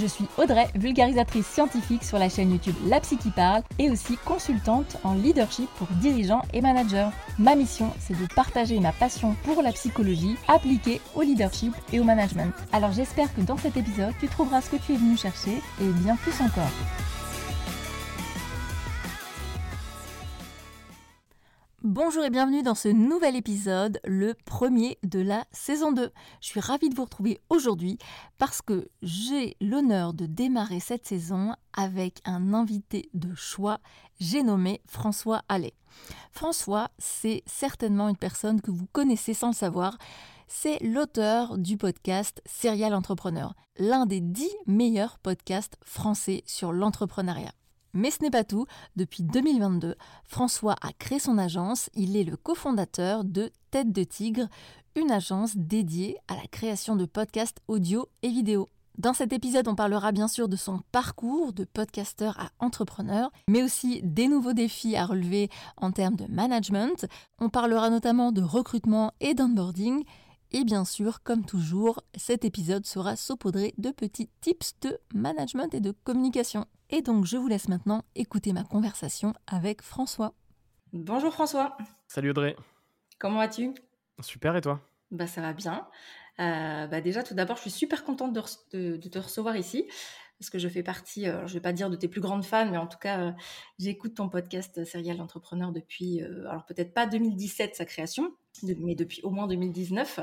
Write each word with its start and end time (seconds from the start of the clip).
Je 0.00 0.06
suis 0.06 0.24
Audrey, 0.38 0.66
vulgarisatrice 0.76 1.46
scientifique 1.46 2.04
sur 2.04 2.18
la 2.18 2.30
chaîne 2.30 2.52
YouTube 2.52 2.74
La 2.86 3.00
Psy 3.00 3.18
qui 3.18 3.30
parle 3.30 3.62
et 3.78 3.90
aussi 3.90 4.16
consultante 4.24 4.96
en 5.04 5.12
leadership 5.12 5.68
pour 5.76 5.88
dirigeants 6.00 6.40
et 6.54 6.62
managers. 6.62 7.10
Ma 7.38 7.54
mission, 7.54 7.92
c'est 7.98 8.18
de 8.18 8.26
partager 8.34 8.80
ma 8.80 8.92
passion 8.92 9.36
pour 9.44 9.60
la 9.62 9.72
psychologie 9.72 10.36
appliquée 10.48 11.02
au 11.14 11.20
leadership 11.20 11.74
et 11.92 12.00
au 12.00 12.04
management. 12.04 12.54
Alors 12.72 12.92
j'espère 12.92 13.34
que 13.34 13.42
dans 13.42 13.58
cet 13.58 13.76
épisode, 13.76 14.14
tu 14.18 14.28
trouveras 14.28 14.62
ce 14.62 14.70
que 14.70 14.76
tu 14.76 14.94
es 14.94 14.96
venu 14.96 15.18
chercher 15.18 15.60
et 15.82 15.88
bien 16.02 16.16
plus 16.16 16.40
encore. 16.40 16.70
Bonjour 22.02 22.24
et 22.24 22.30
bienvenue 22.30 22.62
dans 22.62 22.74
ce 22.74 22.88
nouvel 22.88 23.36
épisode, 23.36 24.00
le 24.06 24.32
premier 24.46 24.96
de 25.02 25.20
la 25.20 25.44
saison 25.52 25.92
2. 25.92 26.10
Je 26.40 26.46
suis 26.46 26.58
ravie 26.58 26.88
de 26.88 26.94
vous 26.94 27.04
retrouver 27.04 27.38
aujourd'hui 27.50 27.98
parce 28.38 28.62
que 28.62 28.88
j'ai 29.02 29.54
l'honneur 29.60 30.14
de 30.14 30.24
démarrer 30.24 30.80
cette 30.80 31.06
saison 31.06 31.54
avec 31.74 32.22
un 32.24 32.54
invité 32.54 33.10
de 33.12 33.34
choix, 33.34 33.80
j'ai 34.18 34.42
nommé 34.42 34.80
François 34.86 35.42
Allais. 35.50 35.74
François, 36.32 36.88
c'est 36.98 37.42
certainement 37.44 38.08
une 38.08 38.16
personne 38.16 38.62
que 38.62 38.70
vous 38.70 38.86
connaissez 38.86 39.34
sans 39.34 39.48
le 39.48 39.54
savoir. 39.54 39.98
C'est 40.48 40.78
l'auteur 40.82 41.58
du 41.58 41.76
podcast 41.76 42.40
Serial 42.46 42.94
Entrepreneur, 42.94 43.52
l'un 43.76 44.06
des 44.06 44.22
dix 44.22 44.56
meilleurs 44.66 45.18
podcasts 45.18 45.76
français 45.84 46.44
sur 46.46 46.72
l'entrepreneuriat. 46.72 47.52
Mais 47.92 48.10
ce 48.10 48.22
n'est 48.22 48.30
pas 48.30 48.44
tout. 48.44 48.66
Depuis 48.96 49.22
2022, 49.22 49.94
François 50.24 50.76
a 50.80 50.92
créé 50.98 51.18
son 51.18 51.38
agence. 51.38 51.90
Il 51.94 52.16
est 52.16 52.24
le 52.24 52.36
cofondateur 52.36 53.24
de 53.24 53.50
Tête 53.70 53.92
de 53.92 54.04
Tigre, 54.04 54.48
une 54.96 55.10
agence 55.10 55.56
dédiée 55.56 56.16
à 56.28 56.36
la 56.36 56.46
création 56.50 56.96
de 56.96 57.06
podcasts 57.06 57.58
audio 57.68 58.08
et 58.22 58.28
vidéo. 58.28 58.68
Dans 58.98 59.14
cet 59.14 59.32
épisode, 59.32 59.66
on 59.66 59.74
parlera 59.74 60.12
bien 60.12 60.28
sûr 60.28 60.48
de 60.48 60.56
son 60.56 60.80
parcours 60.92 61.52
de 61.52 61.64
podcasteur 61.64 62.38
à 62.38 62.50
entrepreneur, 62.58 63.30
mais 63.48 63.62
aussi 63.62 64.02
des 64.02 64.28
nouveaux 64.28 64.52
défis 64.52 64.94
à 64.94 65.06
relever 65.06 65.48
en 65.78 65.90
termes 65.90 66.16
de 66.16 66.26
management. 66.26 67.06
On 67.38 67.48
parlera 67.48 67.88
notamment 67.88 68.30
de 68.30 68.42
recrutement 68.42 69.12
et 69.20 69.32
d'onboarding. 69.32 70.04
Et 70.52 70.64
bien 70.64 70.84
sûr, 70.84 71.22
comme 71.22 71.44
toujours, 71.44 72.02
cet 72.16 72.44
épisode 72.44 72.84
sera 72.84 73.14
saupoudré 73.14 73.72
de 73.78 73.90
petits 73.90 74.28
tips 74.40 74.74
de 74.80 74.98
management 75.14 75.72
et 75.74 75.80
de 75.80 75.92
communication. 76.02 76.66
Et 76.90 77.02
donc, 77.02 77.24
je 77.24 77.36
vous 77.36 77.46
laisse 77.46 77.68
maintenant 77.68 78.02
écouter 78.16 78.52
ma 78.52 78.64
conversation 78.64 79.32
avec 79.46 79.80
François. 79.80 80.34
Bonjour 80.92 81.32
François. 81.32 81.76
Salut 82.08 82.30
Audrey. 82.30 82.56
Comment 83.20 83.38
vas-tu? 83.38 83.74
Super, 84.20 84.56
et 84.56 84.60
toi? 84.60 84.80
Bah 85.12 85.28
ça 85.28 85.40
va 85.40 85.52
bien. 85.52 85.86
Euh, 86.40 86.88
bah 86.88 87.00
déjà, 87.00 87.22
tout 87.22 87.34
d'abord, 87.34 87.56
je 87.56 87.62
suis 87.62 87.70
super 87.70 88.02
contente 88.02 88.32
de, 88.32 88.96
te 88.96 89.18
recevoir 89.20 89.56
ici 89.56 89.86
parce 90.40 90.50
que 90.50 90.58
je 90.58 90.68
fais 90.68 90.82
partie, 90.82 91.28
euh, 91.28 91.46
je 91.46 91.52
ne 91.52 91.58
vais 91.58 91.60
pas 91.60 91.72
dire 91.72 91.90
de 91.90 91.96
tes 91.96 92.08
plus 92.08 92.22
grandes 92.22 92.44
fans, 92.44 92.68
mais 92.68 92.78
en 92.78 92.86
tout 92.88 92.98
cas, 92.98 93.20
euh, 93.20 93.32
j'écoute 93.78 94.14
ton 94.14 94.28
podcast 94.28 94.84
Serial 94.84 95.20
Entrepreneur 95.20 95.70
depuis, 95.70 96.22
alors 96.22 96.64
peut-être 96.64 96.92
pas 96.92 97.06
2017 97.06 97.76
sa 97.76 97.84
création, 97.84 98.32
mais 98.62 98.94
depuis 98.94 99.22
au 99.22 99.30
moins 99.30 99.46
2019. 99.46 100.20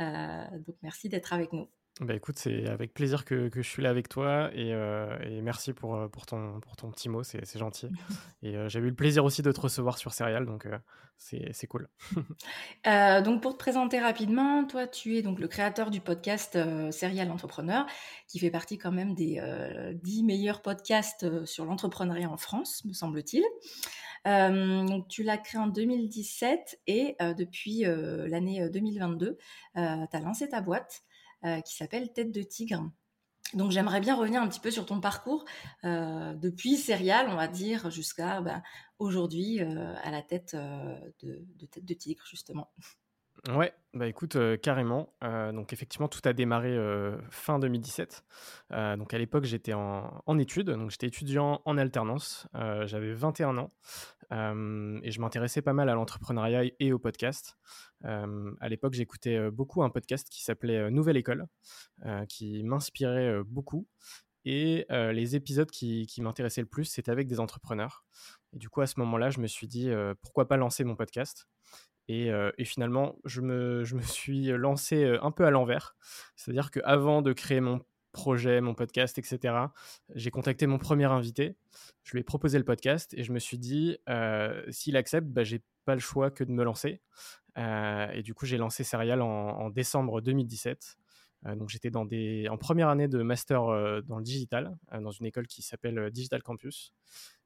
donc 0.00 0.76
merci 0.82 1.08
d'être 1.08 1.32
avec 1.32 1.52
nous. 1.52 1.68
Bah 2.00 2.14
écoute, 2.14 2.36
c'est 2.40 2.68
avec 2.68 2.92
plaisir 2.92 3.24
que, 3.24 3.48
que, 3.48 3.62
je 3.62 3.68
suis 3.68 3.80
là 3.80 3.88
avec 3.88 4.08
toi 4.08 4.50
et, 4.52 4.74
euh, 4.74 5.16
et 5.20 5.40
merci 5.42 5.72
pour, 5.72 5.94
euh, 5.94 6.08
pour, 6.08 6.26
ton, 6.26 6.58
pour 6.58 6.74
ton 6.74 6.90
petit 6.90 7.08
mot, 7.08 7.22
c'est 7.22 7.56
gentil. 7.56 7.88
Et 8.42 8.56
euh, 8.56 8.68
j'ai 8.68 8.80
eu 8.80 8.88
le 8.88 8.94
plaisir 8.94 9.24
aussi 9.24 9.42
de 9.42 9.52
te 9.52 9.60
recevoir 9.60 9.96
sur 9.96 10.12
Serial, 10.12 10.44
donc 10.44 10.66
c'est 11.18 11.66
cool. 11.68 11.88
donc 12.84 13.40
pour 13.40 13.52
te 13.52 13.58
présenter 13.58 14.00
rapidement, 14.00 14.64
toi 14.64 14.88
tu 14.88 15.16
es 15.16 15.22
donc 15.22 15.38
le 15.38 15.46
créateur 15.46 15.90
du 15.90 16.00
podcast 16.00 16.58
Serial 16.90 17.30
Entrepreneur, 17.30 17.86
qui 18.26 18.40
fait 18.40 18.50
partie 18.50 18.76
quand 18.76 18.92
même 18.92 19.14
des 19.14 19.40
10 20.02 20.24
meilleurs 20.24 20.62
podcasts 20.62 21.44
sur 21.46 21.64
l'entrepreneuriat 21.64 22.28
en 22.28 22.36
France, 22.36 22.84
me 22.84 22.92
semble-t-il. 22.92 23.44
donc 24.24 25.06
tu 25.06 25.22
l'as 25.22 25.38
créé 25.38 25.60
en 25.60 25.68
2017 25.68 26.80
et 26.88 27.16
depuis 27.38 27.84
l'année 27.86 28.68
2022, 28.68 29.38
tu 29.76 29.80
as 29.80 30.20
lancé 30.20 30.48
ta 30.48 30.60
boîte. 30.60 31.04
Euh, 31.44 31.60
qui 31.60 31.76
s'appelle 31.76 32.10
Tête 32.10 32.32
de 32.32 32.42
Tigre. 32.42 32.90
Donc 33.52 33.70
j'aimerais 33.70 34.00
bien 34.00 34.14
revenir 34.16 34.40
un 34.40 34.48
petit 34.48 34.60
peu 34.60 34.70
sur 34.70 34.86
ton 34.86 34.98
parcours 34.98 35.44
euh, 35.84 36.32
depuis 36.32 36.78
Serial, 36.78 37.28
on 37.28 37.36
va 37.36 37.48
dire, 37.48 37.90
jusqu'à 37.90 38.40
bah, 38.40 38.62
aujourd'hui 38.98 39.60
euh, 39.60 39.94
à 40.02 40.10
la 40.10 40.22
tête 40.22 40.56
de, 40.56 41.66
Tête 41.70 41.84
de 41.84 41.94
Tigre, 41.94 42.24
justement. 42.26 42.72
Ouais, 43.50 43.74
bah 43.92 44.06
écoute, 44.06 44.38
carrément. 44.62 45.12
donc 45.20 45.74
effectivement, 45.74 46.08
tout 46.08 46.22
a 46.24 46.32
démarré 46.32 46.78
fin 47.28 47.58
2017. 47.58 48.24
donc 48.70 49.12
à 49.12 49.18
l'époque, 49.18 49.44
j'étais 49.44 49.74
en, 49.74 50.22
en, 50.24 50.38
études, 50.38 50.70
donc 50.70 50.90
j'étais 50.90 51.08
étudiant 51.08 51.60
en 51.66 51.76
alternance. 51.76 52.48
J'avais 52.54 53.12
21 53.12 53.58
ans 53.58 53.70
et 54.30 55.10
je 55.10 55.20
m'intéressais 55.20 55.62
pas 55.62 55.72
mal 55.72 55.88
à 55.88 55.94
l'entrepreneuriat 55.94 56.64
et 56.78 56.92
au 56.92 56.98
podcast. 56.98 57.56
à 58.02 58.68
l'époque, 58.68 58.94
j'écoutais 58.94 59.50
beaucoup 59.50 59.82
un 59.82 59.90
podcast 59.90 60.28
qui 60.30 60.42
s'appelait 60.42 60.90
Nouvelle 60.90 61.16
École, 61.16 61.46
qui 62.28 62.62
m'inspirait 62.64 63.42
beaucoup. 63.44 63.86
Et 64.44 64.86
les 64.90 65.36
épisodes 65.36 65.70
qui, 65.70 66.08
m'intéressaient 66.18 66.60
le 66.62 66.66
plus, 66.66 66.84
c'était 66.84 67.10
avec 67.10 67.26
des 67.26 67.40
entrepreneurs. 67.40 68.04
Et 68.52 68.58
du 68.58 68.68
coup, 68.68 68.80
à 68.80 68.86
ce 68.86 69.00
moment-là, 69.00 69.30
je 69.30 69.40
me 69.40 69.46
suis 69.46 69.66
dit, 69.66 69.90
pourquoi 70.22 70.48
pas 70.48 70.56
lancer 70.56 70.84
mon 70.84 70.96
podcast 70.96 71.48
et, 72.08 72.30
finalement, 72.64 73.16
je 73.24 73.40
me, 73.40 73.84
je 73.84 73.96
me, 73.96 74.02
suis 74.02 74.48
lancé 74.48 75.16
un 75.22 75.30
peu 75.30 75.46
à 75.46 75.50
l'envers. 75.50 75.96
C'est-à-dire 76.36 76.70
qu'avant 76.70 77.22
de 77.22 77.32
créer 77.32 77.60
mon 77.60 77.80
projet, 78.14 78.62
mon 78.62 78.74
podcast, 78.74 79.18
etc., 79.18 79.54
j'ai 80.14 80.30
contacté 80.30 80.66
mon 80.66 80.78
premier 80.78 81.04
invité. 81.04 81.56
Je 82.02 82.12
lui 82.12 82.20
ai 82.20 82.24
proposé 82.24 82.56
le 82.56 82.64
podcast 82.64 83.12
et 83.14 83.22
je 83.22 83.32
me 83.32 83.38
suis 83.38 83.58
dit, 83.58 83.98
s'il 84.70 84.96
accepte, 84.96 85.26
bah, 85.28 85.44
j'ai 85.44 85.62
pas 85.84 85.94
le 85.94 86.00
choix 86.00 86.30
que 86.30 86.44
de 86.44 86.50
me 86.50 86.64
lancer. 86.64 87.02
et 87.56 88.22
du 88.22 88.32
coup, 88.32 88.46
j'ai 88.46 88.56
lancé 88.56 88.84
Serial 88.84 89.20
en, 89.20 89.68
décembre 89.70 90.22
2017. 90.22 90.96
donc, 91.56 91.68
j'étais 91.68 91.90
dans 91.90 92.06
des, 92.06 92.48
en 92.48 92.56
première 92.56 92.88
année 92.88 93.08
de 93.08 93.22
master 93.22 93.62
dans 94.06 94.18
le 94.18 94.24
digital, 94.24 94.76
dans 94.98 95.10
une 95.10 95.26
école 95.26 95.46
qui 95.46 95.60
s'appelle 95.60 96.10
Digital 96.10 96.42
Campus 96.42 96.94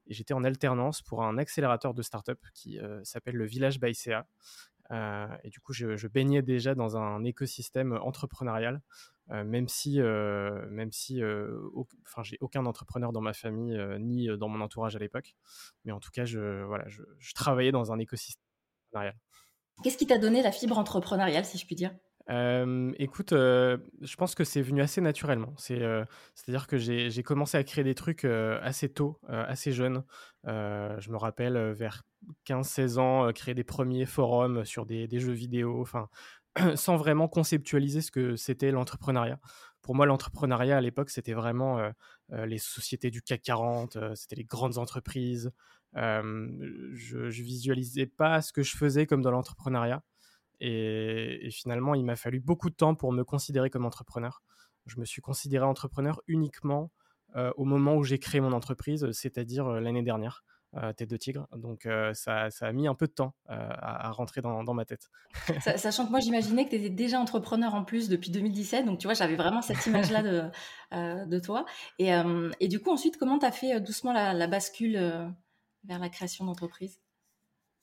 et 0.09 0.13
j'étais 0.13 0.33
en 0.33 0.43
alternance 0.43 1.01
pour 1.01 1.23
un 1.23 1.37
accélérateur 1.37 1.93
de 1.93 2.01
start-up 2.01 2.39
qui 2.53 2.79
euh, 2.79 3.01
s'appelle 3.03 3.35
le 3.35 3.45
Village 3.45 3.79
by 3.79 3.93
CA. 3.93 4.27
Euh, 4.91 5.27
et 5.43 5.49
du 5.49 5.59
coup, 5.59 5.71
je, 5.71 6.07
baignais 6.07 6.41
déjà 6.41 6.73
dans 6.73 6.97
un 6.97 7.23
écosystème 7.23 7.93
entrepreneurial, 8.01 8.75
euh, 8.77 8.81
même 9.29 9.67
si, 9.67 9.99
même 9.99 10.91
si, 10.91 11.21
enfin, 12.05 12.23
j'ai 12.23 12.37
aucun 12.41 12.65
entrepreneur 12.65 13.11
dans 13.11 13.21
ma 13.21 13.33
famille 13.33 13.79
ni 13.99 14.27
dans 14.37 14.49
mon 14.49 14.61
entourage 14.61 14.95
à 14.95 14.99
l'époque. 14.99 15.35
Mais 15.85 15.91
en 15.91 15.99
tout 15.99 16.11
cas, 16.11 16.25
je, 16.25 16.63
voilà, 16.63 16.87
je, 16.87 17.03
je 17.17 17.33
travaillais 17.33 17.71
dans 17.71 17.91
un 17.91 17.99
écosystème 17.99 18.43
entrepreneurial. 18.91 19.19
Qu'est-ce 19.83 19.97
qui 19.97 20.07
t'a 20.07 20.17
donné 20.17 20.41
la 20.41 20.51
fibre 20.51 20.77
entrepreneuriale, 20.77 21.45
si 21.45 21.57
je 21.57 21.65
puis 21.65 21.75
dire? 21.75 21.91
Écoute, 22.99 23.31
je 23.31 24.15
pense 24.15 24.35
que 24.35 24.43
c'est 24.43 24.61
venu 24.61 24.81
assez 24.81 25.01
naturellement. 25.01 25.53
C'est, 25.57 25.81
c'est-à-dire 26.35 26.67
que 26.67 26.77
j'ai 26.77 27.23
commencé 27.23 27.57
à 27.57 27.63
créer 27.63 27.83
des 27.83 27.95
trucs 27.95 28.25
assez 28.25 28.89
tôt, 28.89 29.19
assez 29.27 29.71
jeune. 29.71 30.03
je 30.45 31.09
me 31.09 31.17
rappelle 31.17 31.57
vers 31.71 32.03
15-16 32.45 32.99
ans, 32.99 33.33
créer 33.33 33.55
des 33.55 33.63
premiers 33.63 34.05
forums 34.05 34.63
sur 34.65 34.85
des, 34.85 35.07
des 35.07 35.19
jeux 35.19 35.33
vidéo, 35.33 35.81
enfin, 35.81 36.09
sans 36.75 36.97
vraiment 36.97 37.27
conceptualiser 37.27 38.01
ce 38.01 38.11
que 38.11 38.35
c'était 38.35 38.71
l'entrepreneuriat. 38.71 39.39
Pour 39.81 39.95
moi, 39.95 40.05
l'entrepreneuriat 40.05 40.77
à 40.77 40.81
l'époque, 40.81 41.09
c'était 41.09 41.33
vraiment 41.33 41.79
les 42.29 42.57
sociétés 42.57 43.11
du 43.11 43.21
CAC 43.21 43.41
40, 43.41 43.97
c'était 44.13 44.35
les 44.35 44.43
grandes 44.43 44.77
entreprises. 44.77 45.51
je, 45.95 47.17
ne 47.17 47.29
visualisais 47.29 48.05
pas 48.05 48.41
ce 48.41 48.51
que 48.51 48.61
je 48.61 48.75
faisais 48.75 49.05
comme 49.05 49.21
dans 49.21 49.31
l'entrepreneuriat. 49.31 50.03
Et, 50.59 51.49
finalement, 51.51 51.95
il 51.95 52.03
m'a 52.03 52.15
fallu 52.15 52.39
beaucoup 52.39 52.69
de 52.69 52.75
temps 52.75 52.95
pour 52.95 53.11
me 53.13 53.23
considérer 53.23 53.69
comme 53.69 53.85
entrepreneur. 53.85 54.41
Je 54.85 54.99
me 54.99 55.05
suis 55.05 55.21
considéré 55.21 55.65
entrepreneur 55.65 56.21
uniquement 56.27 56.91
euh, 57.35 57.51
au 57.57 57.65
moment 57.65 57.95
où 57.95 58.03
j'ai 58.03 58.19
créé 58.19 58.41
mon 58.41 58.53
entreprise, 58.53 59.11
c'est-à-dire 59.11 59.67
euh, 59.67 59.79
l'année 59.79 60.01
dernière, 60.01 60.43
euh, 60.75 60.93
Tête 60.93 61.09
de 61.09 61.17
Tigre. 61.17 61.47
Donc 61.55 61.87
ça, 62.13 62.49
ça, 62.49 62.67
a 62.67 62.71
mis 62.71 62.87
un 62.87 62.95
peu 62.95 63.07
de 63.07 63.11
temps 63.11 63.33
à, 63.47 64.11
rentrer 64.11 64.41
dans, 64.41 64.63
dans, 64.63 64.73
ma 64.73 64.85
tête. 64.85 65.09
Sachant 65.77 66.05
que 66.05 66.11
moi, 66.11 66.19
j'imaginais 66.19 66.65
que 66.65 66.71
tu 66.71 66.75
étais 66.75 66.89
déjà 66.89 67.19
entrepreneur 67.19 67.73
en 67.73 67.83
plus 67.83 68.09
depuis 68.09 68.31
2017. 68.31 68.85
Donc 68.85 68.99
tu 68.99 69.07
vois, 69.07 69.13
j'avais 69.13 69.35
vraiment 69.35 69.61
cette 69.61 69.85
image-là 69.85 70.23
de, 70.23 71.25
de, 71.25 71.39
toi. 71.39 71.65
Et, 71.97 72.11
et, 72.59 72.67
du 72.67 72.79
coup, 72.79 72.91
ensuite, 72.91 73.17
comment 73.17 73.39
tu 73.39 73.45
as 73.45 73.51
fait 73.51 73.79
doucement 73.81 74.13
la 74.13 74.47
bascule 74.47 74.95
vers 75.85 75.99
la 75.99 76.09
création 76.09 76.45
d'entreprise? 76.45 76.99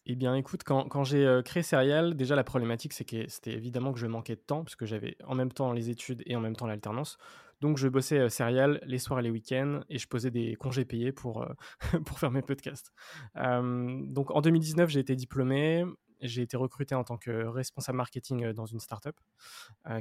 Eh 0.09 0.15
bien, 0.15 0.37
écoute, 0.37 0.63
quand, 0.65 1.05
j'ai 1.05 1.41
créé 1.45 1.65
Serial, 1.65 2.15
déjà 2.15 2.37
la 2.37 2.45
problématique, 2.45 2.93
c'est 2.93 3.05
que 3.05 3.29
c'était 3.29 3.53
évidemment 3.53 3.93
que 3.93 3.99
je 3.99 4.07
manquais 4.07 4.37
de 4.37 4.41
temps, 4.41 4.63
parce 4.63 4.77
que 4.77 4.87
j'avais 4.87 5.17
en 5.27 5.35
même 5.35 5.51
temps 5.51 5.73
les 5.73 5.91
études 5.91 6.23
et 6.27 6.37
en 6.37 6.41
même 6.41 6.55
temps 6.55 6.67
l'alternance. 6.67 7.19
Donc, 7.61 7.77
je 7.77 7.89
bossais 7.89 8.29
Serial 8.29 8.81
les 8.85 8.99
soirs 8.99 9.19
et 9.19 9.23
les 9.23 9.31
week-ends, 9.31 9.81
et 9.89 9.99
je 9.99 10.07
posais 10.07 10.31
des 10.31 10.55
congés 10.55 10.85
payés 10.85 11.11
pour, 11.11 11.45
pour 12.07 12.21
faire 12.21 12.31
mes 12.31 12.43
podcasts. 12.43 12.93
donc, 13.35 14.31
en 14.31 14.41
2019, 14.41 14.91
j'ai 14.91 15.01
été 15.01 15.17
diplômé. 15.17 15.85
J'ai 16.21 16.43
été 16.43 16.57
recruté 16.57 16.95
en 16.95 17.05
tant 17.05 17.17
que 17.17 17.45
responsable 17.47 17.99
marketing 17.99 18.53
dans 18.53 18.67
une 18.67 18.81
startup 18.81 19.17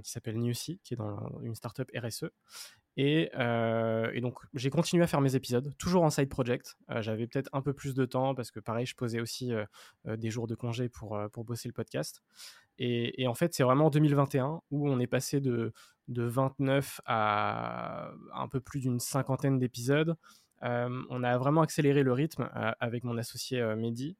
qui 0.03 0.11
s'appelle 0.11 0.37
Newsy, 0.37 0.79
qui 0.83 0.93
est 0.93 0.97
dans 0.97 1.39
une 1.41 1.55
startup 1.55 1.91
RSE. 1.95 2.25
Euh, 2.97 4.09
et, 4.13 4.21
donc, 4.21 4.39
j'ai 4.53 4.69
continué 4.69 5.03
à 5.03 5.07
faire 5.07 5.21
mes 5.21 5.35
épisodes, 5.35 5.73
toujours 5.77 6.03
en 6.03 6.09
side 6.09 6.29
project. 6.29 6.77
Euh, 6.89 7.01
j'avais 7.01 7.27
peut-être 7.27 7.49
un 7.53 7.61
peu 7.61 7.73
plus 7.73 7.93
de 7.93 8.05
temps 8.05 8.35
parce 8.35 8.51
que, 8.51 8.59
pareil, 8.59 8.85
je 8.85 8.95
posais 8.95 9.19
aussi 9.19 9.53
euh, 9.53 9.65
des 10.05 10.29
jours 10.29 10.47
de 10.47 10.55
congé 10.55 10.89
pour, 10.89 11.17
bosser 11.37 11.67
le 11.67 11.73
podcast. 11.73 12.23
Et, 12.77 13.27
en 13.27 13.33
fait, 13.33 13.53
c'est 13.53 13.63
vraiment 13.63 13.87
en 13.87 13.89
2021 13.89 14.61
où 14.71 14.89
on 14.89 14.99
est 14.99 15.07
passé 15.07 15.39
de 15.41 15.73
29 16.07 17.01
à 17.05 18.11
un 18.33 18.47
peu 18.47 18.59
plus 18.59 18.81
d'une 18.81 18.99
cinquantaine 18.99 19.59
d'épisodes. 19.59 20.15
on 20.61 21.23
a 21.23 21.37
vraiment 21.37 21.61
accéléré 21.61 22.03
le 22.03 22.13
rythme 22.13 22.49
avec 22.79 23.03
mon 23.03 23.17
associé 23.17 23.61
Mehdi. 23.75 24.17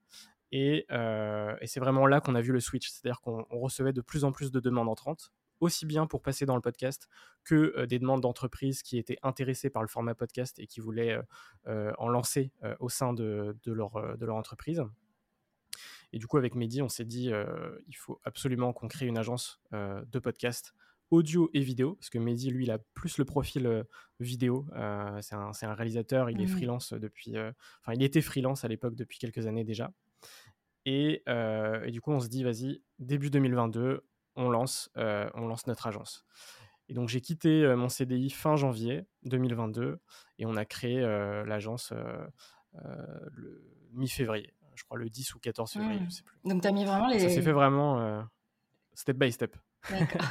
Et, 0.52 0.86
et 0.90 1.68
c'est 1.68 1.80
vraiment 1.80 2.08
là 2.08 2.22
qu'on 2.22 2.36
a 2.36 2.42
vu 2.42 2.52
le 2.52 2.60
switch. 2.60 2.90
C'est-à-dire 2.90 3.22
qu'on 3.22 3.46
recevait 3.50 3.94
de 3.94 4.02
plus 4.02 4.24
en 4.24 4.32
plus 4.32 4.52
de 4.52 4.60
demandes 4.60 4.90
entrantes 4.90 5.32
aussi 5.62 5.86
bien 5.86 6.06
pour 6.06 6.22
passer 6.22 6.46
dans 6.46 6.56
le 6.56 6.62
podcast 6.62 7.08
que 7.44 7.86
des 7.86 8.00
demandes 8.00 8.22
d'entreprises 8.22 8.82
qui 8.84 8.98
étaient 8.98 9.18
intéressées 9.24 9.70
par 9.70 9.82
le 9.82 9.88
format 9.88 10.16
podcast 10.16 10.60
et 10.60 10.68
qui 10.68 10.80
voulaient 10.80 11.18
en 11.66 12.08
lancer 12.08 12.52
au 12.80 12.90
sein 12.90 13.14
de, 13.14 13.56
leur, 13.66 14.18
de 14.18 14.26
leur 14.26 14.36
entreprise. 14.36 14.84
Et 16.14 16.20
du 16.20 16.28
coup, 16.28 16.38
avec 16.38 16.56
Mehdi, 16.56 16.82
on 16.82 16.90
s'est 16.90 17.06
dit, 17.06 17.32
il 17.88 17.96
faut 17.96 18.20
absolument 18.24 18.74
qu'on 18.74 18.88
crée 18.88 19.06
une 19.06 19.18
agence 19.18 19.62
de 19.72 20.20
podcast 20.20 20.74
audio 21.12 21.52
et 21.54 21.62
vidéo, 21.62 21.96
parce 21.96 22.10
que 22.10 22.18
Mehdi, 22.18 22.50
lui, 22.50 22.66
il 22.66 22.72
a 22.72 22.80
plus 22.80 23.18
le 23.18 23.26
profil 23.26 23.86
vidéo. 24.20 24.66
c'est 25.22 25.36
un, 25.36 25.52
un, 25.62 25.74
réalisateur, 25.74 26.30
il 26.30 26.42
est 26.42 26.46
mmh 26.46 26.48
freelance 26.48 26.94
depuis... 26.94 27.36
Enfin, 27.82 27.94
il 27.94 28.04
était 28.04 28.22
freelance 28.22 28.64
à 28.64 28.68
l'époque 28.68 28.96
depuis 28.96 29.20
quelques 29.20 29.46
années 29.46 29.64
déjà. 29.64 29.92
Et, 30.86 31.24
et, 31.28 31.92
du 31.92 32.00
coup, 32.00 32.12
on 32.12 32.20
se 32.20 32.28
dit, 32.28 32.44
vas-y, 32.44 32.82
début 33.00 33.30
2022, 33.30 34.04
on 34.36 34.50
lance, 34.50 34.90
euh, 34.98 35.30
on 35.34 35.48
lance 35.48 35.68
notre 35.68 35.88
agence. 35.88 36.26
Et 36.88 36.94
donc 36.94 37.10
j'ai 37.10 37.22
quitté 37.22 37.64
euh, 37.64 37.76
mon 37.76 37.90
CDI 37.90 38.30
fin 38.30 38.56
janvier 38.56 39.06
2022 39.24 40.00
et 40.38 40.46
on 40.46 40.56
a 40.56 40.66
créé 40.66 41.02
euh, 41.02 41.44
l'agence 41.46 41.94
le 42.74 43.64
mi-février, 43.94 44.54
je 44.76 44.84
crois 44.84 44.98
le 44.98 45.10
10 45.10 45.36
ou 45.36 45.40
14 45.40 45.72
février, 45.72 46.02
je 46.06 46.16
sais 46.16 46.24
plus. 46.24 46.38
Donc 46.44 46.62
tu 46.62 46.68
as 46.68 46.72
mis 46.72 46.84
vraiment 46.84 47.08
les... 47.08 47.20
Ça 47.20 47.30
s'est 47.30 47.42
fait 47.42 47.54
vraiment 47.54 48.28
step 48.94 49.18
by 49.18 49.32
step. 49.32 49.56
D'accord. 49.90 50.22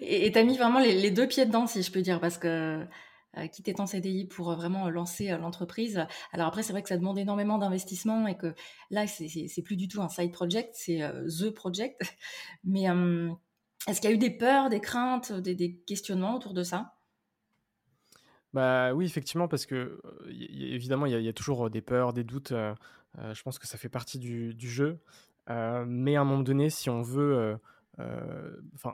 Et 0.00 0.30
tu 0.30 0.38
as 0.38 0.44
mis 0.44 0.58
vraiment 0.58 0.80
les, 0.80 1.10
deux 1.10 1.26
pieds 1.26 1.46
dedans, 1.46 1.66
si 1.66 1.82
je 1.82 1.90
peux 1.90 2.02
dire, 2.02 2.20
parce 2.20 2.36
que 2.36 2.86
quitter 3.52 3.74
ton 3.74 3.86
CDI 3.86 4.26
pour 4.26 4.52
vraiment 4.54 4.88
lancer 4.88 5.28
l'entreprise. 5.38 6.06
Alors 6.32 6.48
après, 6.48 6.62
c'est 6.62 6.72
vrai 6.72 6.82
que 6.82 6.88
ça 6.88 6.96
demande 6.96 7.18
énormément 7.18 7.58
d'investissement 7.58 8.26
et 8.26 8.36
que 8.36 8.54
là, 8.90 9.06
c'est 9.06 9.62
plus 9.62 9.76
du 9.76 9.88
tout 9.88 10.02
un 10.02 10.08
side 10.08 10.32
project, 10.32 10.70
c'est 10.74 11.00
the 11.26 11.50
project. 11.50 12.00
Mais 12.64 12.84
est-ce 13.86 14.00
qu'il 14.00 14.10
y 14.10 14.12
a 14.12 14.16
eu 14.16 14.18
des 14.18 14.30
peurs, 14.30 14.70
des 14.70 14.80
craintes, 14.80 15.32
des, 15.32 15.76
questionnements 15.86 16.36
autour 16.36 16.54
de 16.54 16.62
ça? 16.62 16.94
Bah 18.52 18.94
oui, 18.94 19.04
effectivement, 19.04 19.48
parce 19.48 19.66
que 19.66 20.00
évidemment, 20.28 21.06
il 21.06 21.20
y, 21.20 21.28
a 21.28 21.32
toujours 21.32 21.70
des 21.70 21.80
peurs, 21.80 22.12
des 22.12 22.24
doutes. 22.24 22.52
je 22.52 23.42
pense 23.42 23.58
que 23.58 23.66
ça 23.66 23.78
fait 23.78 23.88
partie 23.88 24.18
du, 24.18 24.54
jeu. 24.58 25.00
mais 25.48 26.16
à 26.16 26.20
un 26.20 26.24
moment 26.24 26.42
donné, 26.42 26.70
si 26.70 26.88
on 26.88 27.02
veut, 27.02 27.58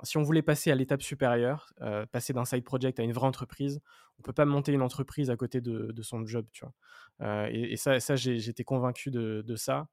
si 0.03 0.17
on 0.17 0.23
voulait 0.23 0.43
passer 0.43 0.71
à 0.71 0.75
l'étape 0.75 1.03
supérieure, 1.03 1.73
passer 2.13 2.33
d'un 2.33 2.45
side 2.45 2.65
project 2.65 3.01
à 3.01 3.03
une 3.03 3.13
vraie 3.13 3.27
entreprise, 3.27 3.81
on 4.19 4.23
peut 4.23 4.33
pas 4.33 4.45
monter 4.45 4.73
une 4.73 4.83
entreprise 4.83 5.31
à 5.31 5.37
côté 5.37 5.61
de, 5.61 6.03
son 6.03 6.27
job, 6.27 6.47
tu 6.53 6.65
vois. 6.65 7.51
Et, 7.51 7.77
ça, 7.77 7.99
j'étais 8.17 8.65
convaincu 8.65 9.11
de, 9.11 9.57
ça. 9.57 9.89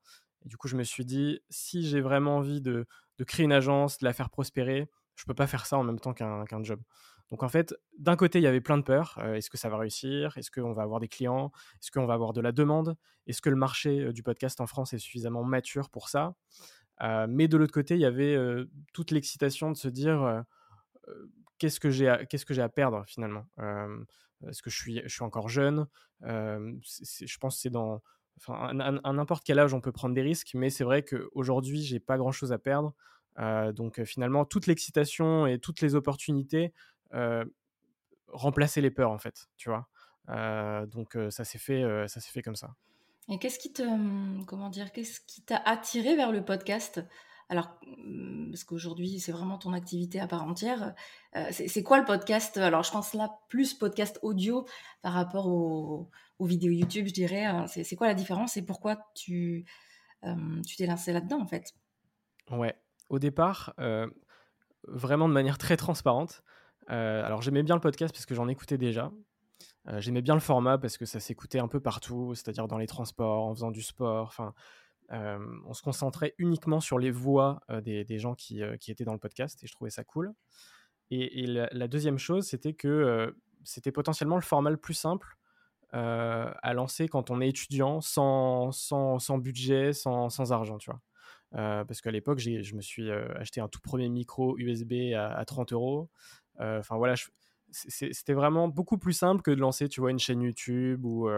Du 0.45 0.57
coup, 0.57 0.67
je 0.67 0.75
me 0.75 0.83
suis 0.83 1.05
dit, 1.05 1.39
si 1.49 1.87
j'ai 1.87 2.01
vraiment 2.01 2.37
envie 2.37 2.61
de, 2.61 2.85
créer 3.25 3.45
une 3.45 3.53
agence, 3.53 3.97
de 3.97 4.05
la 4.05 4.13
faire 4.13 4.29
prospérer. 4.29 4.89
Je 5.15 5.25
peux 5.25 5.33
pas 5.33 5.47
faire 5.47 5.65
ça 5.65 5.79
en 5.79 5.83
même 5.83 5.99
temps 5.99 6.13
qu'un 6.13 6.63
job. 6.63 6.79
Donc 7.29 7.43
en 7.43 7.49
fait, 7.49 7.75
d'un 7.97 8.15
côté, 8.15 8.39
il 8.39 8.43
y 8.43 8.47
avait 8.47 8.61
plein 8.61 8.77
de 8.77 8.83
peurs. 8.83 9.17
Euh, 9.21 9.33
est-ce 9.33 9.49
que 9.49 9.57
ça 9.57 9.69
va 9.69 9.77
réussir? 9.77 10.37
Est-ce 10.37 10.49
qu'on 10.49 10.73
va 10.73 10.83
avoir 10.83 10.99
des 10.99 11.07
clients? 11.07 11.51
Est-ce 11.81 11.91
qu'on 11.91 12.05
va 12.05 12.13
avoir 12.13 12.33
de 12.33 12.41
la 12.41 12.51
demande? 12.51 12.95
Est-ce 13.25 13.41
que 13.41 13.49
le 13.49 13.55
marché 13.55 13.99
euh, 13.99 14.13
du 14.13 14.23
podcast 14.23 14.61
en 14.61 14.67
France 14.67 14.93
est 14.93 14.99
suffisamment 14.99 15.43
mature 15.43 15.89
pour 15.89 16.09
ça? 16.09 16.35
euh, 16.47 16.76
Mais 16.99 17.47
de 17.47 17.57
l'autre 17.57 17.73
côté, 17.73 17.95
il 17.95 18.01
y 18.01 18.05
avait 18.05 18.37
toute 18.93 19.11
l'excitation 19.11 19.71
de 19.71 19.77
se 19.77 19.87
dire 19.87 20.43
qu'est-ce 21.57 21.79
que 21.79 21.89
j'ai 21.89 22.09
à, 22.09 22.25
qu'est-ce 22.25 22.45
que 22.45 22.53
j'ai 22.53 22.61
à 22.61 22.69
perdre 22.69 23.03
finalement? 23.07 23.45
Est-ce 24.47 24.61
que 24.61 24.69
je 24.69 24.77
suis, 24.77 25.01
je 25.03 25.13
suis 25.13 25.23
encore 25.23 25.49
jeune? 25.49 25.87
Je 26.21 27.37
pense 27.37 27.55
que 27.55 27.61
c'est 27.61 27.69
dans 27.69 28.01
enfin, 28.37 28.79
à, 28.79 29.13
n'importe 29.13 29.43
quel 29.43 29.59
âge, 29.59 29.73
on 29.73 29.81
peut 29.81 29.91
prendre 29.91 30.15
des 30.15 30.21
risques, 30.21 30.51
mais 30.53 30.69
c'est 30.69 30.83
vrai 30.83 31.03
qu'aujourd'hui, 31.03 31.81
j'ai 31.81 31.99
pas 31.99 32.17
grand 32.17 32.31
chose 32.31 32.51
à 32.51 32.59
perdre. 32.59 32.93
Euh, 33.39 33.71
donc 33.71 33.99
euh, 33.99 34.05
finalement, 34.05 34.45
toute 34.45 34.67
l'excitation 34.67 35.45
et 35.45 35.59
toutes 35.59 35.81
les 35.81 35.95
opportunités 35.95 36.73
euh, 37.13 37.45
remplaçaient 38.27 38.81
les 38.81 38.91
peurs, 38.91 39.11
en 39.11 39.19
fait, 39.19 39.49
tu 39.57 39.69
vois? 39.69 39.87
donc 40.87 41.17
ça 41.29 41.45
s'est 41.45 41.57
fait, 41.57 41.83
ça 42.09 42.19
s'est 42.19 42.31
fait 42.31 42.41
comme 42.41 42.57
ça. 42.57 42.75
Et 43.29 43.39
qu'est-ce 43.39 43.59
qui 43.59 43.73
te, 43.73 43.81
hum, 43.81 44.43
comment 44.47 44.69
dire, 44.69 44.91
qu'est-ce 44.91 45.19
qui 45.21 45.41
t'a 45.41 45.57
attiré 45.57 46.15
vers 46.15 46.31
le 46.31 46.43
podcast? 46.43 47.03
Alors, 47.49 47.77
hum, 47.85 48.49
parce 48.51 48.63
qu'aujourd'hui, 48.63 49.19
c'est 49.19 49.31
vraiment 49.31 49.57
ton 49.57 49.73
activité 49.73 50.19
à 50.19 50.27
part 50.27 50.43
entière. 50.43 50.93
c'est 51.51 51.83
quoi 51.83 51.99
le 51.99 52.05
podcast? 52.05 52.57
Alors, 52.57 52.83
je 52.83 52.91
pense 52.91 53.13
là 53.13 53.39
plus 53.49 53.73
podcast 53.73 54.19
audio 54.21 54.65
par 55.01 55.13
rapport 55.13 55.47
aux, 55.47 56.09
vidéos 56.39 56.71
YouTube, 56.71 57.07
je 57.07 57.13
dirais. 57.13 57.45
Hein. 57.45 57.67
C'est 57.67 57.95
quoi 57.95 58.07
la 58.07 58.13
différence? 58.13 58.57
Et 58.57 58.65
pourquoi 58.65 58.97
tu 59.15 59.65
tu 60.65 60.75
t'es 60.75 60.87
lancé 60.87 61.13
là-dedans, 61.13 61.39
en 61.39 61.47
fait? 61.47 61.73
Ouais. 62.51 62.75
Au 63.09 63.19
départ, 63.19 63.73
vraiment 64.87 65.29
de 65.29 65.33
manière 65.33 65.57
très 65.57 65.77
transparente. 65.77 66.43
alors, 66.87 67.41
j'aimais 67.41 67.63
bien 67.63 67.75
le 67.75 67.81
podcast 67.81 68.13
parce 68.13 68.25
que 68.25 68.35
j'en 68.35 68.47
écoutais 68.47 68.77
déjà. 68.77 69.11
J'aimais 69.99 70.21
bien 70.21 70.33
le 70.33 70.41
format 70.41 70.77
parce 70.77 70.97
que 70.97 71.05
ça 71.05 71.19
s'écoutait 71.19 71.59
un 71.59 71.67
peu 71.67 71.79
partout, 71.79 72.35
c'est-à-dire 72.35 72.67
dans 72.67 72.77
les 72.77 72.87
transports, 72.87 73.45
en 73.45 73.53
faisant 73.53 73.71
du 73.71 73.81
sport. 73.81 74.27
Enfin, 74.27 74.53
on 75.09 75.73
se 75.73 75.81
concentrait 75.81 76.35
uniquement 76.37 76.79
sur 76.79 76.99
les 76.99 77.11
voix 77.11 77.61
des, 77.81 78.19
gens 78.19 78.35
qui, 78.35 78.61
étaient 78.61 79.05
dans 79.05 79.13
le 79.13 79.19
podcast 79.19 79.63
et 79.63 79.67
je 79.67 79.71
trouvais 79.71 79.89
ça 79.89 80.03
cool. 80.03 80.33
Et, 81.09 81.45
la, 81.47 81.87
deuxième 81.87 82.17
chose, 82.17 82.45
c'était 82.47 82.73
que 82.73 83.33
c'était 83.63 83.91
potentiellement 83.91 84.35
le 84.35 84.41
format 84.41 84.69
le 84.69 84.77
plus 84.77 84.93
simple 84.93 85.37
à 85.93 86.73
lancer 86.73 87.07
quand 87.07 87.31
on 87.31 87.41
est 87.41 87.49
étudiant 87.49 88.01
sans, 88.01 88.71
sans, 88.71 89.37
budget, 89.37 89.93
sans, 89.93 90.51
argent, 90.51 90.77
tu 90.77 90.91
vois. 90.91 91.01
parce 91.85 92.01
qu'à 92.01 92.11
l'époque, 92.11 92.39
je 92.39 92.75
me 92.75 92.81
suis 92.81 93.09
acheté 93.11 93.61
un 93.61 93.69
tout 93.69 93.81
premier 93.81 94.09
micro 94.09 94.57
USB 94.57 95.13
à, 95.15 95.43
30 95.45 95.71
euros. 95.73 96.09
Enfin 96.59 96.97
voilà, 96.97 97.15
c'était 97.71 98.33
vraiment 98.33 98.67
beaucoup 98.67 98.97
plus 98.97 99.13
simple 99.13 99.41
que 99.41 99.51
de 99.51 99.59
lancer, 99.59 99.89
tu 99.89 100.01
vois, 100.01 100.11
une 100.11 100.19
chaîne 100.19 100.41
YouTube 100.41 101.05
ou, 101.05 101.29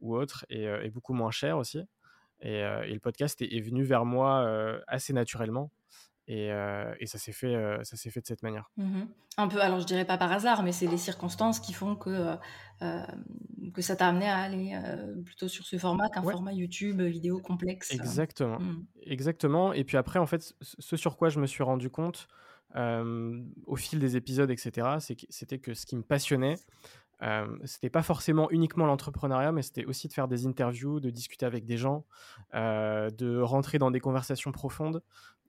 ou 0.00 0.16
autre, 0.16 0.44
et, 0.50 0.90
beaucoup 0.90 1.14
moins 1.14 1.30
cher 1.30 1.58
aussi. 1.58 1.80
Et, 2.40 2.60
le 2.60 2.98
podcast 2.98 3.40
est, 3.42 3.60
venu 3.60 3.84
vers 3.84 4.04
moi 4.04 4.46
assez 4.86 5.12
naturellement. 5.12 5.70
Et, 6.26 6.50
ça 7.06 7.18
s'est 7.18 7.32
fait, 7.32 7.54
ça 7.84 7.96
s'est 7.96 8.10
fait 8.10 8.20
de 8.20 8.26
cette 8.26 8.42
manière. 8.42 8.70
Mmh 8.76 9.02
Un 9.38 9.48
peu, 9.48 9.60
alors 9.60 9.80
je 9.80 9.86
dirais 9.86 10.04
pas 10.04 10.18
par 10.18 10.30
hasard, 10.30 10.62
mais 10.62 10.72
c'est 10.72 10.86
les 10.86 10.98
circonstances 10.98 11.60
qui 11.60 11.72
font 11.72 11.96
que 11.96 12.36
que 13.74 13.82
ça 13.82 13.96
t'a 13.96 14.08
amené 14.08 14.28
à 14.28 14.38
aller 14.38 14.78
plutôt 15.24 15.48
sur 15.48 15.64
ce 15.64 15.78
format 15.78 16.08
qu'un 16.10 16.22
format 16.22 16.52
YouTube 16.52 17.00
vidéo 17.00 17.40
complexe. 17.40 17.92
Exactement, 17.92 18.60
mmh. 18.60 18.86
exactement. 19.02 19.72
Et 19.72 19.84
puis 19.84 19.96
après, 19.96 20.18
en 20.18 20.26
fait, 20.26 20.54
ce 20.60 20.96
sur 20.96 21.16
quoi 21.16 21.28
je 21.28 21.40
me 21.40 21.46
suis 21.46 21.62
rendu 21.62 21.90
compte 21.90 22.28
au 22.74 23.76
fil 23.76 23.98
des 23.98 24.16
épisodes, 24.16 24.50
etc., 24.50 24.98
c'était 25.28 25.58
que 25.58 25.74
ce 25.74 25.86
qui 25.86 25.96
me 25.96 26.02
passionnait, 26.02 26.56
euh, 27.22 27.46
c'était 27.64 27.90
pas 27.90 28.02
forcément 28.02 28.48
uniquement 28.50 28.86
l'entrepreneuriat, 28.86 29.52
mais 29.52 29.62
c'était 29.62 29.84
aussi 29.84 30.08
de 30.08 30.12
faire 30.12 30.28
des 30.28 30.46
interviews, 30.46 31.00
de 31.00 31.10
discuter 31.10 31.46
avec 31.46 31.64
des 31.64 31.76
gens, 31.76 32.04
de 32.54 33.40
rentrer 33.40 33.78
dans 33.78 33.90
des 33.90 34.00
conversations 34.00 34.52
profondes, 34.52 35.02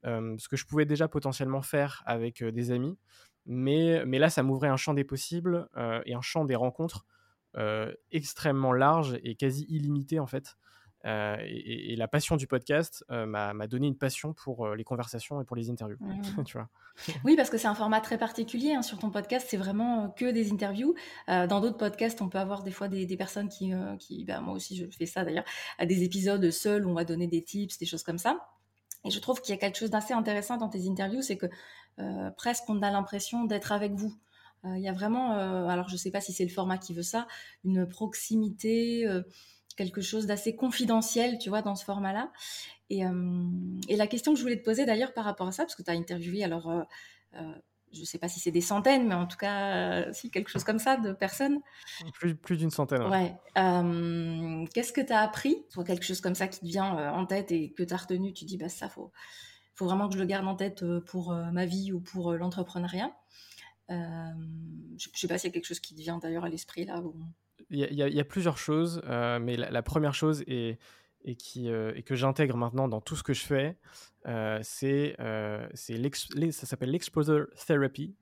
ce 0.04 0.48
que 0.48 0.56
je 0.56 0.66
pouvais 0.66 0.86
déjà 0.86 1.08
potentiellement 1.08 1.62
faire 1.62 2.02
avec 2.06 2.42
des 2.42 2.70
amis. 2.70 2.98
Mais, 3.46 4.04
mais 4.04 4.18
là, 4.18 4.30
ça 4.30 4.42
m'ouvrait 4.42 4.68
un 4.68 4.76
champ 4.76 4.94
des 4.94 5.04
possibles 5.04 5.68
et 6.04 6.14
un 6.14 6.20
champ 6.20 6.44
des 6.44 6.56
rencontres 6.56 7.06
extrêmement 8.10 8.72
large 8.72 9.18
et 9.22 9.34
quasi 9.34 9.66
illimité 9.68 10.18
en 10.18 10.26
fait. 10.26 10.56
Euh, 11.06 11.36
et, 11.46 11.96
la 11.96 12.08
passion 12.08 12.36
du 12.36 12.46
podcast 12.46 13.04
euh, 13.10 13.24
m'a 13.26 13.66
donné 13.66 13.86
une 13.86 13.96
passion 13.96 14.34
pour 14.34 14.66
euh, 14.66 14.76
les 14.76 14.84
conversations 14.84 15.40
et 15.40 15.44
pour 15.44 15.56
les 15.56 15.70
interviews. 15.70 15.96
Mmh. 16.00 16.44
tu 16.44 16.56
vois 16.56 16.68
oui, 17.24 17.34
parce 17.34 17.48
que 17.48 17.56
c'est 17.56 17.68
un 17.68 17.74
format 17.74 18.00
très 18.02 18.18
particulier. 18.18 18.74
Hein. 18.74 18.82
Sur 18.82 18.98
ton 18.98 19.10
podcast, 19.10 19.46
c'est 19.48 19.56
vraiment 19.56 20.10
que 20.10 20.30
des 20.30 20.52
interviews. 20.52 20.94
dans 21.28 21.60
d'autres 21.60 21.78
podcasts, 21.78 22.20
on 22.20 22.28
peut 22.28 22.38
avoir 22.38 22.62
des 22.62 22.72
fois 22.72 22.88
des, 22.88 23.16
personnes 23.16 23.48
qui, 23.48 23.72
qui 23.98 24.24
bah, 24.24 24.40
moi 24.40 24.52
aussi 24.52 24.76
je 24.76 24.84
fais 24.84 25.06
ça 25.06 25.24
d'ailleurs, 25.24 25.46
à 25.78 25.86
des 25.86 26.02
épisodes 26.02 26.50
seuls 26.50 26.84
où 26.84 26.90
on 26.90 26.94
va 26.94 27.04
donner 27.04 27.26
des 27.26 27.42
tips, 27.42 27.78
des 27.78 27.86
choses 27.86 28.02
comme 28.02 28.18
ça. 28.18 28.50
Et 29.04 29.10
je 29.10 29.18
trouve 29.18 29.40
qu'il 29.40 29.54
y 29.54 29.56
a 29.56 29.58
quelque 29.58 29.78
chose 29.78 29.88
d'assez 29.88 30.12
intéressant 30.12 30.58
dans 30.58 30.68
tes 30.68 30.86
interviews, 30.90 31.22
c'est 31.22 31.38
que 31.38 31.46
presque 32.36 32.64
on 32.68 32.82
a 32.82 32.90
l'impression 32.90 33.44
d'être 33.44 33.72
avec 33.72 33.92
vous. 33.92 34.14
Il 34.64 34.80
y 34.80 34.88
a 34.88 34.92
vraiment, 34.92 35.32
alors 35.68 35.88
je 35.88 35.94
ne 35.94 35.98
sais 35.98 36.10
pas 36.10 36.20
si 36.20 36.34
c'est 36.34 36.44
le 36.44 36.50
format 36.50 36.76
qui 36.76 36.92
veut 36.92 37.02
ça, 37.02 37.26
une 37.64 37.88
proximité, 37.88 39.06
quelque 39.76 40.00
chose 40.00 40.26
d'assez 40.26 40.56
confidentiel, 40.56 41.38
tu 41.38 41.48
vois, 41.48 41.62
dans 41.62 41.74
ce 41.74 41.84
format-là. 41.84 42.32
Et, 42.90 43.02
et, 43.88 43.96
la 43.96 44.06
question 44.08 44.32
que 44.32 44.38
je 44.38 44.42
voulais 44.42 44.58
te 44.58 44.64
poser 44.64 44.84
d'ailleurs 44.84 45.14
par 45.14 45.24
rapport 45.24 45.46
à 45.46 45.52
ça, 45.52 45.62
parce 45.64 45.76
que 45.76 45.82
tu 45.82 45.90
as 45.90 45.94
interviewé, 45.94 46.42
alors 46.42 46.86
je 47.92 48.00
ne 48.00 48.04
sais 48.04 48.18
pas 48.18 48.28
si 48.28 48.40
c'est 48.40 48.50
des 48.50 48.60
centaines, 48.60 49.08
mais 49.08 49.14
en 49.14 49.26
tout 49.26 49.36
cas, 49.36 49.74
euh, 49.74 50.12
si 50.12 50.30
quelque 50.30 50.48
chose 50.48 50.64
comme 50.64 50.78
ça 50.78 50.96
de 50.96 51.12
personnes. 51.12 51.60
Plus, 52.14 52.36
plus 52.36 52.56
d'une 52.56 52.70
centaine. 52.70 53.02
Ouais. 53.02 53.34
Euh, 53.58 54.64
Qu'est-ce 54.74 54.92
que 54.92 55.00
tu 55.00 55.12
as 55.12 55.20
appris 55.20 55.64
Soit 55.70 55.84
quelque 55.84 56.04
chose 56.04 56.20
comme 56.20 56.34
ça 56.34 56.48
qui 56.48 56.60
te 56.60 56.66
vient 56.66 56.98
euh, 56.98 57.10
en 57.10 57.26
tête 57.26 57.50
et 57.50 57.72
que 57.72 57.82
tu 57.82 57.92
as 57.92 57.96
retenu, 57.96 58.32
tu 58.32 58.44
dis, 58.44 58.56
bah, 58.56 58.68
ça, 58.68 58.88
faut, 58.88 59.10
faut 59.74 59.86
vraiment 59.86 60.08
que 60.08 60.14
je 60.14 60.20
le 60.20 60.26
garde 60.26 60.46
en 60.46 60.54
tête 60.54 60.82
euh, 60.82 61.00
pour 61.00 61.34
ma 61.34 61.66
vie 61.66 61.92
ou 61.92 62.00
pour 62.00 62.32
l'entrepreneuriat. 62.34 63.10
je 63.88 63.94
ne 63.94 64.98
sais 65.14 65.26
pas 65.26 65.38
s'il 65.38 65.48
y 65.48 65.52
a 65.52 65.54
quelque 65.54 65.66
chose 65.66 65.80
qui 65.80 65.94
te 65.94 66.00
vient 66.00 66.18
d'ailleurs 66.18 66.44
à 66.44 66.48
l'esprit 66.48 66.84
là. 66.84 67.02
Il, 67.70 67.78
y 67.78 67.84
a, 67.84 68.08
il, 68.08 68.14
y 68.14 68.20
a, 68.20 68.24
plusieurs 68.24 68.58
choses, 68.58 69.00
mais 69.06 69.56
la, 69.56 69.70
la, 69.70 69.82
première 69.82 70.14
chose 70.14 70.42
est 70.46 70.78
et, 71.24 71.36
qui, 71.36 71.70
euh, 71.70 71.92
et 71.94 72.02
que 72.02 72.14
j'intègre 72.14 72.56
maintenant 72.56 72.88
dans 72.88 73.00
tout 73.00 73.16
ce 73.16 73.22
que 73.22 73.32
je 73.32 73.44
fais, 73.44 73.76
euh, 74.26 74.58
c'est 74.62 75.16
euh, 75.20 75.66
ça 75.74 76.66
s'appelle 76.66 76.90
l'exposure 76.90 77.46
therapy. 77.66 78.14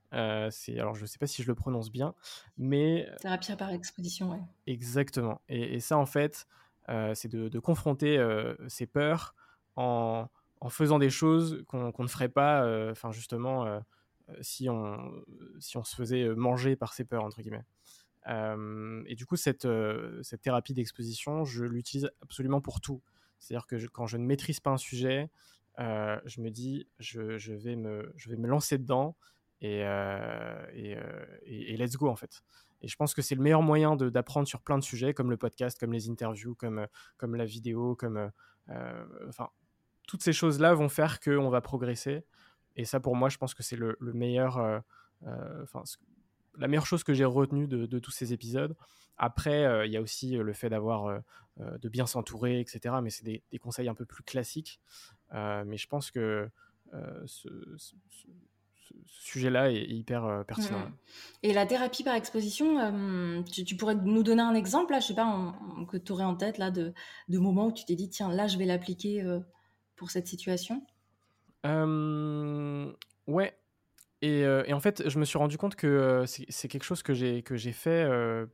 c'est 0.50 0.78
alors 0.78 0.94
je 0.94 1.02
ne 1.02 1.06
sais 1.06 1.18
pas 1.18 1.26
si 1.26 1.42
je 1.42 1.48
le 1.48 1.54
prononce 1.54 1.90
bien, 1.90 2.14
mais 2.56 3.08
thérapie 3.20 3.54
par 3.56 3.70
exposition, 3.70 4.30
ouais. 4.30 4.40
Exactement. 4.66 5.40
Et, 5.48 5.74
et 5.74 5.80
ça 5.80 5.96
en 5.96 6.06
fait, 6.06 6.46
c'est 7.14 7.28
de, 7.28 7.48
de, 7.48 7.58
confronter 7.58 8.18
ses 8.68 8.86
peurs 8.86 9.34
en, 9.76 10.26
en, 10.60 10.68
faisant 10.68 10.98
des 10.98 11.10
choses 11.10 11.64
qu'on 11.68 11.92
ne 11.98 12.08
ferait 12.08 12.30
pas, 12.30 12.90
enfin 12.90 13.12
justement, 13.12 13.80
si 14.40 14.68
on 14.68 15.12
si 15.58 15.76
on 15.76 15.84
se 15.84 15.94
faisait 15.94 16.28
manger 16.34 16.76
par 16.76 16.94
ses 16.94 17.04
peurs 17.04 17.24
entre 17.24 17.40
guillemets 17.42 17.64
et 18.26 19.14
du 19.14 19.26
coup, 19.26 19.36
cette, 19.36 19.66
thérapie 20.42 20.74
d'exposition, 20.74 21.44
je 21.44 21.64
l'utilise 21.64 22.10
absolument 22.22 22.60
pour 22.60 22.80
tout. 22.80 23.02
C'est-à-dire 23.38 23.66
que 23.66 23.76
quand 23.86 24.06
je 24.06 24.16
ne 24.16 24.24
maîtrise 24.24 24.60
pas 24.60 24.70
un 24.70 24.76
sujet, 24.76 25.30
je 25.78 26.40
me 26.40 26.50
dis, 26.50 26.88
je, 26.98 27.52
vais 27.52 27.76
me, 27.76 28.46
lancer 28.46 28.78
dedans 28.78 29.16
et, 29.60 29.80
et, 30.74 30.96
et, 31.46 31.76
let's 31.76 31.96
go 31.96 32.08
en 32.08 32.16
fait. 32.16 32.42
Et 32.80 32.88
je 32.88 32.96
pense 32.96 33.14
que 33.14 33.22
c'est 33.22 33.34
le 33.34 33.42
meilleur 33.42 33.62
moyen 33.62 33.96
d'apprendre 33.96 34.46
sur 34.46 34.60
plein 34.60 34.78
de 34.78 34.84
sujets, 34.84 35.14
comme 35.14 35.30
le 35.30 35.36
podcast, 35.36 35.78
comme 35.78 35.92
les 35.92 36.08
interviews, 36.08 36.54
comme, 36.54 36.86
la 37.20 37.44
vidéo, 37.44 37.96
comme. 37.96 38.30
enfin, 39.28 39.48
toutes 40.06 40.22
ces 40.22 40.32
choses-là 40.32 40.74
vont 40.74 40.88
faire 40.88 41.20
qu'on 41.20 41.50
va 41.50 41.60
progresser. 41.60 42.24
Et 42.76 42.84
ça, 42.84 43.00
pour 43.00 43.16
moi, 43.16 43.28
je 43.28 43.38
pense 43.38 43.54
que 43.54 43.62
c'est 43.62 43.76
le, 43.76 43.96
le, 44.00 44.12
meilleur. 44.12 44.82
La 46.58 46.68
meilleure 46.68 46.86
chose 46.86 47.04
que 47.04 47.14
j'ai 47.14 47.24
retenue 47.24 47.66
de, 47.66 47.98
tous 47.98 48.10
ces 48.10 48.32
épisodes. 48.32 48.74
Après, 49.16 49.64
euh, 49.64 49.86
il 49.86 49.92
y 49.92 49.96
a 49.96 50.00
aussi 50.00 50.36
euh, 50.36 50.42
le 50.42 50.52
fait 50.52 50.68
d'avoir 50.70 51.06
euh, 51.06 51.18
de 51.78 51.88
bien 51.88 52.06
s'entourer, 52.06 52.60
etc. 52.60 52.96
Mais 53.02 53.10
c'est 53.10 53.24
des, 53.24 53.42
conseils 53.58 53.88
un 53.88 53.94
peu 53.94 54.04
plus 54.04 54.22
classiques. 54.22 54.80
mais 55.32 55.76
je 55.76 55.86
pense 55.88 56.10
que 56.10 56.48
ce, 57.26 57.48
sujet-là 59.06 59.70
est, 59.72 59.84
hyper 59.84 60.44
pertinent. 60.46 60.78
Mmh. 60.78 60.94
Et 61.42 61.52
la 61.52 61.66
thérapie 61.66 62.04
par 62.04 62.14
exposition, 62.14 63.44
tu, 63.44 63.76
pourrais 63.76 63.96
nous 63.96 64.22
donner 64.22 64.42
un 64.42 64.54
exemple, 64.54 64.92
là, 64.92 65.00
je 65.00 65.08
sais 65.08 65.14
pas, 65.14 65.54
que 65.90 65.96
tu 65.96 66.12
aurais 66.12 66.24
en 66.24 66.36
tête, 66.36 66.58
là, 66.58 66.70
de, 66.70 66.94
de 67.28 67.38
moments 67.38 67.66
où 67.66 67.72
tu 67.72 67.84
t'es 67.84 67.96
dit, 67.96 68.08
tiens, 68.08 68.32
là, 68.32 68.46
je 68.46 68.56
vais 68.56 68.64
l'appliquer 68.64 69.22
pour 69.96 70.10
cette 70.10 70.28
situation? 70.28 70.86
Ouais, 73.28 73.58
euh, 74.24 74.64
et, 74.66 74.72
en 74.72 74.80
fait, 74.80 75.08
je 75.08 75.18
me 75.18 75.24
suis 75.24 75.38
rendu 75.38 75.58
compte 75.58 75.76
que 75.76 75.86
euh, 75.86 76.26
c'est 76.26 76.68
quelque 76.68 76.84
chose 76.84 77.02
que 77.02 77.14
j'ai 77.14 77.72
fait 77.72 78.04
euh, 78.04 78.46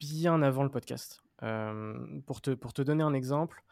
bien 0.00 0.42
avant 0.42 0.62
le 0.62 0.70
podcast. 0.70 1.22
pour, 2.26 2.40
te, 2.40 2.50
pour 2.52 2.72
te 2.72 2.82
donner 2.82 3.02
un 3.02 3.14
exemple, 3.14 3.64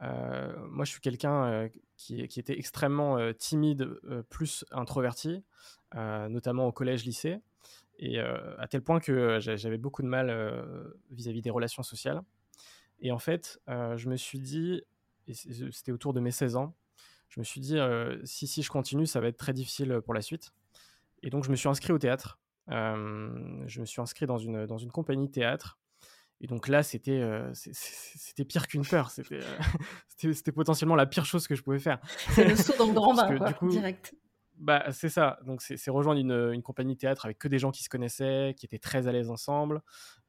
moi 0.00 0.84
je 0.84 0.90
suis 0.90 1.00
quelqu'un 1.00 1.70
qui, 1.96 2.20
était 2.20 2.58
extrêmement 2.58 3.32
timide, 3.34 3.88
plus 4.28 4.64
introverti, 4.70 5.42
notamment 5.94 6.66
au 6.66 6.72
collège-lycée, 6.72 7.38
et 7.98 8.20
à 8.20 8.66
tel 8.68 8.82
point 8.82 9.00
que 9.00 9.38
j'avais 9.40 9.78
beaucoup 9.78 10.02
de 10.02 10.08
mal 10.08 10.28
vis-à-vis 11.10 11.40
-vis 11.40 11.44
des 11.44 11.50
relations 11.50 11.82
sociales. 11.82 12.22
Et 13.00 13.10
en 13.12 13.18
fait, 13.18 13.58
je 13.68 14.08
me 14.08 14.16
suis 14.16 14.40
dit, 14.40 14.82
c'était 15.32 15.92
autour 15.92 16.12
de 16.12 16.20
mes 16.20 16.30
16 16.32 16.56
ans, 16.56 16.74
je 17.28 17.40
me 17.40 17.44
suis 17.44 17.60
dit, 17.60 17.78
si, 18.24 18.46
si 18.46 18.62
je 18.62 18.70
continue, 18.70 19.06
ça 19.06 19.20
va 19.20 19.28
être 19.28 19.38
très 19.38 19.54
difficile 19.54 20.00
pour 20.04 20.12
la 20.12 20.20
suite. 20.20 20.52
Et 21.24 21.30
donc, 21.30 21.44
je 21.44 21.50
me 21.50 21.56
suis 21.56 21.68
inscrit 21.68 21.92
au 21.92 21.98
théâtre. 21.98 22.38
je 22.68 23.80
me 23.80 23.84
suis 23.84 24.00
inscrit 24.00 24.26
dans 24.26 24.38
une, 24.38 24.66
dans 24.66 24.78
une 24.78 24.92
compagnie 24.92 25.26
de 25.26 25.32
théâtre. 25.32 25.78
Et 26.40 26.46
donc 26.46 26.68
là, 26.68 26.82
c'était 26.82 27.20
euh, 27.20 27.50
c'était 27.54 28.44
pire 28.44 28.66
qu'une 28.66 28.84
peur. 28.84 29.10
C'était 29.10 29.40
c'était 30.32 30.52
potentiellement 30.52 30.94
la 30.94 31.06
pire 31.06 31.24
chose 31.24 31.48
que 31.48 31.54
je 31.54 31.62
pouvais 31.62 31.78
faire. 31.78 32.00
C'est 32.30 32.44
le 32.44 32.54
saut 32.54 32.74
dans 32.78 32.86
le 32.86 32.92
grand 32.94 33.14
bain, 33.14 33.36
quoi, 33.36 33.48
du 33.48 33.54
coup, 33.54 33.68
direct. 33.68 34.14
Bah, 34.56 34.92
c'est 34.92 35.08
ça. 35.08 35.38
Donc, 35.44 35.62
c'est 35.62 35.90
rejoindre 35.90 36.20
une, 36.20 36.52
une, 36.52 36.62
compagnie 36.62 36.94
de 36.94 36.98
théâtre 36.98 37.24
avec 37.24 37.38
que 37.38 37.48
des 37.48 37.58
gens 37.58 37.72
qui 37.72 37.82
se 37.82 37.88
connaissaient, 37.88 38.54
qui 38.56 38.66
étaient 38.66 38.78
très 38.78 39.08
à 39.08 39.12
l'aise 39.12 39.30
ensemble. 39.30 39.82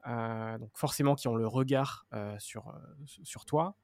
Euh, 0.08 0.58
donc, 0.58 0.72
forcément, 0.74 1.14
qui 1.16 1.28
ont 1.28 1.36
le 1.36 1.46
regard 1.46 2.08
euh, 2.14 2.34
sur, 2.40 2.74
sur 3.06 3.46
toi. 3.46 3.76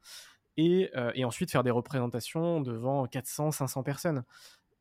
Et, 0.58 0.90
et, 1.16 1.26
ensuite, 1.26 1.52
faire 1.52 1.64
des 1.64 1.72
représentations 1.72 2.62
devant 2.62 3.06
400, 3.06 3.52
500 3.52 3.84
personnes 3.84 4.24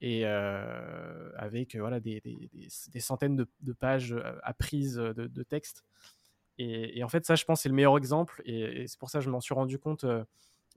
et 0.00 0.25
avec 0.25 1.76
voilà, 1.76 2.00
des, 2.00 2.21
des, 2.21 3.00
centaines 3.00 3.37
de, 3.37 3.73
pages 3.73 4.16
apprises 4.42 4.97
de, 4.97 5.12
de 5.12 5.42
texte. 5.42 5.85
Et, 6.59 7.02
en 7.02 7.09
fait, 7.09 7.25
ça, 7.25 7.37
je 7.37 7.45
pense, 7.45 7.62
c'est 7.62 7.69
le 7.69 7.75
meilleur 7.75 7.97
exemple. 7.97 8.42
Et, 8.45 8.87
c'est 8.87 8.99
pour 8.99 9.11
ça 9.11 9.19
que 9.19 9.25
je 9.25 9.30
m'en 9.30 9.40
suis 9.40 9.54
rendu 9.54 9.78
compte 9.78 10.04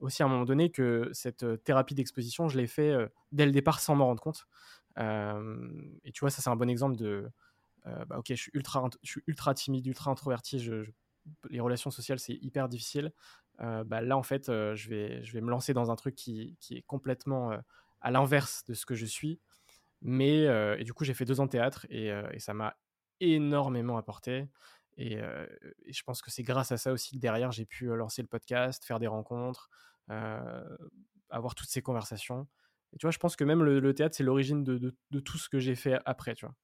aussi 0.00 0.22
à 0.22 0.26
un 0.26 0.28
moment 0.28 0.44
donné 0.44 0.70
que 0.70 1.08
cette 1.12 1.62
thérapie 1.62 1.94
d'exposition, 1.94 2.48
je 2.48 2.58
l'ai 2.58 2.66
fait 2.66 2.94
dès 3.32 3.46
le 3.46 3.52
départ 3.52 3.80
sans 3.80 3.94
m'en 3.94 4.06
rendre 4.06 4.22
compte. 4.22 4.46
et 4.98 6.12
tu 6.12 6.20
vois, 6.20 6.30
ça, 6.30 6.42
c'est 6.42 6.50
un 6.50 6.56
bon 6.56 6.68
exemple 6.68 6.96
de. 6.96 7.30
bah, 7.84 8.18
ok, 8.18 8.26
je 8.28 8.34
suis, 8.34 8.50
ultra, 8.54 8.88
je 9.02 9.10
suis 9.10 9.22
ultra 9.26 9.54
timide, 9.54 9.86
ultra 9.86 10.10
introverti. 10.10 10.70
Les 11.48 11.60
relations 11.60 11.90
sociales, 11.90 12.18
c'est 12.18 12.34
hyper 12.34 12.68
difficile. 12.68 13.12
bah, 13.58 14.00
là, 14.00 14.16
en 14.16 14.22
fait, 14.22 14.46
je, 14.46 14.88
vais, 14.88 15.22
je 15.22 15.32
vais 15.32 15.40
me 15.40 15.50
lancer 15.50 15.74
dans 15.74 15.90
un 15.90 15.96
truc 15.96 16.14
qui, 16.14 16.56
qui 16.60 16.76
est 16.76 16.82
complètement 16.82 17.52
à 18.04 18.10
l'inverse 18.10 18.64
de 18.66 18.74
ce 18.74 18.86
que 18.86 18.94
je 18.94 19.06
suis. 19.06 19.40
Mais 20.02 20.46
euh, 20.46 20.76
et 20.78 20.84
du 20.84 20.92
coup, 20.92 21.04
j'ai 21.04 21.14
fait 21.14 21.24
deux 21.24 21.40
ans 21.40 21.46
de 21.46 21.50
théâtre 21.50 21.86
et, 21.88 22.12
euh, 22.12 22.28
ça 22.38 22.54
m'a 22.54 22.76
énormément 23.20 23.96
apporté. 23.96 24.48
Et, 24.96 25.18
euh, 25.20 25.46
et, 25.86 25.92
je 25.92 26.02
pense 26.04 26.22
que 26.22 26.30
c'est 26.30 26.42
grâce 26.42 26.70
à 26.70 26.76
ça 26.76 26.92
aussi 26.92 27.16
que 27.16 27.20
derrière, 27.20 27.50
j'ai 27.50 27.64
pu 27.64 27.86
lancer 27.86 28.22
le 28.22 28.28
podcast, 28.28 28.84
faire 28.84 29.00
des 29.00 29.06
rencontres, 29.08 29.70
avoir 31.30 31.54
toutes 31.56 31.70
ces 31.70 31.82
conversations. 31.82 32.46
Et 32.92 32.98
tu 32.98 33.06
vois, 33.06 33.10
je 33.10 33.18
pense 33.18 33.34
que 33.34 33.44
même 33.44 33.64
le, 33.64 33.94
théâtre, 33.94 34.14
c'est 34.14 34.22
l'origine 34.22 34.62
de, 34.62 34.78
de, 34.78 34.94
de, 35.10 35.20
tout 35.20 35.38
ce 35.38 35.48
que 35.48 35.58
j'ai 35.58 35.74
fait 35.74 35.98
après, 36.04 36.34
tu 36.34 36.46
vois. 36.46 36.54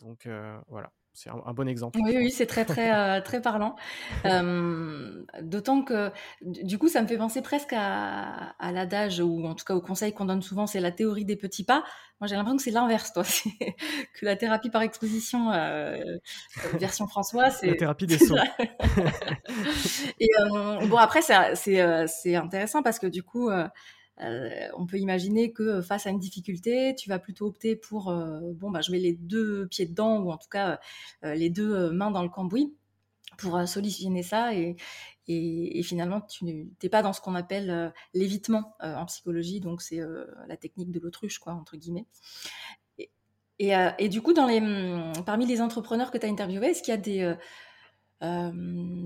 Donc 0.00 0.28
voilà 0.68 0.92
c'est 1.16 1.30
un, 1.30 1.54
bon 1.54 1.66
exemple. 1.66 1.98
Oui, 2.04 2.14
oui, 2.14 2.30
c'est 2.30 2.44
très, 2.44 2.66
très, 2.66 2.94
euh, 2.94 3.20
très 3.22 3.40
parlant. 3.40 3.74
Euh, 4.26 5.24
d'autant 5.40 5.82
que, 5.82 6.10
du 6.42 6.78
coup, 6.78 6.88
ça 6.88 7.00
me 7.00 7.06
fait 7.06 7.16
penser 7.16 7.40
presque 7.42 7.72
à, 7.72 8.54
l'adage, 8.72 9.20
ou 9.20 9.46
en 9.46 9.54
tout 9.54 9.64
cas 9.64 9.74
au 9.74 9.80
conseil 9.80 10.12
qu'on 10.12 10.24
donne 10.24 10.42
souvent, 10.42 10.66
c'est 10.66 10.80
la 10.80 10.90
théorie 10.90 11.24
des 11.24 11.36
petits 11.36 11.64
pas. 11.64 11.84
Moi, 12.20 12.26
j'ai 12.28 12.34
l'impression 12.34 12.56
que 12.56 12.62
c'est 12.62 12.70
l'inverse, 12.70 13.12
toi. 13.12 13.22
que 14.20 14.26
la 14.26 14.36
thérapie 14.36 14.68
par 14.68 14.82
exposition, 14.82 15.52
euh, 15.52 16.18
version 16.74 17.06
François, 17.06 17.50
c'est... 17.50 17.68
La 17.68 17.76
thérapie 17.76 18.06
des 18.06 18.18
sauts. 18.18 18.36
Et 20.20 20.28
bon, 20.88 20.96
après, 20.96 21.22
c'est 21.22 22.34
intéressant 22.34 22.82
parce 22.82 22.98
que 22.98 23.06
du 23.06 23.22
coup... 23.22 23.48
Euh, 24.22 24.68
on 24.74 24.86
peut 24.86 24.98
imaginer 24.98 25.52
que 25.52 25.82
face 25.82 26.06
à 26.06 26.10
une 26.10 26.18
difficulté, 26.18 26.94
tu 26.96 27.08
vas 27.08 27.18
plutôt 27.18 27.46
opter 27.46 27.76
pour 27.76 28.10
euh, 28.10 28.40
bon 28.54 28.70
bah 28.70 28.80
je 28.80 28.90
mets 28.90 28.98
les 28.98 29.12
deux 29.12 29.66
pieds 29.66 29.86
dedans 29.86 30.18
ou 30.20 30.30
en 30.30 30.38
tout 30.38 30.48
cas 30.48 30.80
euh, 31.24 31.34
les 31.34 31.50
deux 31.50 31.90
mains 31.90 32.10
dans 32.10 32.22
le 32.22 32.28
cambouis 32.28 32.74
pour 33.38 33.60
solutionner 33.68 34.22
ça. 34.22 34.54
Et, 34.54 34.76
finalement 35.82 36.20
tu 36.20 36.44
n'es 36.44 36.88
pas 36.88 37.02
dans 37.02 37.12
ce 37.12 37.20
qu'on 37.20 37.34
appelle 37.34 37.92
l'évitement 38.14 38.76
en 38.80 39.04
psychologie. 39.06 39.60
Donc 39.60 39.82
c'est 39.82 40.00
la 40.46 40.56
technique 40.56 40.90
de 40.92 41.00
l'autruche 41.00 41.38
quoi 41.38 41.52
entre 41.52 41.76
guillemets. 41.76 42.06
Et, 43.58 44.08
du 44.08 44.22
coup 44.22 44.32
dans 44.32 44.46
les 44.46 44.60
hum, 44.60 45.12
parmi 45.26 45.46
les 45.46 45.60
entrepreneurs 45.60 46.10
que 46.10 46.18
tu 46.18 46.26
as 46.26 46.28
interviewés 46.28 46.68
est-ce 46.68 46.82
qu'il 46.82 46.92
y 46.92 46.94
a 46.94 47.00
des 47.00 47.34
euh, 48.22 48.50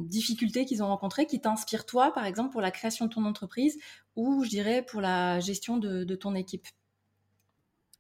difficultés 0.05 0.65
qu'ils 0.65 0.85
ont 0.85 0.87
rencontrées 0.87 1.27
qui 1.27 1.41
t'inspirent 1.41 1.85
toi, 1.85 2.13
par 2.13 2.25
exemple, 2.27 2.53
pour 2.53 2.61
la 2.61 2.71
création 2.71 3.07
de 3.07 3.11
ton 3.13 3.25
entreprise 3.25 3.77
ou, 4.15 4.45
je 4.45 4.51
dirais, 4.51 4.83
pour 4.83 5.01
la 5.01 5.41
gestion 5.41 5.79
de, 5.79 6.15
ton 6.15 6.35
équipe? 6.35 6.67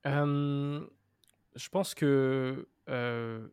Je 0.04 1.68
pense 1.68 1.94
que 1.94 2.68
euh, 2.88 3.48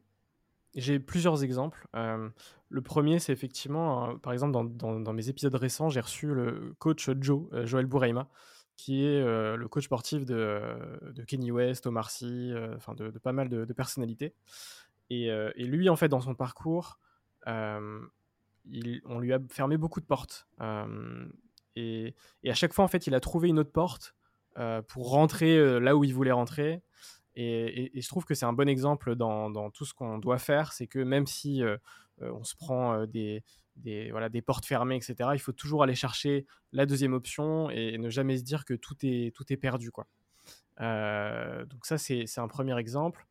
j'ai 0.75 0.99
plusieurs 0.99 1.43
exemples. 1.43 1.87
le 1.93 2.81
premier, 2.81 3.17
c'est 3.19 3.33
effectivement, 3.33 4.17
par 4.19 4.33
exemple, 4.33 4.51
dans, 4.75 5.13
mes 5.13 5.29
épisodes 5.29 5.55
récents, 5.55 5.89
j'ai 5.89 6.01
reçu 6.01 6.27
le 6.27 6.75
coach 6.77 7.09
Joe, 7.19 7.47
Joël 7.65 7.87
Bouraima, 7.87 8.29
qui 8.75 9.03
est 9.03 9.19
le 9.23 9.67
coach 9.67 9.85
sportif 9.85 10.25
de, 10.25 11.23
Kenny 11.27 11.51
West, 11.51 11.87
Omar 11.87 12.11
Sy, 12.11 12.51
de, 12.51 13.17
pas 13.17 13.31
mal 13.31 13.49
de, 13.49 13.73
personnalités. 13.73 14.35
Et, 15.09 15.31
lui, 15.57 15.89
en 15.89 15.95
fait, 15.95 16.07
dans 16.07 16.21
son 16.21 16.35
parcours, 16.35 16.99
on 17.47 19.19
lui 19.19 19.33
a 19.33 19.39
fermé 19.49 19.77
beaucoup 19.77 20.01
de 20.01 20.05
portes. 20.05 20.47
Et, 21.75 22.15
à 22.45 22.53
chaque 22.53 22.73
fois, 22.73 22.85
en 22.85 22.87
fait, 22.87 23.07
il 23.07 23.15
a 23.15 23.19
trouvé 23.19 23.49
une 23.49 23.59
autre 23.59 23.71
porte 23.71 24.15
pour 24.87 25.09
rentrer 25.11 25.79
là 25.79 25.95
où 25.95 26.03
il 26.03 26.13
voulait 26.13 26.31
rentrer. 26.31 26.81
Et, 27.35 27.91
je 27.99 28.07
trouve 28.07 28.25
que 28.25 28.33
c'est 28.33 28.45
un 28.45 28.53
bon 28.53 28.67
exemple 28.67 29.15
dans, 29.15 29.69
tout 29.71 29.85
ce 29.85 29.93
qu'on 29.93 30.17
doit 30.17 30.39
faire, 30.39 30.73
c'est 30.73 30.87
que 30.87 30.99
même 30.99 31.27
si 31.27 31.61
on 32.19 32.43
se 32.43 32.55
prend 32.55 33.05
des, 33.05 33.43
des, 33.77 34.11
voilà, 34.11 34.29
des 34.29 34.41
portes 34.41 34.65
fermées, 34.65 34.95
etc., 34.95 35.29
il 35.33 35.39
faut 35.39 35.51
toujours 35.51 35.83
aller 35.83 35.95
chercher 35.95 36.45
la 36.71 36.85
deuxième 36.85 37.13
option 37.13 37.69
et, 37.69 37.97
ne 37.97 38.09
jamais 38.09 38.37
se 38.37 38.43
dire 38.43 38.65
que 38.65 38.73
tout 38.73 38.95
est, 39.03 39.33
tout 39.35 39.51
est 39.51 39.57
perdu. 39.57 39.91
Quoi. 39.91 40.07
donc 40.79 41.85
ça, 41.85 41.97
c'est 41.97 42.39
un 42.39 42.47
premier 42.47 42.77
exemple. 42.77 43.25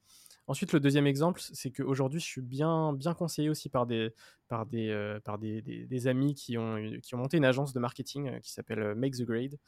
Ensuite, 0.49 0.73
le 0.73 0.79
deuxième 0.79 1.09
exemple, 1.09 1.41
c'est 1.41 1.73
qu'aujourd'hui, 1.73 2.21
je 2.21 2.25
suis 2.25 2.41
bien, 2.41 2.93
bien 2.93 3.15
conseillé 3.15 3.51
aussi 3.51 3.69
par 3.69 3.85
des, 3.85 4.15
par 4.47 4.65
des, 4.65 5.19
par 5.25 5.39
des, 5.39 5.61
des, 5.61 6.07
amis 6.07 6.35
qui 6.35 6.57
ont, 6.57 6.77
qui 7.03 7.17
ont 7.17 7.19
monté 7.19 7.37
une 7.37 7.45
agence 7.45 7.73
de 7.73 7.81
marketing 7.81 8.41
qui 8.41 8.53
s'appelle 8.53 8.95
Make 8.95 9.17
the 9.17 9.23
Grade. 9.23 9.59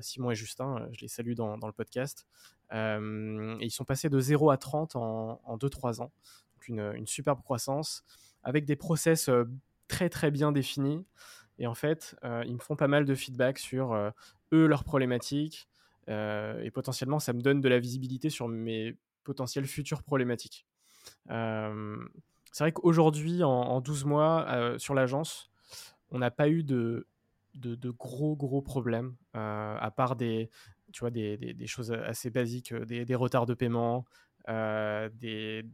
Simon 0.00 0.30
et 0.30 0.34
Justin, 0.34 0.88
je 0.92 1.02
les 1.02 1.08
salue 1.08 1.34
dans, 1.34 1.58
dans 1.58 1.66
le 1.66 1.74
podcast. 1.74 2.26
ils 2.72 3.70
sont 3.70 3.84
passés 3.84 4.08
de 4.08 4.18
0 4.18 4.50
à 4.50 4.56
30 4.56 4.96
en, 4.96 5.40
en 5.44 5.58
2-3 5.58 6.00
ans. 6.00 6.10
Donc 6.54 6.68
une, 6.68 6.92
une, 6.94 7.06
superbe 7.06 7.42
croissance 7.42 8.02
avec 8.42 8.64
des 8.64 8.76
process 8.76 9.28
très 9.86 10.08
très 10.08 10.30
bien 10.30 10.50
définis. 10.50 11.04
Et 11.58 11.66
en 11.66 11.74
fait, 11.74 12.16
ils 12.46 12.54
me 12.54 12.60
font 12.60 12.76
pas 12.76 12.88
mal 12.88 13.04
de 13.04 13.14
feedback 13.14 13.58
sur 13.58 13.94
eux, 14.52 14.66
leurs 14.66 14.84
problématiques. 14.84 15.68
et 16.08 16.70
potentiellement, 16.72 17.18
ça 17.18 17.34
me 17.34 17.42
donne 17.42 17.60
de 17.60 17.68
la 17.68 17.78
visibilité 17.78 18.30
sur 18.30 18.48
mes 18.48 18.96
potentielles 19.26 19.66
futures 19.66 20.02
problématiques. 20.02 20.66
c'est 21.28 22.64
vrai 22.64 22.72
qu'aujourd'hui, 22.72 23.42
en, 23.42 23.80
12 23.80 24.04
mois, 24.04 24.74
sur 24.78 24.94
l'agence, 24.94 25.50
on 26.10 26.18
n'a 26.18 26.30
pas 26.30 26.48
eu 26.48 26.62
de, 26.62 27.06
de, 27.54 27.90
gros 27.90 28.36
gros 28.36 28.62
problèmes, 28.62 29.16
à 29.34 29.92
part 29.94 30.16
des, 30.16 30.48
tu 30.92 31.00
vois, 31.00 31.10
des, 31.10 31.36
des, 31.36 31.66
choses 31.66 31.92
assez 31.92 32.30
basiques, 32.30 32.72
des, 32.74 33.14
retards 33.14 33.46
de 33.46 33.54
paiement, 33.54 34.06
des, 34.48 35.64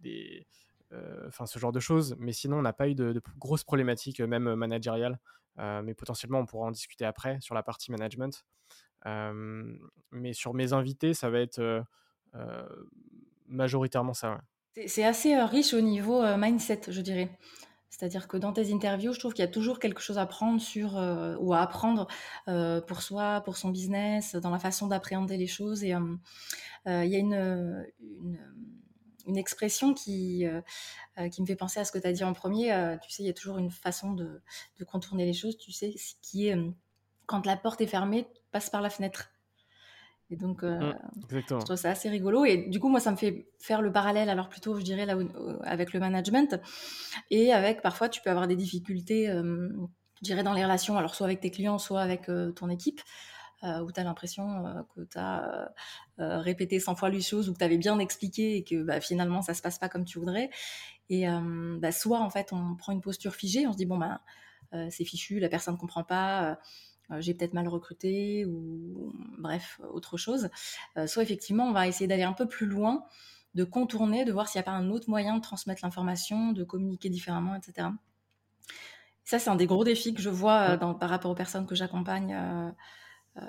euh, 0.92 1.28
enfin 1.28 1.46
ce 1.46 1.58
genre 1.58 1.72
de 1.72 1.80
choses. 1.80 2.16
Mais 2.18 2.32
sinon, 2.32 2.58
on 2.58 2.62
n'a 2.62 2.72
pas 2.72 2.88
eu 2.88 2.94
de, 2.94 3.20
grosses 3.38 3.64
problématiques, 3.64 4.20
euh, 4.20 4.26
même 4.26 4.54
managériales. 4.54 5.18
Euh, 5.58 5.82
mais 5.82 5.94
potentiellement, 5.94 6.38
on 6.40 6.46
pourra 6.46 6.66
en 6.66 6.70
discuter 6.70 7.04
après 7.04 7.38
sur 7.40 7.54
la 7.54 7.62
partie 7.62 7.90
management. 7.90 8.44
mais 10.10 10.32
sur 10.32 10.54
mes 10.54 10.72
invités, 10.72 11.14
ça 11.14 11.30
va 11.30 11.40
être 11.40 11.84
majoritairement 13.52 14.14
ça. 14.14 14.40
C'est 14.86 15.04
assez 15.04 15.36
riche 15.36 15.74
au 15.74 15.80
niveau 15.80 16.22
mindset, 16.36 16.82
je 16.88 17.00
dirais. 17.00 17.30
C'est-à-dire 17.90 18.26
que 18.26 18.38
dans 18.38 18.52
tes 18.52 18.72
interviews, 18.72 19.12
je 19.12 19.18
trouve 19.18 19.34
qu'il 19.34 19.44
y 19.44 19.48
a 19.48 19.50
toujours 19.50 19.78
quelque 19.78 20.00
chose 20.00 20.16
à 20.18 20.24
prendre 20.24 20.60
sur 20.60 20.94
ou 21.40 21.52
à 21.52 21.60
apprendre 21.60 22.08
pour 22.46 23.02
soi, 23.02 23.42
pour 23.44 23.58
son 23.58 23.68
business, 23.68 24.34
dans 24.34 24.50
la 24.50 24.58
façon 24.58 24.86
d'appréhender 24.86 25.36
les 25.36 25.46
choses. 25.46 25.84
Et 25.84 25.94
il 26.86 27.06
y 27.06 27.16
a 27.16 27.18
une, 27.18 27.84
une 29.26 29.36
expression 29.36 29.94
qui, 29.94 30.46
euh, 30.46 30.60
euh, 31.18 31.28
qui 31.28 31.42
me 31.42 31.46
fait 31.46 31.56
penser 31.56 31.80
à 31.80 31.84
ce 31.84 31.92
que 31.92 31.98
tu 31.98 32.06
as 32.06 32.12
dit 32.12 32.24
en 32.24 32.32
premier. 32.32 32.72
Euh, 32.72 32.96
tu 32.98 33.10
sais, 33.10 33.22
il 33.22 33.26
y 33.26 33.30
a 33.30 33.34
toujours 33.34 33.58
une 33.58 33.70
façon 33.70 34.12
de, 34.12 34.42
de, 34.78 34.84
contourner 34.84 35.24
les 35.24 35.32
choses, 35.32 35.56
tu 35.58 35.72
sais, 35.72 35.94
qui 36.22 36.48
est 36.48 36.56
quand 37.26 37.46
la 37.46 37.56
porte 37.56 37.80
est 37.80 37.86
fermée, 37.86 38.26
passe 38.50 38.70
par 38.70 38.80
la 38.80 38.90
fenêtre. 38.90 39.30
Et 40.32 40.36
donc, 40.36 40.62
mmh, 40.62 40.94
je 41.30 41.64
trouve 41.64 41.76
ça 41.76 41.90
assez 41.90 42.08
rigolo. 42.08 42.44
Et 42.44 42.68
du 42.68 42.80
coup, 42.80 42.88
moi, 42.88 43.00
ça 43.00 43.10
me 43.10 43.16
fait 43.16 43.46
faire 43.58 43.82
le 43.82 43.92
parallèle, 43.92 44.30
alors 44.30 44.48
plutôt, 44.48 44.78
je 44.78 44.82
dirais, 44.82 45.04
là, 45.04 45.14
avec 45.62 45.92
le 45.92 46.00
management. 46.00 46.58
Et 47.30 47.52
avec, 47.52 47.82
parfois, 47.82 48.08
tu 48.08 48.22
peux 48.22 48.30
avoir 48.30 48.48
des 48.48 48.56
difficultés, 48.56 49.26
je 49.26 50.22
dirais, 50.22 50.42
dans 50.42 50.54
les 50.54 50.64
relations, 50.64 50.96
alors 50.96 51.14
soit 51.14 51.26
avec 51.26 51.40
tes 51.40 51.50
clients, 51.50 51.78
soit 51.78 52.00
avec 52.00 52.30
ton 52.56 52.70
équipe. 52.70 53.00
Euh, 53.64 53.78
où 53.78 53.92
tu 53.92 54.00
as 54.00 54.02
l'impression 54.02 54.66
euh, 54.66 54.82
que 54.96 55.02
tu 55.02 55.18
as 55.18 55.70
euh, 56.18 56.40
répété 56.40 56.80
100 56.80 56.96
fois 56.96 57.10
les 57.10 57.20
choses 57.20 57.48
ou 57.48 57.52
que 57.52 57.58
tu 57.58 57.64
avais 57.64 57.78
bien 57.78 58.00
expliqué 58.00 58.56
et 58.56 58.64
que 58.64 58.82
bah, 58.82 59.00
finalement 59.00 59.40
ça 59.40 59.54
se 59.54 59.62
passe 59.62 59.78
pas 59.78 59.88
comme 59.88 60.04
tu 60.04 60.18
voudrais. 60.18 60.50
Et 61.08 61.26
bah, 61.78 61.92
soit 61.92 62.20
en 62.20 62.30
fait 62.30 62.52
on 62.52 62.74
prend 62.74 62.92
une 62.92 63.02
posture 63.02 63.34
figée, 63.34 63.66
on 63.66 63.72
se 63.72 63.76
dit 63.76 63.84
bon 63.84 63.98
bah 63.98 64.22
c'est 64.88 65.04
fichu, 65.04 65.38
la 65.38 65.50
personne 65.50 65.74
ne 65.74 65.78
comprend 65.78 66.04
pas, 66.04 66.58
j'ai 67.18 67.34
peut-être 67.34 67.52
mal 67.52 67.68
recruté 67.68 68.46
ou 68.46 69.12
bref 69.38 69.80
autre 69.92 70.16
chose. 70.16 70.48
soit 71.06 71.22
effectivement 71.22 71.64
on 71.68 71.72
va 71.72 71.86
essayer 71.86 72.06
d'aller 72.06 72.22
un 72.22 72.32
peu 72.32 72.46
plus 72.46 72.66
loin, 72.66 73.04
de 73.54 73.64
contourner, 73.64 74.24
de 74.24 74.32
voir 74.32 74.48
s'il 74.48 74.58
n'y 74.58 74.62
a 74.62 74.70
pas 74.70 74.72
un 74.72 74.90
autre 74.90 75.10
moyen 75.10 75.36
de 75.36 75.42
transmettre 75.42 75.82
l'information, 75.84 76.52
de 76.52 76.64
communiquer 76.64 77.10
différemment, 77.10 77.54
etc. 77.54 77.88
Ça, 79.24 79.38
c'est 79.38 79.50
un 79.50 79.56
des 79.56 79.66
gros 79.66 79.84
défis 79.84 80.14
que 80.14 80.22
je 80.22 80.30
vois 80.30 80.76
dans, 80.76 80.94
par 80.94 81.10
rapport 81.10 81.30
aux 81.30 81.34
personnes 81.34 81.66
que 81.66 81.74
j'accompagne 81.74 82.34
euh, 83.36 83.42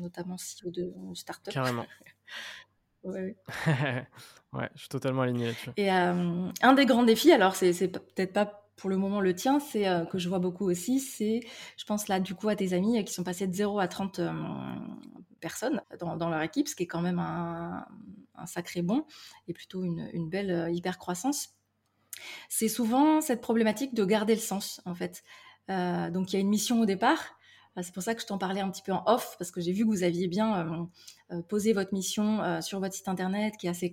notamment 0.00 0.36
CEO 0.36 0.70
de 0.70 0.92
start-up. 1.14 1.52
Carrément. 1.52 1.86
ouais, 3.04 3.36
ouais, 4.52 4.70
je 4.74 4.80
suis 4.80 4.88
totalement 4.88 5.22
aligné 5.22 5.46
là-dessus. 5.46 5.70
Et 5.76 5.92
euh, 5.92 6.50
un 6.62 6.72
des 6.72 6.86
grands 6.86 7.04
défis, 7.04 7.32
alors 7.32 7.54
c'est 7.54 7.88
peut-être 7.88 8.32
pas 8.32 8.63
pour 8.76 8.90
le 8.90 8.96
moment 8.96 9.20
le 9.20 9.34
tien, 9.34 9.60
c'est 9.60 9.88
euh, 9.88 10.04
que 10.04 10.18
je 10.18 10.28
vois 10.28 10.38
beaucoup 10.38 10.68
aussi, 10.68 11.00
c'est, 11.00 11.40
je 11.76 11.84
pense 11.84 12.08
là 12.08 12.20
du 12.20 12.34
coup 12.34 12.48
à 12.48 12.56
tes 12.56 12.72
amis 12.72 13.02
qui 13.04 13.12
sont 13.12 13.24
passés 13.24 13.46
de 13.46 13.54
0 13.54 13.78
à 13.78 13.88
30 13.88 14.20
personnes 15.40 15.82
dans, 16.00 16.28
leur 16.28 16.42
équipe, 16.42 16.68
ce 16.68 16.74
qui 16.74 16.84
est 16.84 16.86
quand 16.86 17.02
même 17.02 17.18
un, 17.18 17.86
sacré 18.46 18.82
bon 18.82 19.04
et 19.48 19.52
plutôt 19.52 19.84
une, 19.84 20.28
belle 20.28 20.70
hyper 20.74 20.98
croissance. 20.98 21.50
C'est 22.48 22.68
souvent 22.68 23.20
cette 23.20 23.40
problématique 23.40 23.94
de 23.94 24.04
garder 24.04 24.34
le 24.34 24.40
sens 24.40 24.80
en 24.86 24.94
fait. 24.94 25.22
donc 25.68 26.32
il 26.32 26.34
y 26.34 26.36
a 26.36 26.40
une 26.40 26.48
mission 26.48 26.80
au 26.80 26.86
départ, 26.86 27.36
c'est 27.82 27.92
pour 27.92 28.02
ça 28.02 28.14
que 28.14 28.20
je 28.20 28.26
t'en 28.26 28.38
parlais 28.38 28.60
un 28.60 28.70
petit 28.70 28.82
peu 28.82 28.92
en 28.92 29.02
off, 29.06 29.36
parce 29.38 29.50
que 29.50 29.60
j'ai 29.60 29.72
vu 29.72 29.84
que 29.84 29.88
vous 29.88 30.04
aviez 30.04 30.28
bien 30.28 30.58
euh, 30.58 30.84
euh, 31.32 31.42
posé 31.42 31.72
votre 31.72 31.92
mission 31.92 32.40
euh, 32.42 32.60
sur 32.60 32.78
votre 32.78 32.94
site 32.94 33.08
internet, 33.08 33.56
qui 33.58 33.66
est 33.66 33.70
assez 33.70 33.92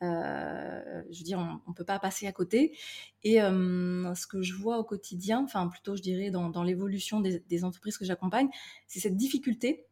clair. 0.00 1.04
je 1.10 1.18
veux 1.18 1.24
dire, 1.24 1.38
on 1.38 1.70
ne 1.70 1.74
peut 1.74 1.84
pas 1.84 1.98
passer 1.98 2.26
à 2.26 2.32
côté. 2.32 2.76
Et 3.22 3.36
ce 3.36 4.26
que 4.26 4.42
je 4.42 4.54
vois 4.54 4.78
au 4.78 4.84
quotidien, 4.84 5.42
enfin 5.44 5.66
plutôt 5.68 5.96
je 5.96 6.02
dirais 6.02 6.30
dans, 6.30 6.62
l'évolution 6.62 7.20
des, 7.20 7.64
entreprises 7.64 7.98
que 7.98 8.04
j'accompagne, 8.04 8.48
c'est 8.86 9.00
cette 9.00 9.16
difficulté 9.16 9.86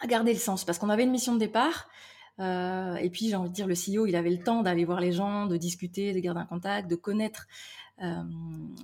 à 0.00 0.06
garder 0.06 0.32
le 0.32 0.38
sens. 0.38 0.64
Parce 0.64 0.78
qu'on 0.78 0.90
avait 0.90 1.04
une 1.04 1.10
mission 1.10 1.34
de 1.34 1.38
départ, 1.38 1.88
et 2.38 3.10
puis 3.10 3.28
j'ai 3.28 3.36
envie 3.36 3.50
de 3.50 3.54
dire, 3.54 3.66
le 3.66 3.74
CEO, 3.74 4.06
il 4.06 4.16
avait 4.16 4.30
le 4.30 4.42
temps 4.42 4.62
d'aller 4.62 4.84
voir 4.84 5.00
les 5.00 5.12
gens, 5.12 5.46
de 5.46 5.56
discuter, 5.56 6.12
de 6.12 6.20
garder 6.20 6.40
un 6.40 6.46
contact, 6.46 6.90
de 6.90 6.96
connaître 6.96 7.46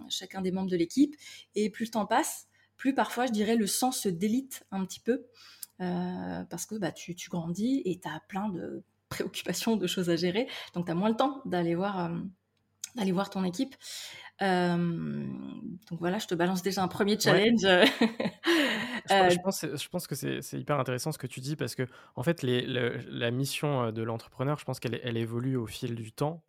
chacun 0.08 0.40
des 0.40 0.50
membres 0.52 0.70
de 0.70 0.76
l'équipe. 0.76 1.14
Et 1.54 1.70
plus 1.70 1.86
le 1.86 1.90
temps 1.90 2.06
passe, 2.06 2.48
plus 2.76 2.94
parfois, 2.94 3.26
je 3.26 3.32
dirais, 3.32 3.56
le 3.56 3.66
sens 3.66 4.00
se 4.00 4.08
délite 4.08 4.66
un 4.70 4.84
petit 4.84 5.00
peu 5.00 5.26
euh, 5.80 6.44
parce 6.44 6.66
que 6.66 6.76
bah, 6.76 6.92
tu, 6.92 7.14
grandis 7.28 7.82
et 7.84 7.98
tu 8.00 8.08
as 8.08 8.20
plein 8.28 8.48
de 8.48 8.82
préoccupations, 9.14 9.76
de 9.76 9.86
choses 9.86 10.10
à 10.10 10.16
gérer. 10.16 10.48
Donc, 10.74 10.86
tu 10.86 10.92
as 10.92 10.94
moins 10.94 11.08
le 11.08 11.16
temps 11.16 11.40
d'aller 11.44 11.74
voir, 11.74 12.06
euh, 12.06 12.18
d'aller 12.96 13.12
voir 13.12 13.30
ton 13.30 13.44
équipe. 13.44 13.74
Euh, 14.42 15.26
donc 15.88 16.00
voilà, 16.00 16.18
je 16.18 16.26
te 16.26 16.34
balance 16.34 16.62
déjà 16.62 16.82
un 16.82 16.88
premier 16.88 17.18
challenge. 17.20 17.60
je, 19.08 19.42
pense, 19.42 19.64
je, 19.64 19.88
pense, 19.88 20.08
que 20.08 20.16
c'est 20.16 20.58
hyper 20.58 20.80
intéressant 20.80 21.12
ce 21.12 21.18
que 21.18 21.28
tu 21.28 21.38
dis 21.38 21.54
parce 21.54 21.76
que 21.76 21.86
en 22.16 22.24
fait, 22.24 22.42
les, 22.42 22.66
la 22.66 23.30
mission 23.30 23.92
de 23.92 24.02
l'entrepreneur, 24.02 24.58
je 24.58 24.64
pense 24.64 24.80
qu'elle 24.80 25.00
elle 25.04 25.16
évolue 25.16 25.54
au 25.54 25.66
fil 25.66 25.94
du 25.94 26.12
temps, 26.12 26.42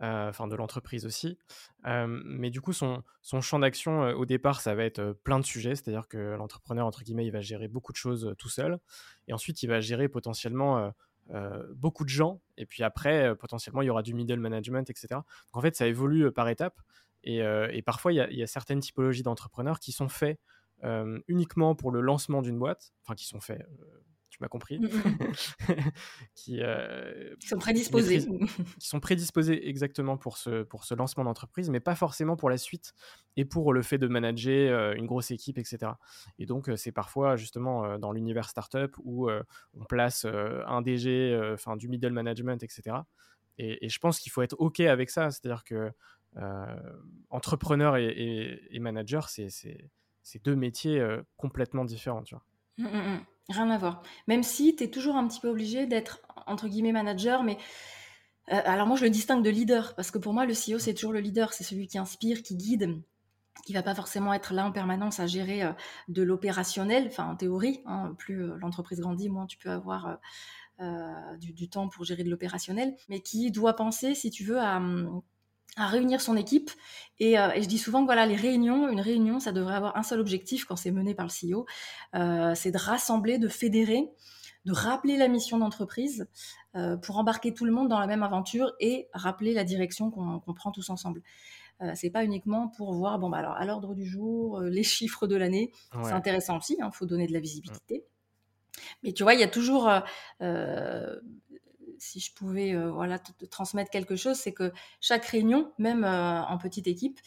enfin 0.00 0.48
de 0.48 0.54
l'entreprise 0.54 1.06
aussi. 1.06 1.38
mais 1.86 2.50
du 2.50 2.60
coup, 2.60 2.74
son, 2.74 3.02
son 3.22 3.40
champ 3.40 3.58
d'action 3.58 4.02
au 4.10 4.26
départ, 4.26 4.60
ça 4.60 4.74
va 4.74 4.84
être 4.84 5.12
plein 5.24 5.40
de 5.40 5.46
sujets, 5.46 5.74
c'est-à-dire 5.74 6.08
que 6.08 6.36
l'entrepreneur 6.36 6.86
entre 6.86 7.02
guillemets, 7.04 7.24
il 7.24 7.32
va 7.32 7.40
gérer 7.40 7.68
beaucoup 7.68 7.92
de 7.92 7.96
choses 7.96 8.34
tout 8.36 8.50
seul, 8.50 8.80
et 9.28 9.32
ensuite 9.32 9.62
il 9.62 9.68
va 9.68 9.80
gérer 9.80 10.10
potentiellement 10.10 10.92
beaucoup 11.74 12.04
de 12.04 12.08
gens, 12.08 12.40
et 12.56 12.66
puis 12.66 12.82
après, 12.82 13.34
potentiellement, 13.36 13.82
il 13.82 13.86
y 13.86 13.90
aura 13.90 14.02
du 14.02 14.14
middle 14.14 14.40
management, 14.40 14.88
etc. 14.90 15.08
Donc 15.10 15.24
en 15.52 15.60
fait, 15.60 15.76
ça 15.76 15.86
évolue 15.86 16.30
par 16.32 16.48
étapes. 16.48 16.80
Et, 17.22 17.82
parfois, 17.84 18.12
il 18.12 18.16
y, 18.16 18.42
a 18.42 18.46
certaines 18.46 18.80
typologies 18.80 19.22
d'entrepreneurs 19.22 19.78
qui 19.78 19.92
sont 19.92 20.08
faits 20.08 20.38
uniquement 21.28 21.74
pour 21.74 21.90
le 21.90 22.00
lancement 22.00 22.42
d'une 22.42 22.58
boîte, 22.58 22.92
enfin 23.02 23.14
qui 23.14 23.26
sont 23.26 23.40
faits, 23.40 23.66
tu 24.40 24.44
m'as 24.44 24.48
compris, 24.48 24.78
mmh, 24.78 24.86
mmh. 24.86 25.74
qui, 26.34 26.60
sont 27.46 27.58
prédisposés. 27.58 28.26
qui 28.78 28.86
sont 28.86 29.00
prédisposés 29.00 29.68
exactement 29.68 30.16
pour 30.16 30.38
ce, 30.38 30.62
pour 30.62 30.84
ce 30.84 30.94
lancement 30.94 31.24
d'entreprise, 31.24 31.70
mais 31.70 31.80
pas 31.80 31.94
forcément 31.94 32.36
pour 32.36 32.50
la 32.50 32.58
suite 32.58 32.94
et 33.36 33.44
pour 33.44 33.72
le 33.72 33.82
fait 33.82 33.98
de 33.98 34.08
manager 34.08 34.92
une 34.92 35.06
grosse 35.06 35.30
équipe, 35.30 35.58
etc. 35.58 35.92
Et 36.38 36.46
donc, 36.46 36.70
c'est 36.76 36.92
parfois 36.92 37.36
justement 37.36 37.98
dans 37.98 38.12
l'univers 38.12 38.48
startup 38.48 38.96
où 39.04 39.28
on 39.30 39.84
place 39.84 40.24
un 40.24 40.82
DG, 40.82 41.38
enfin 41.52 41.76
du 41.76 41.88
middle 41.88 42.12
management, 42.12 42.62
etc. 42.62 42.96
Et, 43.58 43.84
et 43.84 43.88
je 43.88 43.98
pense 43.98 44.20
qu'il 44.20 44.32
faut 44.32 44.42
être 44.42 44.56
OK 44.58 44.80
avec 44.80 45.10
ça, 45.10 45.30
c'est-à-dire 45.30 45.64
que 45.64 45.92
euh, 46.36 46.76
entrepreneur 47.30 47.96
et, 47.96 48.78
manager, 48.78 49.28
c'est 49.28 49.48
deux 50.44 50.56
métiers 50.56 51.00
euh, 51.00 51.22
complètement 51.36 51.84
différents. 51.84 52.22
Tu 52.22 52.34
vois. 52.34 52.44
Mmh. 52.78 53.24
Rien 53.50 53.70
à 53.70 53.78
voir. 53.78 54.02
Même 54.28 54.42
si 54.42 54.76
tu 54.76 54.84
es 54.84 54.88
toujours 54.88 55.16
un 55.16 55.26
petit 55.26 55.40
peu 55.40 55.48
obligé 55.48 55.86
d'être, 55.86 56.20
entre 56.46 56.68
guillemets, 56.68 56.92
manager, 56.92 57.42
mais 57.42 57.58
euh, 58.52 58.60
alors 58.64 58.86
moi 58.86 58.96
je 58.96 59.04
le 59.04 59.10
distingue 59.10 59.44
de 59.44 59.50
leader, 59.50 59.94
parce 59.96 60.10
que 60.10 60.18
pour 60.18 60.32
moi 60.32 60.46
le 60.46 60.54
CEO 60.54 60.78
c'est 60.78 60.94
toujours 60.94 61.12
le 61.12 61.20
leader, 61.20 61.52
c'est 61.52 61.64
celui 61.64 61.86
qui 61.88 61.98
inspire, 61.98 62.42
qui 62.42 62.56
guide, 62.56 63.02
qui 63.64 63.72
va 63.72 63.82
pas 63.82 63.94
forcément 63.94 64.32
être 64.32 64.54
là 64.54 64.66
en 64.66 64.72
permanence 64.72 65.20
à 65.20 65.26
gérer 65.26 65.64
euh, 65.64 65.72
de 66.08 66.22
l'opérationnel, 66.22 67.06
enfin 67.08 67.26
en 67.26 67.36
théorie, 67.36 67.82
hein, 67.86 68.14
plus 68.18 68.44
euh, 68.44 68.56
l'entreprise 68.58 69.00
grandit, 69.00 69.28
moins 69.28 69.46
tu 69.46 69.58
peux 69.58 69.70
avoir 69.70 70.18
du, 71.38 71.68
temps 71.68 71.90
pour 71.90 72.06
gérer 72.06 72.24
de 72.24 72.30
l'opérationnel, 72.30 72.94
mais 73.10 73.20
qui 73.20 73.50
doit 73.50 73.76
penser, 73.76 74.14
si 74.14 74.30
tu 74.30 74.44
veux, 74.44 74.58
à, 74.58 74.80
réunir 75.76 76.20
son 76.20 76.36
équipe. 76.36 76.70
Et, 77.18 77.34
je 77.34 77.66
dis 77.66 77.78
souvent 77.78 78.00
que 78.00 78.06
voilà, 78.06 78.24
les 78.24 78.36
réunions, 78.36 78.88
une 78.88 79.00
réunion, 79.00 79.40
ça 79.40 79.52
devrait 79.52 79.74
avoir 79.74 79.96
un 79.96 80.02
seul 80.02 80.20
objectif 80.20 80.64
quand 80.64 80.76
c'est 80.76 80.90
mené 80.90 81.14
par 81.14 81.26
le 81.26 81.30
CEO, 81.30 81.66
c'est 82.54 82.70
de 82.70 82.78
rassembler, 82.78 83.38
de 83.38 83.48
fédérer, 83.48 84.08
de 84.64 84.72
rappeler 84.72 85.18
la 85.18 85.28
mission 85.28 85.58
d'entreprise 85.58 86.26
pour 87.02 87.18
embarquer 87.18 87.52
tout 87.52 87.66
le 87.66 87.72
monde 87.72 87.88
dans 87.88 88.00
la 88.00 88.06
même 88.06 88.22
aventure 88.22 88.72
et 88.80 89.08
rappeler 89.12 89.52
la 89.52 89.64
direction 89.64 90.10
qu'on 90.10 90.54
prend 90.54 90.70
tous 90.70 90.88
ensemble. 90.88 91.22
Euh, 91.82 91.92
c'est 91.94 92.10
pas 92.10 92.24
uniquement 92.24 92.68
pour 92.68 92.92
voir, 92.92 93.18
bon, 93.18 93.30
bah 93.30 93.38
alors 93.38 93.54
à 93.54 93.64
l'ordre 93.64 93.94
du 93.94 94.04
jour, 94.04 94.58
euh, 94.58 94.68
les 94.68 94.82
chiffres 94.82 95.26
de 95.26 95.36
l'année. 95.36 95.72
C'est 96.02 96.12
intéressant 96.12 96.58
aussi, 96.58 96.76
il 96.78 96.82
hein, 96.82 96.90
faut 96.90 97.06
donner 97.06 97.26
de 97.26 97.32
la 97.32 97.40
visibilité. 97.40 98.04
Mais 99.02 99.12
tu 99.12 99.22
vois, 99.22 99.34
il 99.34 99.40
y 99.40 99.42
a 99.42 99.48
toujours, 99.48 99.90
euh, 100.42 101.20
si 102.00 102.20
je 102.20 102.32
pouvais 102.34 102.74
voilà, 102.88 103.18
te, 103.18 103.44
transmettre 103.44 103.90
quelque 103.90 104.16
chose, 104.16 104.36
c'est 104.36 104.52
que 104.52 104.72
chaque 105.00 105.24
réunion, 105.26 105.72
même 105.78 106.04
en 106.04 106.58
petite 106.58 106.86
équipe, 106.86 107.20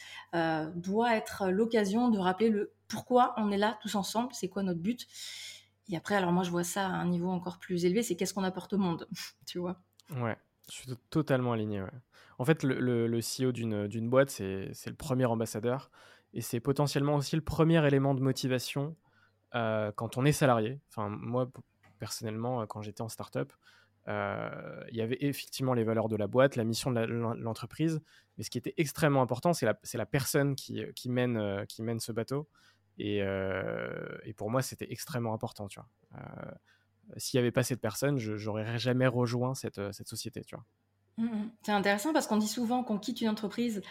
doit 0.76 1.16
être 1.16 1.50
l'occasion 1.50 2.10
de 2.10 2.20
rappeler 2.20 2.50
le 2.50 2.74
pourquoi 2.88 3.34
on 3.38 3.52
est 3.52 3.58
là 3.58 3.78
tous 3.82 3.96
ensemble, 3.96 4.30
c'est 4.34 4.50
quoi 4.50 4.64
notre 4.64 4.80
but. 4.80 5.08
Et 5.90 5.98
après, 5.98 6.16
alors 6.16 6.32
moi, 6.32 6.44
je 6.44 6.52
vois 6.52 6.64
ça 6.64 6.86
à 6.86 6.92
un 6.92 7.08
niveau 7.08 7.30
encore 7.30 7.58
plus 7.58 7.86
élevé, 7.86 8.04
c'est 8.04 8.16
qu'est-ce 8.16 8.34
qu'on 8.34 8.44
apporte 8.44 8.74
au 8.74 8.78
monde, 8.78 9.08
tu 9.46 9.60
vois. 9.60 9.82
Ouais, 10.12 10.38
je 10.70 10.74
suis 10.74 10.92
totalement 11.10 11.54
aligné. 11.54 11.84
En 12.38 12.46
fait, 12.46 12.64
le, 12.64 13.08
le, 13.08 13.20
CEO 13.20 13.52
d'une 13.52 14.10
boîte, 14.10 14.30
c'est 14.30 14.70
le 14.86 14.96
premier 14.96 15.26
ambassadeur 15.26 15.90
et 16.34 16.42
c'est 16.42 16.60
potentiellement 16.60 17.16
aussi 17.16 17.36
le 17.36 17.44
premier 17.44 17.86
élément 17.86 18.16
de 18.16 18.22
motivation 18.22 18.96
euh, 19.56 19.92
quand 19.92 20.18
on 20.18 20.26
est 20.26 20.32
salarié. 20.32 20.80
Enfin, 20.90 21.10
moi, 21.10 21.50
personnellement, 22.00 22.62
euh, 22.62 22.66
quand 22.66 22.82
j'étais 22.82 23.02
en 23.02 23.10
startup, 23.10 23.54
euh, 23.54 23.56
il 24.08 24.96
y 24.96 25.02
avait 25.02 25.18
effectivement 25.22 25.74
les 25.74 25.84
valeurs 25.84 26.10
de 26.10 26.16
la 26.16 26.28
boîte, 26.28 26.56
la 26.56 26.64
mission 26.64 26.92
de 26.92 27.02
l'entreprise, 27.02 28.02
mais 28.38 28.44
ce 28.44 28.50
qui 28.50 28.58
était 28.58 28.74
extrêmement 28.78 29.22
important, 29.22 29.54
c'est 29.54 29.66
la, 29.66 29.78
la, 29.94 30.06
personne 30.06 30.56
qui, 30.56 30.84
qui, 30.96 31.10
mène, 31.10 31.66
qui 31.68 31.82
mène 31.82 32.00
ce 32.00 32.12
bateau. 32.12 32.48
Et, 32.98 33.20
et 33.20 34.34
pour 34.34 34.50
moi, 34.50 34.62
c'était 34.62 34.92
extrêmement 34.92 35.34
important. 35.34 35.68
Tu 35.68 35.80
vois. 35.80 36.20
S'il 37.18 37.38
n'y 37.38 37.44
avait 37.44 37.52
pas 37.52 37.64
cette 37.64 37.82
personne, 37.82 38.18
je 38.18 38.34
n'aurais 38.46 38.78
jamais 38.78 39.08
rejoint 39.08 39.56
cette, 39.56 39.94
cette 39.94 40.08
société. 40.08 40.42
Tu 40.44 40.56
vois. 40.56 40.66
Mmh, 41.18 41.26
mmh. 41.26 41.52
C'est 41.64 41.72
intéressant 41.72 42.14
parce 42.14 42.28
qu'on 42.28 42.38
dit 42.38 42.48
souvent 42.48 42.84
qu'on 42.84 42.98
quitte 42.98 43.22
une 43.22 43.30
entreprise, 43.30 43.82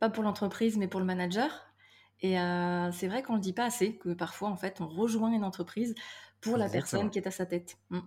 pas 0.00 0.10
pour 0.10 0.24
l'entreprise, 0.24 0.76
mais 0.76 0.88
pour 0.88 1.00
le 1.00 1.06
manager. 1.06 1.66
Et 2.20 2.38
euh, 2.38 2.90
c'est 2.92 3.08
vrai 3.08 3.22
qu'on 3.22 3.34
ne 3.34 3.38
le 3.38 3.42
dit 3.42 3.52
pas 3.52 3.64
assez, 3.64 3.96
que 3.96 4.10
parfois, 4.10 4.48
en 4.48 4.56
fait, 4.56 4.80
on 4.80 4.86
rejoint 4.86 5.32
une 5.32 5.44
entreprise 5.44 5.94
pour 6.40 6.56
la 6.56 6.68
personne 6.68 7.10
qui 7.10 7.18
est 7.18 7.26
à 7.26 7.30
sa 7.30 7.46
tête. 7.46 7.78
Mmh. 7.90 8.00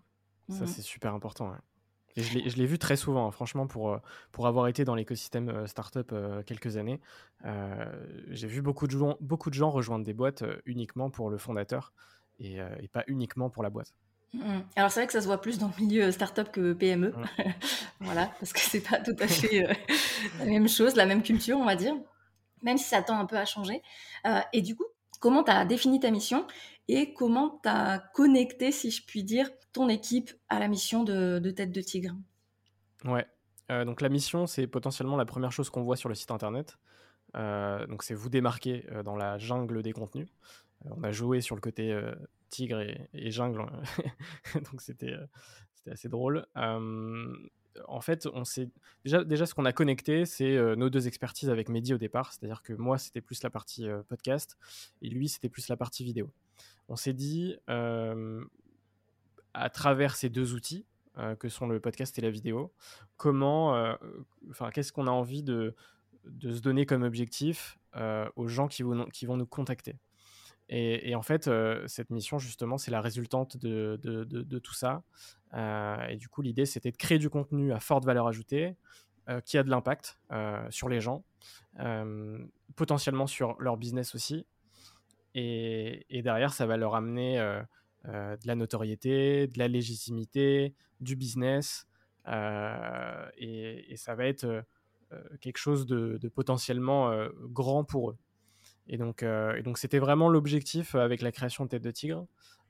Ça, 0.49 0.67
c'est 0.67 0.81
super 0.81 1.13
important. 1.13 1.53
Et 2.15 2.23
je 2.23 2.57
l'ai 2.57 2.65
vu 2.65 2.79
très 2.79 2.95
souvent, 2.95 3.27
hein, 3.27 3.31
franchement, 3.31 3.67
pour, 3.67 3.91
euh, 3.91 3.97
pour 4.31 4.47
avoir 4.47 4.67
été 4.67 4.85
dans 4.85 4.95
l'écosystème 4.95 5.49
euh, 5.49 5.67
startup 5.67 6.13
quelques 6.45 6.77
années. 6.77 7.01
J'ai 8.29 8.47
vu 8.47 8.61
beaucoup 8.61 8.87
de, 8.87 8.91
gens, 8.91 9.17
beaucoup 9.19 9.49
de 9.49 9.55
gens 9.55 9.69
rejoindre 9.69 10.05
des 10.05 10.13
boîtes 10.13 10.43
uniquement 10.65 11.09
pour 11.09 11.29
le 11.29 11.37
fondateur 11.37 11.93
et, 12.39 12.57
et 12.79 12.87
pas 12.87 13.03
uniquement 13.07 13.49
pour 13.49 13.63
la 13.63 13.69
boîte. 13.69 13.93
Mmh. 14.35 14.61
Alors 14.75 14.91
c'est 14.91 14.99
vrai 14.99 15.07
que 15.07 15.13
ça 15.13 15.21
se 15.21 15.27
voit 15.27 15.39
plus 15.39 15.57
dans 15.59 15.71
le 15.77 15.85
milieu 15.85 16.11
startup 16.11 16.51
que 16.51 16.73
PME, 16.73 17.09
mmh. 17.09 17.25
voilà, 18.01 18.31
parce 18.39 18.53
que 18.53 18.59
c'est 18.59 18.81
pas 18.81 18.99
tout 18.99 19.15
à 19.19 19.27
fait 19.27 19.65
euh, 19.65 19.73
la 20.39 20.45
même 20.45 20.67
chose, 20.67 20.95
la 20.95 21.05
même 21.05 21.23
culture, 21.23 21.57
on 21.57 21.65
va 21.65 21.75
dire, 21.75 21.95
même 22.61 22.77
si 22.77 22.85
ça 22.85 23.01
tend 23.01 23.17
un 23.17 23.25
peu 23.25 23.37
à 23.37 23.45
changer. 23.45 23.81
Euh, 24.25 24.39
et 24.51 24.61
du 24.61 24.75
coup, 24.75 24.85
comment 25.19 25.43
tu 25.43 25.51
as 25.51 25.65
défini 25.65 25.99
ta 25.99 26.11
mission? 26.11 26.45
Et 26.87 27.13
comment 27.13 27.59
tu 27.63 27.69
as 27.69 27.99
connecté, 28.13 28.71
si 28.71 28.91
je 28.91 29.05
puis 29.05 29.23
dire, 29.23 29.49
ton 29.73 29.89
équipe 29.89 30.31
à 30.49 30.59
la 30.59 30.67
mission 30.67 31.03
de, 31.03 31.39
Tête 31.51 31.71
de 31.71 31.81
Tigre? 31.81 32.15
Ouais, 33.03 33.25
euh, 33.71 33.85
donc 33.85 34.01
la 34.01 34.09
mission, 34.09 34.47
c'est 34.47 34.67
potentiellement 34.67 35.17
la 35.17 35.25
première 35.25 35.51
chose 35.51 35.69
qu'on 35.69 35.83
voit 35.83 35.97
sur 35.97 36.09
le 36.09 36.15
site 36.15 36.31
internet. 36.31 36.77
donc 37.33 38.03
c'est 38.03 38.13
vous 38.13 38.29
démarquer 38.29 38.85
dans 39.03 39.15
la 39.15 39.37
jungle 39.37 39.81
des 39.81 39.93
contenus. 39.93 40.27
on 40.85 41.03
a 41.03 41.11
joué 41.11 41.41
sur 41.41 41.55
le 41.55 41.61
côté 41.61 41.93
tigre 42.55 42.81
et, 43.13 43.31
jungle. 43.31 43.61
Hein. 43.61 43.81
Donc 44.71 44.81
c'était 44.81 45.13
euh, 45.13 45.91
assez 45.91 46.09
drôle. 46.09 46.45
en 46.55 48.01
fait, 48.01 48.27
on 48.27 48.43
déjà, 49.03 49.23
déjà 49.23 49.45
ce 49.45 49.53
qu'on 49.53 49.65
a 49.65 49.73
connecté, 49.73 50.25
c'est 50.25 50.55
euh, 50.55 50.75
nos 50.75 50.89
deux 50.89 51.07
expertises 51.07 51.49
avec 51.49 51.69
Mehdi 51.69 51.93
au 51.93 51.97
départ. 51.97 52.33
C'est-à-dire 52.33 52.61
que 52.61 52.73
moi, 52.73 52.97
c'était 52.97 53.21
plus 53.21 53.43
la 53.43 53.49
partie 53.49 53.87
euh, 53.87 54.01
podcast 54.03 54.57
et 55.01 55.09
lui, 55.09 55.27
c'était 55.27 55.49
plus 55.49 55.67
la 55.67 55.77
partie 55.77 56.03
vidéo. 56.03 56.31
On 56.87 56.95
s'est 56.95 57.13
dit, 57.13 57.57
à 57.67 59.69
travers 59.69 60.15
ces 60.15 60.29
deux 60.29 60.53
outils, 60.53 60.85
que 61.39 61.47
sont 61.47 61.67
le 61.67 61.79
podcast 61.79 62.17
et 62.19 62.21
la 62.21 62.29
vidéo, 62.29 62.73
comment, 63.17 63.95
enfin, 64.49 64.69
qu'est-ce 64.71 64.91
qu'on 64.91 65.07
a 65.07 65.11
envie 65.11 65.43
de, 65.43 65.75
se 66.41 66.59
donner 66.59 66.85
comme 66.85 67.03
objectif 67.03 67.77
aux 68.35 68.47
gens 68.47 68.67
qui 68.67 68.83
vont, 68.83 69.37
nous 69.37 69.45
contacter. 69.45 69.97
Et, 70.69 71.15
en 71.15 71.21
fait, 71.21 71.47
euh, 71.47 71.83
cette 71.87 72.09
mission, 72.09 72.39
justement, 72.39 72.77
c'est 72.77 72.91
la 72.91 73.01
résultante 73.01 73.57
de, 73.57 74.59
tout 74.59 74.73
ça. 74.73 75.03
Euh, 75.53 76.07
et 76.07 76.17
du 76.17 76.27
coup, 76.27 76.41
l'idée, 76.41 76.65
c'était 76.65 76.91
de 76.91 76.97
créer 76.97 77.19
du 77.19 77.29
contenu 77.29 77.71
à 77.71 77.79
forte 77.79 78.05
valeur 78.05 78.27
ajoutée, 78.27 78.75
euh, 79.29 79.41
qui 79.41 79.57
a 79.57 79.63
de 79.63 79.69
l'impact 79.69 80.19
sur 80.69 80.89
les 80.89 81.01
gens, 81.01 81.23
potentiellement 82.75 83.27
sur 83.27 83.59
leur 83.61 83.77
business 83.77 84.15
aussi. 84.15 84.45
Et, 85.35 86.21
derrière, 86.23 86.53
ça 86.53 86.65
va 86.65 86.77
leur 86.77 86.95
amener 86.95 87.37
de 88.05 88.47
la 88.47 88.55
notoriété, 88.55 89.47
de 89.47 89.59
la 89.59 89.67
légitimité, 89.67 90.73
du 91.01 91.15
business. 91.15 91.87
Et, 92.27 93.85
et, 93.89 93.97
ça 93.97 94.15
va 94.15 94.25
être 94.25 94.63
quelque 95.41 95.57
chose 95.57 95.85
de, 95.85 96.17
potentiellement 96.29 97.13
grand 97.51 97.83
pour 97.83 98.11
eux. 98.11 98.17
Et 98.87 98.97
donc, 98.97 99.23
euh, 99.23 99.61
c'était 99.75 99.99
vraiment 99.99 100.29
l'objectif 100.29 100.95
euh, 100.95 100.99
avec 100.99 101.21
la 101.21 101.31
création 101.31 101.65
de 101.65 101.69
Tête 101.69 101.83
de 101.83 101.91
Tigre, 101.91 102.27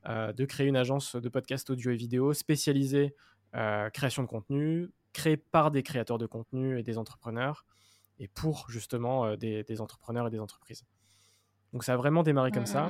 euh, 0.08 0.32
de 0.32 0.46
créer 0.46 0.68
une 0.68 0.78
agence 0.78 1.16
de 1.16 1.30
podcast 1.30 1.70
audio 1.70 1.92
et 1.92 1.96
vidéo 1.96 2.34
spécialisée 2.34 3.16
création 3.94 4.22
de 4.22 4.28
contenu, 4.28 4.90
créée 5.14 5.38
par 5.38 5.72
des 5.72 5.82
créateurs 5.82 6.18
de 6.18 6.26
contenu 6.26 6.78
et 6.78 6.84
des 6.84 6.98
entrepreneurs, 6.98 7.64
et 8.20 8.28
pour 8.28 8.70
justement 8.70 9.38
des, 9.38 9.80
entrepreneurs 9.80 10.28
et 10.28 10.30
des 10.30 10.42
entreprises. 10.42 10.84
Donc 11.76 11.84
ça 11.84 11.94
a 11.94 11.98
vraiment 11.98 12.24
démarré 12.24 12.52
comme 12.52 12.66
ça. 12.66 12.90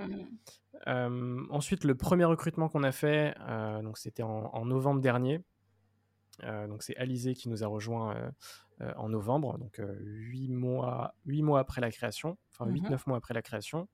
Mmh. 0.86 1.48
ensuite, 1.50 1.84
le 1.84 1.96
premier 1.96 2.26
recrutement 2.26 2.70
qu'on 2.70 2.84
a 2.84 2.92
fait, 2.92 3.36
donc 3.82 3.98
c'était 3.98 4.22
en, 4.22 4.64
novembre 4.64 5.02
dernier. 5.02 5.42
donc 6.44 6.84
c'est 6.84 6.96
Alizé 6.96 7.34
qui 7.34 7.50
nous 7.50 7.64
a 7.64 7.68
rejoint 7.68 8.16
euh, 8.82 8.92
en 8.98 9.10
novembre, 9.10 9.58
donc 9.58 9.80
8 9.80 10.52
euh, 10.52 10.54
mois, 10.54 11.16
8 11.26 11.42
mois 11.44 11.62
après 11.62 11.80
la 11.80 11.90
création, 11.92 12.38
enfin 12.52 12.70
8-9 12.70 12.92
mmh 12.92 13.00
mois 13.08 13.18
après 13.18 13.34
la 13.34 13.42
création. 13.42 13.88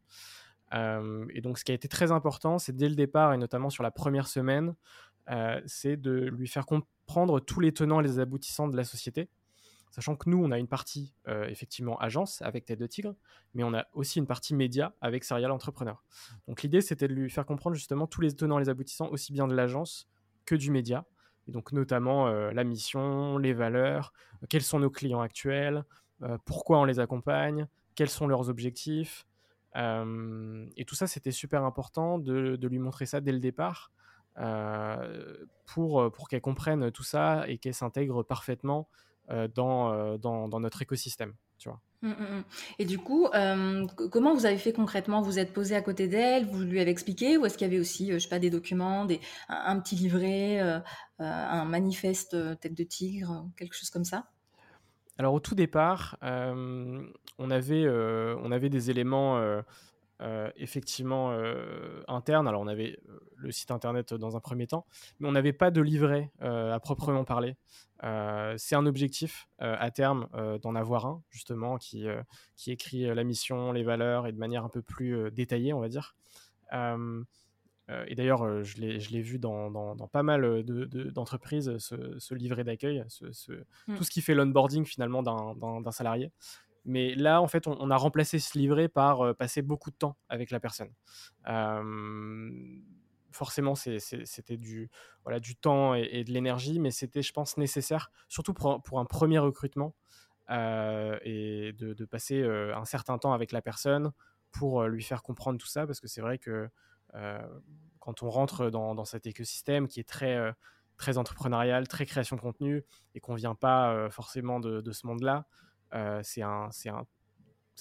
Euh, 0.74 1.26
et 1.36 1.40
donc 1.42 1.60
ce 1.60 1.64
qui 1.64 1.72
a 1.72 1.76
été 1.76 1.88
très 1.88 2.12
important, 2.12 2.58
c'est 2.58 2.76
dès 2.76 2.90
le 2.90 2.96
départ, 2.96 3.32
et 3.34 3.38
notamment 3.38 3.70
sur 3.70 3.84
la 3.84 3.92
première 3.92 4.28
semaine, 4.28 4.76
c'est 5.68 5.96
de 5.96 6.12
lui 6.12 6.48
faire 6.50 6.66
comprendre 6.66 7.40
tous 7.40 7.62
les 7.62 7.72
tenants 7.74 8.02
et 8.02 8.04
les 8.04 8.20
aboutissants 8.20 8.68
de 8.68 8.76
la 8.76 8.84
société, 8.84 9.30
sachant 9.92 10.16
que 10.16 10.30
nous, 10.30 10.44
on 10.44 10.52
a 10.52 10.58
une 10.58 10.68
partie 10.68 11.14
effectivement 11.28 12.00
agence 12.00 12.42
avec 12.42 12.66
Tête 12.66 12.80
de 12.80 12.88
Tigre, 12.88 13.14
mais 13.54 13.64
on 13.64 13.74
a 13.74 13.86
aussi 13.94 14.20
une 14.20 14.28
partie 14.28 14.56
média 14.56 14.94
avec 15.02 15.24
Serial 15.24 15.52
Entrepreneur. 15.52 16.04
Donc 16.48 16.64
l'idée, 16.64 16.82
c'était 16.82 17.08
de 17.08 17.14
lui 17.14 17.30
faire 17.30 17.46
comprendre 17.46 17.76
justement 17.76 18.08
tous 18.08 18.22
les 18.22 18.34
tenants 18.36 18.58
et 18.58 18.64
les 18.64 18.70
aboutissants, 18.70 19.10
aussi 19.10 19.34
bien 19.34 19.48
de 19.48 19.54
l'agence 19.54 20.08
que 20.46 20.56
du 20.56 20.72
média, 20.72 21.06
et 21.48 21.52
donc 21.52 21.72
notamment 21.72 22.28
euh, 22.28 22.52
la 22.52 22.64
mission, 22.64 23.38
les 23.38 23.54
valeurs, 23.54 24.14
euh, 24.42 24.48
quels 24.50 24.64
sont 24.64 24.80
nos 24.80 24.90
clients 24.90 25.22
actuels, 25.22 25.84
euh, 26.24 26.38
pourquoi 26.46 26.80
on 26.80 26.86
les 26.86 27.00
accompagne, 27.00 27.68
quels 27.96 28.10
sont 28.10 28.28
leurs 28.28 28.50
objectifs. 28.50 29.26
et 29.76 30.86
tout 30.86 30.96
ça, 30.96 31.08
c'était 31.08 31.32
super 31.32 31.64
important 31.64 32.20
de, 32.20 32.68
lui 32.68 32.80
montrer 32.80 33.06
ça 33.06 33.22
dès 33.22 33.32
le 33.32 33.40
départ 33.40 33.92
pour, 35.66 36.12
pour 36.12 36.28
qu'elle 36.28 36.42
comprenne 36.42 36.92
tout 36.92 37.04
ça 37.04 37.48
et 37.48 37.58
qu'elle 37.58 37.74
s'intègre 37.74 38.24
parfaitement 38.24 38.90
dans, 39.30 40.18
dans, 40.18 40.48
dans, 40.48 40.60
notre 40.60 40.82
écosystème. 40.82 41.34
Tu 41.58 41.70
vois. 41.70 41.80
Mmh, 42.02 42.10
mmh, 42.10 42.14
mmh. 42.14 42.44
Et 42.80 42.86
du 42.86 42.98
coup, 42.98 43.28
euh, 43.28 43.86
comment 44.12 44.34
vous 44.34 44.48
avez 44.48 44.58
fait 44.58 44.74
concrètement? 44.74 45.22
Vous 45.22 45.38
êtes 45.38 45.54
posé 45.54 45.76
à 45.76 45.82
côté 45.82 46.08
d'elle, 46.08 46.46
vous 46.46 46.62
lui 46.64 46.80
avez 46.80 46.90
expliqué, 46.90 47.38
ou 47.38 47.46
est-ce 47.46 47.58
qu'il 47.58 47.68
y 47.68 47.70
avait 47.70 47.80
aussi, 47.80 48.12
euh, 48.12 48.16
je 48.16 48.20
sais 48.20 48.30
pas, 48.30 48.40
des 48.40 48.50
documents, 48.50 49.06
des, 49.06 49.20
un, 49.48 49.80
petit 49.80 49.96
livret, 49.96 50.60
euh, 50.62 50.80
un 51.20 51.66
manifeste 51.66 52.36
tête 52.60 52.74
de 52.74 52.84
tigre, 52.84 53.48
quelque 53.56 53.76
chose 53.76 53.92
comme 53.92 54.06
ça? 54.06 54.26
Alors 55.20 55.36
au 55.36 55.40
tout 55.40 55.54
départ, 55.54 56.18
on 56.22 57.52
avait, 57.52 57.88
on 57.88 58.52
avait 58.52 58.70
des 58.70 58.90
éléments 58.90 59.40
effectivement 60.56 61.32
interne. 62.08 62.48
Alors, 62.48 62.62
on 62.62 62.68
avait 62.68 63.00
le 63.36 63.52
site 63.52 63.72
internet 63.72 64.14
dans 64.14 64.38
un 64.38 64.40
premier 64.40 64.68
temps, 64.68 64.86
mais 65.20 65.28
on 65.28 65.32
n'avait 65.32 65.54
pas 65.54 65.72
de 65.72 65.82
livret 65.82 66.32
à 66.40 66.80
proprement 66.80 67.24
parler. 67.24 67.56
c'est 68.58 68.76
un 68.76 68.86
objectif 68.86 69.48
à 69.60 69.92
terme 69.92 70.28
d'en 70.62 70.76
avoir 70.76 71.06
un, 71.06 71.24
justement, 71.30 71.78
qui, 71.78 72.06
qui 72.56 72.72
écrit 72.72 73.04
la 73.14 73.24
mission, 73.24 73.72
les 73.72 73.84
valeurs 73.84 74.28
et 74.28 74.32
de 74.32 74.38
manière 74.38 74.64
un 74.64 74.70
peu 74.70 74.82
plus 74.82 75.32
détaillée, 75.32 75.74
on 75.74 75.80
va 75.80 75.90
dire. 75.90 76.16
et 76.72 78.16
d'ailleurs, 78.16 78.64
je 78.64 78.80
l'ai 78.80 79.22
vu 79.22 79.40
dans, 79.40 79.72
dans, 79.72 80.08
pas 80.08 80.24
mal 80.24 80.64
d'entreprises, 80.64 81.78
ce, 81.80 82.34
livret 82.34 82.64
d'accueil, 82.64 83.04
ce, 83.08 83.26
mmh. 83.52 83.96
tout 83.96 84.04
ce 84.04 84.12
qui 84.12 84.22
fait 84.22 84.36
l'onboarding 84.36 84.86
finalement 84.86 85.24
d'un 85.24 85.92
salarié. 85.92 86.32
Mais 86.86 87.14
là, 87.16 87.42
en 87.42 87.48
fait, 87.48 87.68
on, 87.68 87.92
a 87.92 87.96
remplacé 87.96 88.40
ce 88.40 88.58
livret 88.58 88.88
par 88.88 89.36
passer 89.36 89.62
beaucoup 89.62 89.92
de 89.92 89.96
temps 89.96 90.18
avec 90.30 90.50
la 90.52 90.60
personne. 90.60 90.92
forcément, 93.32 93.76
c'était 93.76 94.58
du, 94.58 94.90
temps 95.62 95.94
et, 95.94 96.24
de 96.24 96.32
l'énergie, 96.32 96.80
mais 96.80 96.92
c'était, 96.92 97.22
je 97.22 97.34
pense, 97.34 97.58
nécessaire, 97.58 98.12
surtout 98.28 98.54
pour, 98.54 99.00
un 99.00 99.06
premier 99.06 99.38
recrutement, 99.40 99.96
et 100.50 101.74
de, 101.78 102.06
passer 102.06 102.44
un 102.44 102.86
certain 102.86 103.18
temps 103.20 103.34
avec 103.34 103.52
la 103.52 103.62
personne 103.62 104.12
pour 104.52 104.84
lui 104.86 105.04
faire 105.04 105.22
comprendre 105.22 105.60
tout 105.60 105.68
ça, 105.68 105.86
parce 105.86 106.00
que 106.00 106.08
c'est 106.08 106.22
vrai 106.22 106.40
que 106.40 106.68
quand 108.00 108.24
on 108.24 108.30
rentre 108.32 108.72
dans, 108.72 109.06
cet 109.06 109.28
écosystème 109.28 109.88
qui 109.88 110.00
est 110.00 110.10
très, 110.10 110.52
très 110.98 111.20
entrepreneurial, 111.20 111.88
très 111.88 112.08
création 112.08 112.36
de 112.36 112.42
contenu, 112.42 112.84
et 113.14 113.20
qu'on 113.20 113.34
ne 113.34 113.38
vient 113.38 113.56
pas 113.56 114.10
forcément 114.10 114.60
de, 114.60 114.92
ce 114.92 115.06
monde-là, 115.06 115.46
euh, 115.46 115.62
c'est 116.24 116.42
un, 116.42 116.70
un, 116.88 117.06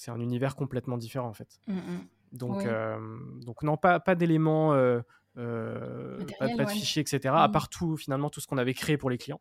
un, 0.09 0.21
univers 0.21 0.57
complètement 0.57 0.99
différent 0.99 1.29
en 1.29 1.35
fait. 1.35 1.61
Mmh, 1.67 1.75
mmh. 1.75 2.09
Donc, 2.33 2.65
euh, 2.65 2.97
donc 3.45 3.63
non, 3.63 3.77
pas, 3.77 4.01
pas 4.01 4.15
d'éléments, 4.15 4.73
euh, 4.75 5.01
pas, 5.37 6.49
de 6.49 6.65
fichiers, 6.67 7.03
etc. 7.03 7.35
À 7.37 7.49
mmh. 7.49 7.53
part 7.53 7.69
tout, 7.69 7.97
finalement, 7.97 8.31
tout 8.31 8.41
ce 8.41 8.47
qu'on 8.47 8.59
avait 8.59 8.75
créé 8.75 8.97
pour 8.97 9.11
les 9.11 9.19
clients. 9.19 9.41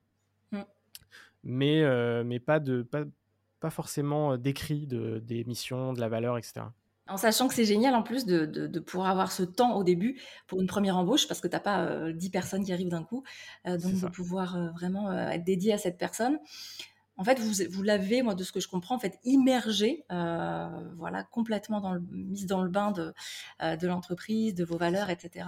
Mais, 1.43 1.85
mais 2.25 2.39
pas, 2.39 2.59
de, 2.59 2.81
pas, 2.81 3.03
pas 3.61 3.69
forcément 3.69 4.37
d'écrit 4.37 4.87
de, 4.87 5.19
des 5.19 5.45
missions, 5.45 5.93
de 5.93 6.01
la 6.01 6.09
valeur, 6.09 6.37
etc. 6.37 6.65
En 7.07 7.15
sachant 7.15 7.47
que 7.47 7.53
c'est 7.53 7.65
génial 7.65 7.95
en 7.95 8.03
plus 8.03 8.25
de, 8.25 8.45
de, 8.45 8.79
pouvoir 8.81 9.09
avoir 9.09 9.31
ce 9.31 9.43
temps 9.43 9.77
au 9.77 9.85
début 9.85 10.19
pour 10.47 10.59
une 10.59 10.67
première 10.67 10.97
embauche, 10.97 11.29
parce 11.29 11.39
que 11.39 11.47
tu 11.47 11.53
n'as 11.55 11.61
pas 11.61 12.11
10 12.11 12.29
personnes 12.29 12.65
qui 12.65 12.73
arrivent 12.73 12.89
d'un 12.89 13.03
coup. 13.03 13.23
donc 13.65 14.01
de 14.01 14.07
pouvoir 14.07 14.73
vraiment 14.73 15.13
être 15.13 15.45
dédié 15.45 15.71
à 15.71 15.77
cette 15.77 15.97
personne 15.97 16.39
en 17.19 17.25
fait, 17.25 17.37
vous, 17.37 17.83
l'avez, 17.83 18.21
moi, 18.21 18.33
de 18.33 18.45
ce 18.45 18.53
que 18.53 18.61
je 18.61 18.69
comprends, 18.69 18.95
en 18.95 18.99
fait, 18.99 19.19
immergé, 19.25 20.05
euh, 20.09 20.69
voilà, 20.95 21.25
complètement 21.25 21.81
dans 21.81 21.99
mise 22.11 22.45
dans 22.45 22.63
le 22.63 22.69
bain 22.69 22.91
de, 22.91 23.13
euh, 23.61 23.75
de 23.75 23.87
l'entreprise, 23.87 24.55
de 24.55 24.63
vos 24.63 24.77
valeurs, 24.77 25.09
etc. 25.09 25.45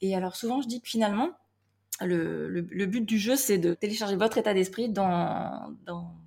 Et 0.00 0.16
alors, 0.16 0.36
souvent, 0.36 0.62
je 0.62 0.68
dis 0.68 0.80
que 0.80 0.88
finalement, 0.88 1.32
le, 2.00 2.62
but 2.86 3.02
du 3.02 3.18
jeu, 3.18 3.36
c'est 3.36 3.58
de 3.58 3.74
télécharger 3.74 4.16
votre 4.16 4.38
état 4.38 4.54
d'esprit 4.54 4.88
dans, 4.88 5.76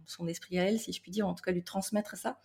son 0.06 0.28
esprit 0.28 0.60
à 0.60 0.66
elle, 0.66 0.80
si 0.80 0.94
je 0.94 1.02
puis 1.02 1.10
dire, 1.10 1.28
en 1.28 1.34
tout 1.34 1.44
cas 1.44 1.52
lui 1.52 1.64
transmettre 1.64 2.16
ça. 2.16 2.40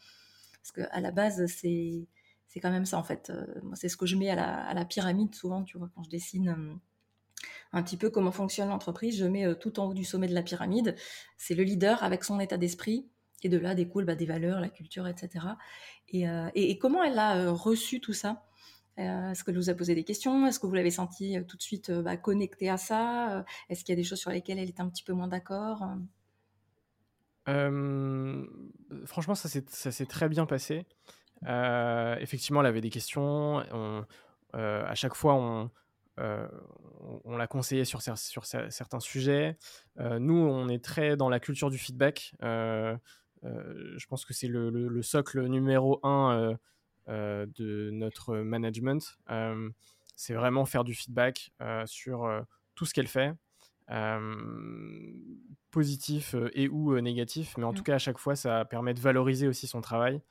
Parce 0.63 0.73
qu'à 0.73 1.01
la 1.03 1.11
base, 1.11 1.45
c'est, 1.45 2.09
c'est 2.49 2.59
quand 2.59 2.71
même 2.71 2.87
ça, 2.87 2.97
en 2.97 3.05
fait. 3.05 3.29
Euh, 3.29 3.45
moi, 3.63 3.77
c'est 3.77 3.91
ce 3.91 3.99
que 3.99 4.07
je 4.07 4.17
mets 4.17 4.31
à 4.31 4.35
la, 4.35 4.65
à 4.65 4.73
la, 4.73 4.87
pyramide, 4.87 5.35
souvent, 5.35 5.63
tu 5.63 5.77
vois, 5.77 5.91
quand 5.95 6.03
je 6.03 6.09
dessine 6.09 6.81
un 7.75 7.83
petit 7.83 7.97
peu 7.97 8.09
comment 8.09 8.31
fonctionne 8.31 8.69
l'entreprise. 8.69 9.19
Je 9.19 9.27
mets 9.27 9.45
euh, 9.45 9.55
tout 9.55 9.81
en 9.81 9.87
haut 9.87 9.95
du 9.95 10.05
sommet 10.05 10.29
de 10.29 10.35
la 10.35 10.43
pyramide. 10.43 10.97
C'est 11.37 11.55
le 11.55 11.65
leader 11.65 12.03
avec 12.03 12.25
son 12.25 12.41
état 12.41 12.57
d'esprit. 12.57 13.09
Et 13.43 13.49
de 13.51 13.59
là 13.59 13.75
découle 13.75 14.05
bah, 14.05 14.15
des 14.15 14.25
valeurs, 14.25 14.61
la 14.61 14.71
culture, 14.71 15.07
etc. 15.07 15.47
Euh, 16.15 16.49
et, 16.55 16.79
comment 16.79 17.03
elle 17.03 17.19
a 17.19 17.37
euh, 17.37 17.51
reçu 17.51 18.01
tout 18.01 18.15
ça? 18.15 18.45
Est-ce 18.97 19.43
qu'elle 19.43 19.57
vous 19.57 19.71
a 19.71 19.75
posé 19.75 19.97
des 19.97 20.05
questions? 20.05 20.47
Est-ce 20.47 20.61
que 20.61 20.69
vous 20.69 20.75
l'avez 20.75 20.93
senti 20.93 21.37
tout 21.49 21.57
de 21.57 21.63
suite 21.63 21.91
bah, 21.91 22.17
connectée 22.17 22.71
à 22.71 22.77
ça? 22.77 23.45
Est-ce 23.69 23.83
qu'il 23.83 23.93
y 23.93 23.99
a 23.99 24.01
des 24.01 24.05
choses 24.05 24.21
sur 24.21 24.31
lesquelles 24.31 24.61
elle 24.61 24.69
est 24.69 24.79
un 24.79 24.89
petit 24.89 25.03
peu 25.03 25.13
moins 25.13 25.27
d'accord? 25.27 25.85
Franchement, 29.05 29.35
ça 29.35 29.49
s'est 29.49 30.07
très 30.07 30.29
bien 30.29 30.47
passé. 30.47 30.87
effectivement, 31.43 32.61
elle 32.61 32.69
avait 32.69 32.81
des 32.81 32.91
questions. 32.91 33.65
à 34.53 34.95
chaque 34.95 35.17
fois, 35.17 35.35
on, 35.35 35.73
euh, 36.21 36.47
on, 37.25 37.37
l'a 37.37 37.47
conseillé 37.47 37.85
sur, 37.85 38.01
sur 38.03 38.45
certains 38.47 39.01
sujets. 39.01 39.57
Euh, 39.99 40.19
nous, 40.19 40.35
on 40.35 40.69
est 40.69 40.83
très 40.83 41.17
dans 41.17 41.29
la 41.29 41.41
culture 41.41 41.71
du 41.71 41.79
feedback. 41.79 42.35
Euh, 42.43 42.97
je 43.43 44.07
pense 44.07 44.25
que 44.25 44.33
c'est 44.33 44.49
le, 44.49 45.03
socle 45.03 45.45
numéro 45.47 46.01
un 46.03 46.57
de 47.09 47.91
notre 47.93 48.37
management. 48.39 49.19
c'est 50.17 50.35
vraiment 50.35 50.65
faire 50.65 50.85
du 50.85 50.95
feedback 50.95 51.53
sur 51.85 52.47
tout 52.75 52.87
ce 52.87 52.95
qu'elle 52.95 53.09
fait. 53.09 53.35
positif 55.71 56.37
et 56.55 56.69
ou 56.69 56.99
négatif, 57.01 57.55
mais 57.59 57.65
en 57.65 57.75
tout 57.75 57.81
mmh. 57.81 57.85
cas 57.85 57.95
à 57.97 57.99
chaque 57.99 58.19
fois 58.19 58.37
ça 58.37 58.65
permet 58.65 58.95
de 58.95 59.01
valoriser 59.01 59.49
aussi 59.49 59.67
son 59.67 59.81
travail 59.81 60.23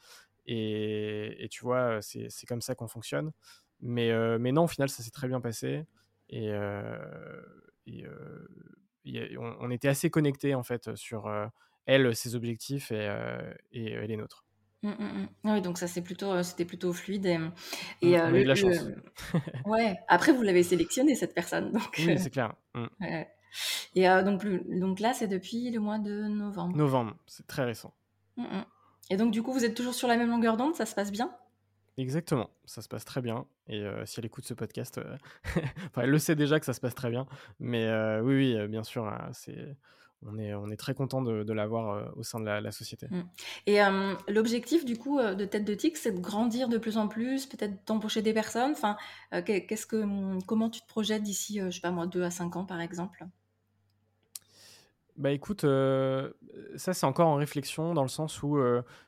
et, 0.45 1.43
et 1.43 1.49
tu 1.49 1.61
vois 1.61 2.01
c'est 2.01 2.47
comme 2.47 2.61
ça 2.61 2.73
qu'on 2.73 2.87
fonctionne. 2.87 3.31
Mais, 3.83 4.11
euh, 4.11 4.37
mais 4.39 4.51
non, 4.53 4.63
au 4.63 4.67
final, 4.67 4.89
ça 4.89 5.03
s'est 5.03 5.11
très 5.11 5.27
bien 5.27 5.41
passé. 5.41 5.85
Et, 6.29 6.49
euh, 6.51 6.97
euh, 7.89 8.47
on, 9.59 9.69
était 9.69 9.89
assez 9.89 10.09
connectés, 10.09 10.55
en 10.55 10.63
fait, 10.63 10.95
sur 10.95 11.29
elle, 11.85 12.15
ses 12.15 12.35
objectifs 12.35 12.91
et, 12.91 13.13
et, 13.73 14.07
les 14.07 14.17
nôtres. 14.17 14.45
Mmh, 14.83 14.89
mmh, 14.89 15.03
mmh. 15.03 15.27
Oui, 15.45 15.61
donc 15.61 15.77
ça 15.77 15.87
c'est 15.87 16.01
plutôt, 16.01 16.43
c'était 16.43 16.65
plutôt 16.65 16.91
fluide. 16.91 17.25
Et, 17.25 17.39
et 18.01 18.19
on 18.19 18.23
a 18.23 18.31
eu 18.31 18.43
de 18.43 18.47
la 18.47 18.55
chance. 18.55 18.87
ouais. 19.65 19.97
Après, 20.07 20.31
vous 20.31 20.41
l'avez 20.41 20.63
sélectionné 20.63 21.15
cette 21.15 21.33
personne. 21.33 21.71
Donc, 21.73 21.93
oui, 21.99 22.17
c'est 22.17 22.29
clair. 22.29 22.55
Et 23.95 24.07
donc, 24.07 24.45
donc 24.69 24.99
là, 25.01 25.13
c'est 25.13 25.27
depuis 25.27 25.71
le 25.71 25.79
mois 25.81 25.99
de 25.99 26.23
novembre. 26.27 26.75
Novembre, 26.75 27.17
c'est 27.27 27.45
très 27.47 27.65
récent. 27.65 27.93
Et 29.09 29.17
donc, 29.17 29.31
du 29.31 29.43
coup, 29.43 29.51
vous 29.51 29.65
êtes 29.65 29.75
toujours 29.75 29.93
sur 29.93 30.07
la 30.07 30.15
même 30.15 30.29
longueur 30.29 30.55
d'onde, 30.55 30.75
ça 30.75 30.85
se 30.85 30.95
passe 30.95 31.11
bien? 31.11 31.35
Exactement, 31.97 32.49
ça 32.65 32.81
se 32.81 32.87
passe 32.87 33.05
très 33.05 33.21
bien. 33.21 33.45
Et 33.67 33.85
si 34.05 34.19
elle 34.19 34.25
écoute 34.25 34.45
ce 34.45 34.53
podcast, 34.53 34.99
elle 35.97 36.09
le 36.09 36.19
sait 36.19 36.35
déjà 36.35 36.59
que 36.59 36.65
ça 36.65 36.73
se 36.73 36.81
passe 36.81 36.95
très 36.95 37.09
bien. 37.09 37.27
Mais 37.59 37.89
oui, 38.21 38.55
oui, 38.55 38.67
bien 38.67 38.83
sûr, 38.83 39.05
hein, 39.05 39.29
c'est 39.31 39.77
on 40.25 40.37
est, 40.37 40.53
on 40.53 40.69
est 40.69 40.77
très 40.77 40.93
content 40.93 41.21
de, 41.21 41.43
de 41.43 41.53
l'avoir 41.53 42.15
au 42.17 42.23
sein 42.23 42.39
de 42.39 42.45
la, 42.45 42.71
société. 42.71 43.07
Mmh. 43.09 43.23
Et 43.67 43.79
l'objectif 44.27 44.85
du 44.85 44.97
coup 44.97 45.19
de 45.19 45.45
Tête 45.45 45.65
de 45.65 45.73
Tic, 45.73 45.97
c'est 45.97 46.11
de 46.11 46.19
grandir 46.19 46.69
de 46.69 46.77
plus 46.77 46.97
en 46.97 47.07
plus, 47.07 47.45
peut-être 47.45 47.85
d'embaucher 47.87 48.21
des 48.21 48.33
personnes? 48.33 48.71
Enfin, 48.71 48.97
qu'est-ce 49.45 49.85
que, 49.85 49.97
mmh, 49.97 50.43
comment 50.45 50.69
tu 50.69 50.81
te 50.81 50.87
projettes 50.87 51.23
d'ici, 51.23 51.59
je 51.59 51.71
sais 51.71 51.81
pas 51.81 51.91
moi, 51.91 52.07
2 52.07 52.23
à 52.23 52.31
5 52.31 52.55
ans 52.55 52.65
par 52.65 52.81
exemple? 52.81 53.25
Bah 55.15 55.31
écoute, 55.31 55.61
ça 55.61 56.93
c'est 56.93 57.05
encore 57.05 57.27
en 57.27 57.35
réflexion 57.35 57.93
dans 57.93 58.03
le 58.03 58.09
sens 58.09 58.41
où 58.43 58.57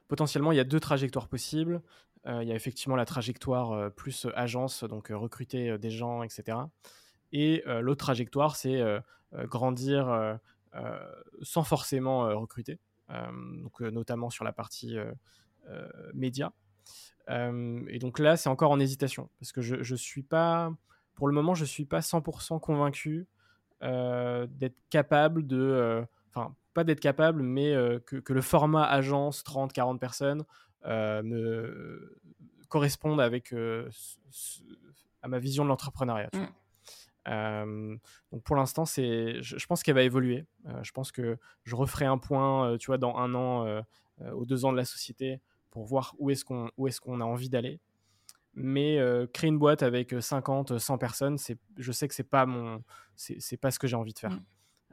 potentiellement 0.08 0.52
il 0.52 0.58
y 0.58 0.62
a 0.62 0.66
deux 0.66 0.80
trajectoires 0.80 1.28
possibles. 1.28 1.82
Euh, 2.28 2.42
il 2.42 2.50
y 2.50 2.52
a 2.52 2.56
effectivement 2.56 2.96
la 2.96 3.06
trajectoire 3.06 3.72
euh, 3.72 3.90
plus 3.90 4.28
agence, 4.36 4.84
donc 4.84 5.12
euh, 5.12 5.18
recruter 5.18 5.78
des 5.78 5.92
gens, 5.92 6.24
etc. 6.24 6.58
Et 7.32 7.64
l'autre 7.66 8.06
trajectoire, 8.06 8.56
c'est 8.56 8.82
grandir 9.34 10.40
sans 11.42 11.64
forcément 11.64 12.30
recruter, 12.40 12.80
donc, 13.10 13.82
notamment 13.82 14.30
sur 14.30 14.46
la 14.46 14.54
partie 14.54 14.96
média. 16.14 16.54
et 17.28 18.00
donc 18.00 18.20
là, 18.20 18.38
c'est 18.38 18.48
encore 18.48 18.72
en 18.72 18.80
hésitation, 18.80 19.30
parce 19.40 19.52
que 19.52 19.62
je, 19.62 19.84
je 19.84 19.96
suis 19.96 20.24
pas, 20.24 20.72
pour 21.14 21.28
le 21.28 21.34
moment, 21.34 21.56
je 21.56 21.66
suis 21.66 21.84
pas 21.84 22.00
100% 22.00 22.62
convaincu 22.62 23.28
d'être 23.82 24.78
capable 24.90 25.46
de, 25.46 26.06
enfin, 26.34 26.56
pas 26.74 26.86
d'être 26.86 27.02
capable, 27.02 27.42
mais 27.42 27.76
que, 28.06 28.32
le 28.32 28.42
format 28.42 28.86
agence 28.86 29.44
30-40 29.44 30.00
personnes 30.00 30.46
euh, 30.46 30.65
me 30.86 32.20
correspondent 32.68 33.22
avec 33.22 33.54
euh, 33.54 33.90
à 35.22 35.28
ma 35.28 35.40
vision 35.40 35.64
de 35.64 35.70
l'entrepreneuriat. 35.70 36.30
Mm. 36.34 36.46
Euh, 37.28 37.98
donc 38.32 38.44
pour 38.44 38.56
l'instant, 38.56 38.86
c'est, 38.86 39.42
je, 39.42 39.66
pense 39.66 39.82
qu'elle 39.82 39.96
va 39.96 40.04
évoluer. 40.04 40.46
je 40.84 40.92
pense 40.92 41.12
que 41.12 41.38
je 41.64 41.76
referai 41.76 42.06
un 42.06 42.18
point, 42.18 42.78
tu 42.78 42.88
vois, 42.88 42.98
dans 42.98 43.16
un 43.18 43.34
an, 43.34 43.82
aux 44.34 44.46
deux 44.46 44.66
ans 44.66 44.72
de 44.72 44.78
la 44.78 44.86
société, 44.86 45.40
pour 45.72 45.86
voir 45.86 46.16
où 46.20 46.30
est-ce 46.30 46.46
qu'on, 46.46 46.70
où 46.78 46.88
est-ce 46.88 47.02
qu'on 47.02 47.22
a 47.22 47.26
envie 47.26 47.50
d'aller. 47.50 47.80
Mais 48.54 49.00
créer 49.34 49.50
une 49.50 49.58
boîte 49.58 49.82
avec 49.82 50.14
50, 50.20 50.78
100 50.78 50.98
personnes, 51.00 51.38
c'est, 51.40 51.58
je 51.78 51.92
sais 51.92 52.08
que 52.08 52.14
c'est 52.14 52.24
pas 52.24 52.46
mon, 52.46 52.84
c'est, 53.16 53.58
pas 53.58 53.72
ce 53.72 53.80
que 53.80 53.88
j'ai 53.88 53.96
envie 53.96 54.14
de 54.14 54.20
faire. 54.20 54.38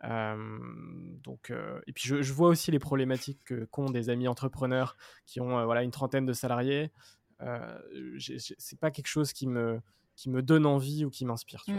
Donc, 0.02 1.52
et 1.86 1.92
puis 1.92 2.08
je, 2.08 2.32
vois 2.32 2.48
aussi 2.48 2.70
les 2.70 2.78
problématiques 2.78 3.66
qu'ont 3.70 3.90
des 3.90 4.10
amis 4.10 4.28
entrepreneurs 4.28 4.96
qui 5.26 5.40
ont 5.40 5.64
voilà, 5.64 5.82
une 5.82 5.90
trentaine 5.90 6.26
de 6.26 6.32
salariés. 6.32 6.90
c'est 8.18 8.80
pas 8.80 8.90
quelque 8.90 9.06
chose 9.06 9.32
qui 9.32 9.46
me, 9.46 9.80
qui 10.16 10.30
me 10.30 10.42
donne 10.42 10.66
envie 10.66 11.04
ou 11.04 11.10
qui 11.10 11.24
m'inspire. 11.24 11.64
Mmh. 11.66 11.78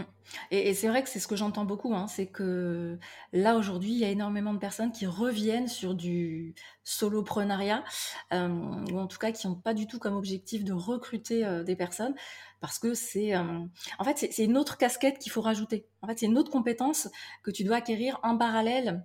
Et, 0.50 0.74
c'est 0.74 0.88
vrai 0.88 1.02
que 1.02 1.08
c'est 1.08 1.20
ce 1.20 1.28
que 1.28 1.36
j'entends 1.36 1.64
beaucoup, 1.64 1.94
hein, 1.94 2.06
c'est 2.08 2.26
que 2.26 2.98
là 3.32 3.56
aujourd'hui, 3.56 3.92
il 3.92 3.98
y 3.98 4.04
a 4.04 4.10
énormément 4.10 4.52
de 4.52 4.58
personnes 4.58 4.92
qui 4.92 5.06
reviennent 5.06 5.68
sur 5.68 5.94
du 5.94 6.54
soloprenariat, 6.82 7.84
euh, 8.32 8.48
ou 8.92 8.98
en 8.98 9.06
tout 9.06 9.18
cas 9.18 9.32
qui 9.32 9.46
n'ont 9.46 9.54
pas 9.54 9.74
du 9.74 9.86
tout 9.86 9.98
comme 9.98 10.16
objectif 10.16 10.64
de 10.64 10.72
recruter 10.72 11.44
euh, 11.44 11.62
des 11.62 11.76
personnes, 11.76 12.14
parce 12.60 12.78
que 12.78 12.94
c'est, 12.94 13.36
euh, 13.36 13.60
en 13.98 14.04
fait, 14.04 14.28
c'est 14.32 14.44
une 14.44 14.56
autre 14.56 14.76
casquette 14.78 15.18
qu'il 15.18 15.30
faut 15.30 15.42
rajouter. 15.42 15.86
En 16.02 16.08
fait, 16.08 16.18
c'est 16.18 16.26
une 16.26 16.38
autre 16.38 16.50
compétence 16.50 17.08
que 17.42 17.50
tu 17.50 17.64
dois 17.64 17.76
acquérir 17.76 18.18
en 18.22 18.36
parallèle 18.36 19.04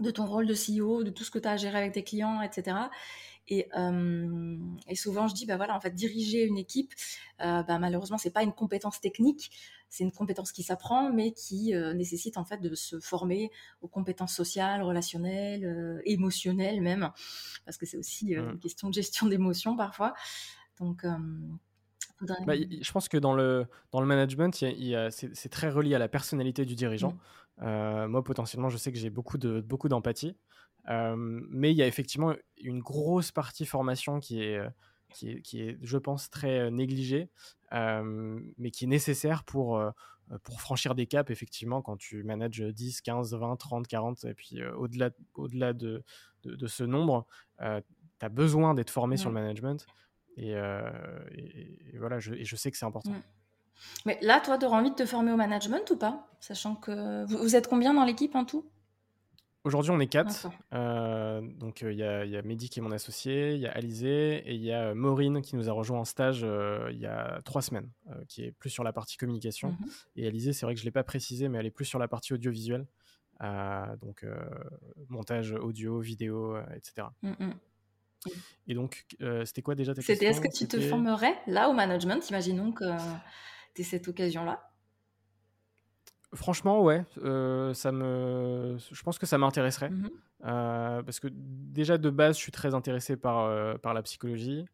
de 0.00 0.10
ton 0.10 0.26
rôle 0.26 0.46
de 0.46 0.54
CEO, 0.54 1.04
de 1.04 1.10
tout 1.10 1.24
ce 1.24 1.30
que 1.30 1.38
tu 1.38 1.46
as 1.46 1.52
à 1.52 1.56
gérer 1.56 1.78
avec 1.78 1.92
tes 1.92 2.02
clients, 2.02 2.40
etc. 2.40 2.76
Et, 3.48 3.68
et, 4.88 4.94
souvent, 4.94 5.28
je 5.28 5.34
dis, 5.34 5.46
bah 5.46 5.56
voilà, 5.56 5.76
en 5.76 5.80
fait, 5.80 5.94
diriger 5.94 6.44
une 6.44 6.58
équipe, 6.58 6.92
euh, 7.40 7.62
bah, 7.62 7.78
malheureusement, 7.78 8.18
c'est 8.18 8.30
pas 8.30 8.42
une 8.42 8.52
compétence 8.52 9.00
technique, 9.00 9.50
c'est 9.88 10.04
une 10.04 10.12
compétence 10.12 10.52
qui 10.52 10.62
s'apprend, 10.62 11.12
mais 11.12 11.32
qui 11.32 11.74
nécessite 11.94 12.38
en 12.38 12.44
fait 12.44 12.58
de 12.62 12.74
se 12.74 12.98
former 13.00 13.50
aux 13.82 13.88
compétences 13.88 14.34
sociales, 14.34 14.82
relationnelles, 14.82 16.00
émotionnelles 16.06 16.80
même, 16.80 17.10
parce 17.66 17.76
que 17.76 17.84
c'est 17.84 17.98
aussi 17.98 18.34
mmh. 18.34 18.50
une 18.52 18.58
question 18.58 18.88
de 18.88 18.94
gestion 18.94 19.26
d'émotions 19.26 19.76
parfois. 19.76 20.14
Donc 20.78 21.04
bah, 22.46 22.54
je 22.56 22.92
pense 22.92 23.08
que 23.08 23.18
dans 23.18 23.34
le, 23.34 23.66
dans 23.90 24.00
le 24.00 24.06
management, 24.06 24.54
c'est 24.54 25.48
très 25.50 25.70
relié 25.70 25.94
à 25.94 25.98
la 25.98 26.08
personnalité 26.08 26.64
du 26.64 26.74
dirigeant. 26.74 27.16
Mmh. 27.58 28.06
moi, 28.06 28.24
potentiellement, 28.24 28.68
je 28.68 28.76
sais 28.76 28.92
que 28.92 28.98
j'ai 28.98 29.10
beaucoup 29.10 29.38
d'empathie. 29.38 30.28
De, 30.28 30.32
beaucoup 30.32 30.34
mais 30.88 31.70
il 31.70 31.76
y 31.76 31.82
a 31.82 31.86
effectivement 31.86 32.34
une 32.58 32.80
grosse 32.80 33.32
partie 33.32 33.66
formation 33.66 34.20
qui 34.20 34.42
est, 34.42 34.60
qui 35.10 35.30
est, 35.30 35.40
qui 35.42 35.62
est 35.62 35.78
je 35.82 35.98
pense, 35.98 36.30
très 36.30 36.70
négligée, 36.70 37.28
mais 37.72 38.70
qui 38.70 38.84
est 38.84 38.88
nécessaire 38.88 39.44
pour, 39.44 39.82
pour 40.42 40.60
franchir 40.60 40.94
des 40.94 41.06
caps, 41.06 41.30
effectivement, 41.30 41.82
quand 41.82 41.96
tu 41.96 42.22
manages 42.22 42.60
10, 42.60 43.00
15, 43.02 43.34
20, 43.34 43.56
30, 43.56 43.86
40, 43.86 44.24
et 44.24 44.34
puis 44.34 44.64
au-delà 44.64 45.10
au 45.34 45.48
-delà 45.48 45.72
de, 45.72 46.02
de, 46.44 46.66
ce 46.66 46.84
nombre, 46.84 47.26
tu 47.58 47.64
as 47.64 48.28
besoin 48.28 48.74
d'être 48.74 48.90
formé 48.90 49.16
sur 49.16 49.28
le 49.30 49.34
management. 49.34 49.86
Et, 50.36 50.54
voilà, 51.98 52.18
je, 52.18 52.34
et 52.34 52.44
je 52.44 52.56
sais 52.56 52.70
que 52.70 52.76
c'est 52.76 52.86
important. 52.86 53.12
Mais 54.06 54.18
là, 54.22 54.40
toi, 54.40 54.58
tu 54.58 54.66
auras 54.66 54.78
envie 54.78 54.90
de 54.90 54.96
te 54.96 55.06
former 55.06 55.32
au 55.32 55.36
management 55.36 55.90
ou 55.90 55.96
pas 55.96 56.28
Sachant 56.40 56.74
que 56.74 57.24
vous, 57.26 57.56
êtes 57.56 57.68
combien 57.68 57.94
dans 57.94 58.04
l'équipe 58.04 58.34
en 58.34 58.44
tout? 58.44 58.64
Aujourd'hui, 59.64 59.92
on 59.92 60.00
est 60.00 60.08
quatre. 60.08 60.48
Euh, 60.72 61.40
donc, 61.58 61.82
il 61.82 61.94
y, 61.94 62.02
a, 62.02 62.24
y, 62.24 62.36
a 62.36 62.42
Mehdi 62.42 62.68
qui 62.68 62.80
est 62.80 62.82
mon 62.82 62.90
associé, 62.90 63.54
il 63.54 63.60
y 63.60 63.66
a 63.66 63.70
Alizé 63.70 64.38
et 64.38 64.54
il 64.54 64.62
y 64.62 64.72
a 64.72 64.92
Maureen 64.94 65.40
qui 65.40 65.54
nous 65.54 65.68
a 65.68 65.72
rejoint 65.72 66.00
en 66.00 66.04
stage 66.04 66.44
il 66.90 66.98
y 66.98 67.06
a 67.06 67.40
trois 67.44 67.62
semaines, 67.62 67.88
qui 68.28 68.44
est 68.44 68.52
plus 68.52 68.70
sur 68.70 68.82
la 68.82 68.92
partie 68.92 69.16
communication. 69.16 69.70
Mmh 69.70 69.86
et 70.16 70.26
Alizé, 70.26 70.52
c'est 70.52 70.66
vrai 70.66 70.74
que 70.74 70.80
je 70.80 70.84
ne 70.84 70.88
l'ai 70.88 70.92
pas 70.92 71.04
précisé, 71.04 71.48
mais 71.48 71.58
elle 71.58 71.66
est 71.66 71.70
plus 71.70 71.84
sur 71.84 72.00
la 72.00 72.08
partie 72.08 72.32
audiovisuelle. 72.32 72.86
donc, 74.00 74.26
montage 75.08 75.52
audio, 75.52 76.00
vidéo, 76.00 76.56
etc. 76.74 77.06
Et 78.66 78.74
donc, 78.74 79.04
euh, 79.20 79.44
c'était 79.44 79.62
quoi 79.62 79.74
déjà 79.74 79.92
ta 79.92 79.96
question 79.96 80.14
C'était 80.14 80.26
est-ce 80.26 80.40
que 80.40 80.52
tu 80.52 80.66
te 80.66 80.80
formerais 80.80 81.34
là 81.46 81.68
au 81.68 81.72
management? 81.72 82.28
Imaginons 82.30 82.72
que 82.72 82.84
tu 83.74 83.82
aies 83.82 83.84
cette 83.84 84.08
occasion-là. 84.08 84.71
Franchement, 86.34 86.82
ouais, 86.82 87.04
euh, 87.22 87.74
ça 87.74 87.92
me, 87.92 88.78
je 88.90 89.02
pense 89.02 89.18
que 89.18 89.26
ça 89.26 89.36
m'intéresserait 89.36 89.90
mmh 89.90 90.10
euh, 90.44 91.02
parce 91.04 91.20
que 91.20 91.28
déjà 91.30 91.98
de 91.98 92.10
base, 92.10 92.36
je 92.36 92.40
suis 92.40 92.50
très 92.50 92.74
intéressé 92.74 93.16
par 93.16 93.78
par 93.80 93.94
la 93.94 94.02
psychologie. 94.02 94.64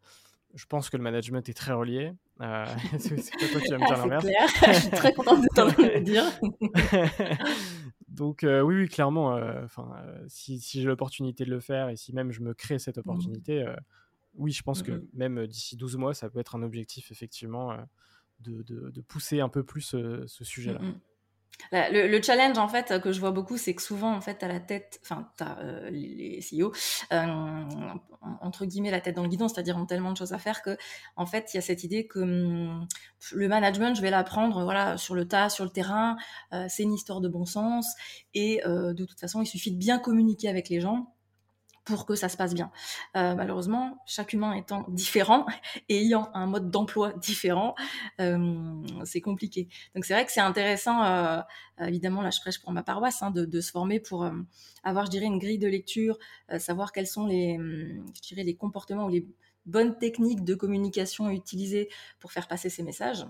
Je 0.55 0.65
pense 0.65 0.89
que 0.89 0.97
le 0.97 1.03
management 1.03 1.47
est 1.47 1.55
très 1.55 1.73
relié. 1.73 2.13
c'est 2.99 3.17
pas 3.39 3.49
toi 3.53 3.61
qui 3.61 3.71
vas 3.71 3.79
me 3.79 3.87
dire 3.87 3.89
ah, 3.91 3.97
l'inverse. 3.97 4.27
je 4.67 4.73
suis 4.73 4.91
très 4.91 5.13
contente 5.13 5.43
de 5.43 5.49
t'entendre 5.55 5.95
le 5.95 6.01
dire. 6.01 6.25
Donc 8.09 8.41
oui, 8.45 8.75
oui, 8.77 8.89
clairement, 8.89 9.39
enfin, 9.63 9.91
si, 10.29 10.59
si 10.59 10.81
j'ai 10.81 10.87
l'opportunité 10.87 11.45
de 11.45 11.51
le 11.51 11.61
faire 11.61 11.91
et 11.91 11.97
si 11.97 12.15
même 12.15 12.33
je 12.33 12.41
me 12.41 12.55
crée 12.55 12.79
cette 12.79 12.97
mmh. 12.97 13.01
opportunité, 13.01 13.67
oui, 14.35 14.53
je 14.53 14.63
pense 14.63 14.83
que 14.83 14.93
mmh 14.93 15.07
même 15.13 15.47
d'ici 15.47 15.77
12 15.77 15.97
mois, 15.97 16.15
ça 16.15 16.31
peut 16.31 16.39
être 16.39 16.57
un 16.57 16.63
objectif 16.63 17.11
effectivement 17.11 17.77
de, 18.41 18.63
de, 18.63 18.89
de 18.89 19.01
pousser 19.03 19.41
un 19.41 19.51
peu 19.51 19.65
plus 19.65 19.83
ce 19.83 20.45
sujet-là. 20.45 20.81
Le, 21.73 22.23
challenge 22.23 22.57
en 22.59 22.69
fait 22.69 23.01
que 23.01 23.13
je 23.13 23.21
vois 23.21 23.31
beaucoup, 23.31 23.57
c'est 23.57 23.75
que 23.75 23.83
souvent 23.83 24.15
en 24.15 24.21
fait 24.21 24.43
à 24.43 24.49
la 24.49 24.61
tête, 24.61 25.01
enfin 25.03 25.29
euh, 25.61 25.91
les, 25.91 26.41
CEO 26.41 26.73
euh, 27.13 27.27
entre 28.41 28.65
guillemets 28.65 28.91
la 28.91 29.01
tête 29.01 29.17
dans 29.17 29.23
le 29.23 29.29
guidon, 29.29 29.49
c'est-à-dire 29.49 29.77
ont 29.77 29.87
tellement 29.87 30.13
de 30.13 30.17
choses 30.17 30.33
à 30.33 30.39
faire 30.39 30.63
que 30.63 30.77
en 31.17 31.27
fait 31.27 31.51
il 31.53 31.57
y 31.57 31.59
a 31.59 31.63
cette 31.63 31.85
idée 31.85 32.07
que 32.07 32.21
hum, 32.21 32.87
le 33.33 33.49
management, 33.49 33.95
je 33.95 34.03
vais 34.03 34.11
l'apprendre 34.11 34.63
voilà 34.65 34.97
sur 34.97 35.15
le 35.15 35.27
tas, 35.27 35.49
sur 35.49 35.65
le 35.65 35.71
terrain, 35.71 36.17
euh, 36.53 36.67
c'est 36.69 36.85
une 36.85 36.95
histoire 36.95 37.21
de 37.21 37.29
bon 37.29 37.45
sens 37.45 37.87
et 38.35 38.61
de 38.65 39.05
toute 39.05 39.21
façon 39.21 39.43
il 39.43 39.47
suffit 39.47 39.73
de 39.73 39.79
bien 39.79 39.99
communiquer 39.99 40.49
avec 40.49 40.69
les 40.69 40.81
gens 40.81 41.15
pour 41.89 42.05
que 42.05 42.15
ça 42.15 42.29
se 42.29 42.37
passe 42.37 42.53
bien. 42.53 42.71
Euh, 43.17 43.35
malheureusement, 43.35 43.97
chaque 44.05 44.35
humain 44.35 44.53
étant 44.53 44.85
différent 44.89 45.47
et 45.89 46.03
ayant 46.03 46.31
un 46.35 46.47
mode 46.47 46.71
d'emploi 46.71 47.15
différent, 47.15 47.75
euh, 48.21 48.83
c'est 49.05 49.23
compliqué. 49.23 49.69
Donc 49.95 50.05
c'est 50.05 50.13
vrai 50.13 50.27
que 50.27 50.33
c'est 50.33 50.41
intéressant, 50.41 51.03
euh, 51.03 51.41
évidemment, 51.81 52.21
là 52.21 52.31
je 52.31 52.41
prêche 52.41 52.61
pour 52.61 52.73
ma 52.73 52.83
paroisse, 52.83 53.23
hein, 53.23 53.31
de, 53.31 53.61
se 53.61 53.71
former 53.71 54.01
pour 54.01 54.31
avoir, 54.85 55.07
je 55.07 55.11
dirais, 55.11 55.25
une 55.25 55.39
grille 55.39 55.59
de 55.59 55.67
lecture, 55.67 56.19
savoir 56.59 56.93
quels 56.93 57.07
sont 57.07 57.27
les, 57.27 57.57
je 57.59 58.21
dirais, 58.29 58.45
les 58.45 58.55
comportements 58.55 59.07
ou 59.07 59.09
les 59.09 59.27
bonnes 59.67 59.97
techniques 59.99 60.45
de 60.45 60.55
communication 60.55 61.31
utilisées 61.31 61.89
pour 62.21 62.33
faire 62.33 62.47
passer 62.47 62.69
ces 62.69 62.83
messages 62.83 63.27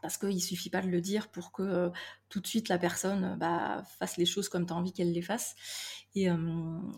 parce 0.00 0.18
qu'il 0.18 0.34
ne 0.34 0.40
suffit 0.40 0.70
pas 0.70 0.80
de 0.80 0.88
le 0.88 1.00
dire 1.00 1.28
pour 1.28 1.52
que 1.52 1.90
tout 2.28 2.40
de 2.40 2.46
suite 2.46 2.68
la 2.68 2.78
personne 2.78 3.36
bah, 3.38 3.82
fasse 3.98 4.16
les 4.16 4.26
choses 4.26 4.48
comme 4.48 4.66
tu 4.66 4.72
as 4.72 4.76
envie 4.76 4.92
qu'elle 4.92 5.12
les 5.12 5.22
fasse. 5.22 5.54
Et, 6.14 6.28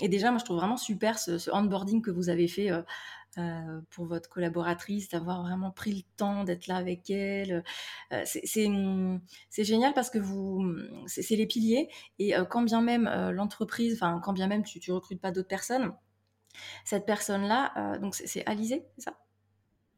déjà, 0.08 0.30
moi, 0.30 0.38
je 0.38 0.44
trouve 0.44 0.56
vraiment 0.56 0.76
super 0.76 1.18
ce, 1.18 1.50
onboarding 1.50 2.02
que 2.02 2.10
vous 2.10 2.28
avez 2.28 2.48
fait 2.48 2.70
pour 3.90 4.06
votre 4.06 4.28
collaboratrice, 4.28 5.08
d'avoir 5.08 5.42
vraiment 5.42 5.70
pris 5.70 5.92
le 5.92 6.02
temps 6.16 6.44
d'être 6.44 6.66
là 6.66 6.76
avec 6.76 7.10
elle. 7.10 7.64
c'est 8.24 9.64
génial 9.64 9.94
parce 9.94 10.10
que 10.10 10.18
vous, 10.18 10.64
c'est 11.06 11.36
les 11.36 11.46
piliers. 11.46 11.88
Et 12.18 12.34
quand 12.48 12.62
bien 12.62 12.80
même 12.80 13.04
l'entreprise, 13.32 13.94
enfin, 13.94 14.20
quand 14.24 14.32
bien 14.32 14.46
même 14.46 14.62
tu 14.64 14.80
ne 14.88 14.94
recrutes 14.94 15.20
pas 15.20 15.32
d'autres 15.32 15.48
personnes, 15.48 15.92
cette 16.84 17.06
personne-là, 17.06 17.98
donc 17.98 18.14
c'est 18.14 18.44
Alizé, 18.46 18.84
c'est 18.96 19.02
ça? 19.02 19.16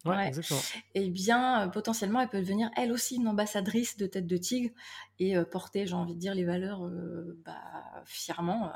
Ouais, 0.05 0.27
exactement. 0.27 0.61
Et 0.95 1.09
bien, 1.11 1.62
euh, 1.62 1.69
potentiellement, 1.69 2.21
elle 2.21 2.29
peut 2.29 2.41
devenir 2.41 2.71
elle 2.77 2.91
aussi 2.91 3.17
une 3.17 3.29
ambassadrice 3.29 3.97
de 3.97 4.07
Tête 4.07 4.27
de 4.27 4.37
Tigre 4.37 4.75
et 5.21 5.37
euh, 5.37 5.45
porter, 5.45 5.87
j'ai 5.87 5.95
envie 5.95 6.15
de 6.15 6.19
dire, 6.19 6.35
les 6.35 6.45
valeurs 6.45 6.85
euh, 6.85 7.41
bah, 7.45 7.62
fièrement. 8.05 8.73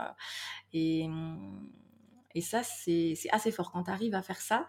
et, 0.73 1.09
et 2.35 2.41
ça, 2.41 2.63
c'est 2.63 3.17
assez 3.33 3.51
fort. 3.51 3.73
Quand 3.73 3.85
tu 3.85 3.91
arrives 3.91 4.15
à 4.15 4.23
faire 4.23 4.41
ça, 4.41 4.67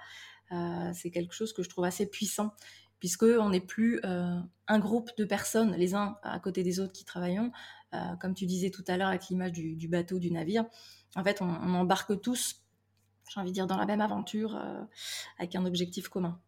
c'est 0.93 1.12
quelque 1.12 1.34
chose 1.34 1.54
que 1.54 1.62
je 1.62 1.70
trouve 1.70 1.86
assez 1.86 2.10
puissant, 2.10 2.54
puisqu'on 3.00 3.50
n'est 3.50 3.60
plus 3.62 4.02
un 4.04 4.80
groupe 4.80 5.12
de 5.17 5.26
personnes, 5.26 5.76
les 5.76 5.93
uns 5.93 6.17
à 6.24 6.39
côté 6.39 6.63
des 6.63 6.80
autres, 6.80 6.93
qui 6.93 7.06
travaillons. 7.06 7.52
comme 8.20 8.34
tu 8.34 8.46
disais 8.46 8.72
tout 8.72 8.86
à 8.88 8.98
l'heure 8.98 9.10
avec 9.10 9.28
l'image 9.30 9.52
du, 9.52 9.88
bateau, 9.88 10.17
du 10.17 10.32
navire. 10.32 10.65
En 11.15 11.24
fait, 11.24 11.41
on, 11.41 11.50
on 11.50 11.74
embarque 11.76 12.20
tous 12.22 12.63
j'ai 13.30 13.41
envie 13.41 13.50
de 13.50 13.56
dire, 13.56 13.67
dans 13.67 13.76
la 13.76 13.86
même 13.86 14.00
aventure, 14.00 14.58
avec 15.38 15.54
un 15.56 15.65
objectif 15.65 16.08
commun. 16.08 16.39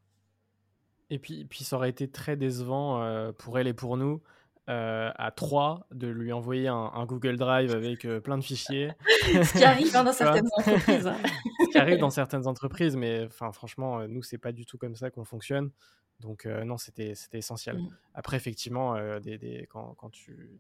Et 1.10 1.20
puis, 1.20 1.46
puis 1.46 1.64
ça 1.64 1.76
aurait 1.76 1.90
été 1.90 2.10
très 2.10 2.36
décevant 2.36 3.02
euh, 3.02 3.32
pour 3.32 3.58
elle 3.58 3.68
et 3.68 3.74
pour 3.74 3.98
nous 3.98 4.22
euh, 4.70 5.12
à 5.16 5.32
trois 5.32 5.88
de 5.92 6.08
lui 6.08 6.32
envoyer 6.32 6.68
un, 6.68 7.06
Google 7.06 7.38
Drive 7.38 7.74
avec 7.74 8.06
euh, 8.06 8.20
plein 8.20 8.38
de 8.38 8.44
fichiers. 8.44 8.92
Ce 9.08 9.58
qui 9.58 9.64
arrive 9.64 9.96
hein, 9.96 10.04
dans 10.04 10.14
certaines 10.14 10.48
entreprises. 10.58 11.08
Hein. 11.08 11.18
Ce 11.66 11.72
qui 11.72 11.78
arrive 11.80 11.98
dans 11.98 12.12
certaines 12.12 12.46
entreprises, 12.46 12.96
mais 12.96 13.26
enfin 13.26 13.52
franchement, 13.52 14.08
nous 14.08 14.22
c'est 14.22 14.38
pas 14.38 14.52
du 14.52 14.66
tout 14.66 14.78
comme 14.78 14.96
ça 14.96 15.10
qu'on 15.10 15.26
fonctionne. 15.26 15.72
Donc 16.20 16.46
non, 16.46 16.78
c'était 16.78 17.14
essentiel. 17.32 17.78
Mm. 17.78 17.90
Après, 18.14 18.36
effectivement, 18.36 19.20
des, 19.22 19.38
des, 19.38 19.68
quand, 19.72 19.96
quand, 19.98 20.10
tu 20.10 20.60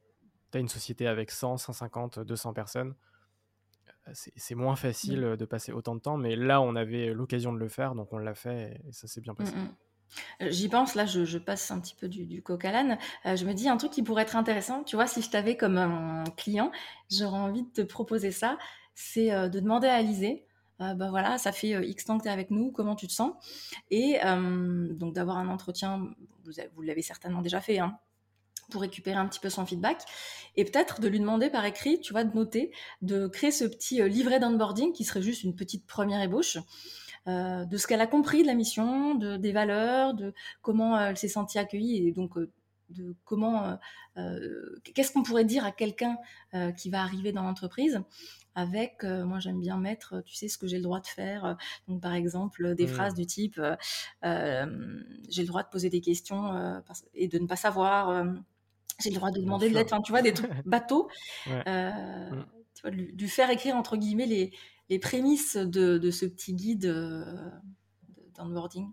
as 0.53 0.59
une 0.59 0.69
société 0.69 1.05
avec 1.05 1.31
100, 1.31 1.57
150, 1.57 2.19
200 2.19 2.53
personnes, 2.53 2.95
c'est 4.13 4.55
moins 4.55 4.77
facile 4.77 5.21
mm. 5.21 5.38
de 5.38 5.45
passer 5.45 5.73
autant 5.73 5.95
de 5.95 5.99
temps. 5.99 6.15
Mais 6.17 6.38
là, 6.38 6.62
on 6.62 6.75
avait 6.77 7.13
l'occasion 7.13 7.51
de 7.51 7.59
le 7.59 7.67
faire, 7.67 7.93
donc 7.93 8.13
on 8.13 8.17
l'a 8.17 8.35
fait 8.35 8.81
et 8.88 8.91
ça 8.93 9.07
s'est 9.07 9.21
bien 9.21 9.35
passé. 9.35 9.53
Mm, 9.53 9.67
euh, 10.41 10.49
j'y 10.49 10.69
pense, 10.69 10.95
là, 10.95 11.05
je, 11.05 11.37
passe 11.37 11.71
un 11.71 11.79
petit 11.79 11.95
peu 11.95 12.07
du, 12.07 12.41
coq 12.41 12.63
à 12.65 12.71
l'âne. 12.71 12.97
Euh, 13.25 13.35
je 13.35 13.45
me 13.45 13.53
dis 13.53 13.69
un 13.69 13.77
truc 13.77 13.91
qui 13.91 14.03
pourrait 14.03 14.23
être 14.23 14.35
intéressant. 14.35 14.83
Tu 14.83 14.95
vois, 14.95 15.07
si 15.07 15.21
je 15.21 15.29
t'avais 15.29 15.55
comme 15.55 15.77
un 15.77 16.23
client, 16.37 16.71
j'aurais 17.09 17.39
envie 17.39 17.63
de 17.63 17.69
te 17.69 17.81
proposer 17.81 18.31
ça. 18.31 18.57
C'est 18.95 19.31
euh, 19.31 19.49
de 19.49 19.60
demander 19.60 19.87
à 19.87 19.95
Alizé, 19.95 20.45
ben 20.79 21.10
voilà, 21.10 21.37
ça 21.37 21.51
fait 21.51 21.71
X 21.89 22.05
temps 22.05 22.17
que 22.17 22.23
tu 22.23 22.29
es 22.29 22.31
avec 22.31 22.51
nous, 22.51 22.71
comment 22.71 22.95
tu 22.95 23.05
te 23.05 23.12
sens? 23.12 23.33
Et 23.91 24.17
donc 24.23 25.13
d'avoir 25.13 25.37
un 25.37 25.49
entretien, 25.49 26.07
vous, 26.45 26.81
l'avez 26.81 27.01
certainement 27.01 27.41
déjà 27.41 27.60
fait, 27.60 27.79
hein, 27.79 27.97
pour 28.71 28.79
récupérer 28.79 29.17
un 29.17 29.27
petit 29.27 29.41
peu 29.41 29.49
son 29.49 29.65
feedback. 29.65 30.01
Et 30.55 30.63
peut-être 30.63 31.01
de 31.01 31.10
lui 31.10 31.19
demander 31.19 31.49
par 31.49 31.65
écrit, 31.65 31.99
tu 31.99 32.13
vois, 32.13 32.23
de 32.23 32.33
noter, 32.33 32.71
de 33.01 33.27
créer 33.27 33.51
ce 33.51 33.65
petit 33.65 34.01
livret 34.07 34.39
d'onboarding 34.39 34.93
qui 34.93 35.03
serait 35.03 35.21
juste 35.21 35.43
une 35.43 35.53
petite 35.53 35.85
première 35.85 36.21
ébauche 36.21 36.57
de 37.30 37.77
ce 37.77 37.88
qu'elle 37.88 38.02
a 38.02 38.08
compris 38.08 38.42
de 38.42 38.48
la 38.48 38.56
mission, 38.56 39.15
de, 39.15 39.38
des 39.38 39.52
valeurs, 39.52 40.13
de 40.13 40.34
comment 40.62 41.00
elle 41.00 41.17
s'est 41.17 41.27
sentie 41.27 41.60
accueillie 41.60 42.08
et 42.08 42.12
donc 42.12 42.38
de 42.90 43.15
comment, 43.23 43.77
qu'est-ce 44.96 45.12
qu'on 45.12 45.23
pourrait 45.23 45.46
dire 45.46 45.65
à 45.65 45.71
quelqu'un 45.71 46.17
qui 46.77 46.90
va 46.90 47.02
arriver 47.02 47.32
dans 47.32 47.44
l'entreprise 47.44 48.02
avec, 48.56 49.04
moi 49.04 49.40
j'aime 49.40 49.60
bien 49.60 49.77
mettre, 49.77 50.21
tu 50.25 50.36
sais, 50.36 50.48
ce 50.48 50.58
que 50.58 50.67
j'ai 50.67 50.77
le 50.77 50.84
droit 50.84 51.00
de 51.00 51.08
faire. 51.08 51.56
Donc 51.88 52.02
par 52.02 52.13
exemple, 52.13 52.75
des 52.75 52.86
mmh. 52.86 52.90
phrases 52.90 53.13
du 53.13 53.25
type, 53.25 53.62
j'ai 54.23 55.42
le 55.42 55.46
droit 55.46 55.63
de 55.63 55.69
poser 55.69 55.90
des 55.90 56.02
questions 56.02 56.82
et 57.13 57.27
de 57.27 57.38
ne 57.40 57.48
pas 57.48 57.56
savoir. 57.56 58.25
j'ai 59.00 59.12
le 59.12 59.15
droit 59.15 59.32
de 59.32 59.40
demander 59.40 59.69
de 59.69 59.75
l'aide. 59.75 59.88
tu 60.04 60.12
vois, 60.12 60.21
des 60.21 60.34
trucs 60.34 60.52
bateaux. 60.65 61.10
Mmh. 61.48 61.62
Tu 62.75 62.82
vois, 62.82 62.92
lui, 62.92 63.27
faire 63.27 63.50
écrire 63.50 63.75
entre 63.75 63.98
guillemets 63.98 64.25
les, 64.25 64.52
les 64.90 65.00
prémices 65.00 65.56
de, 65.56 66.12
ce 66.12 66.25
petit 66.25 66.54
guide 66.54 66.87
d'onboarding. 68.35 68.92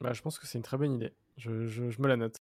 Bah, 0.00 0.12
je 0.12 0.22
pense 0.22 0.38
que 0.38 0.46
c'est 0.46 0.58
une 0.58 0.64
très 0.64 0.76
bonne 0.76 0.92
idée. 0.92 1.12
Je, 1.36 1.50
me 2.00 2.08
la 2.08 2.16
note. 2.16 2.36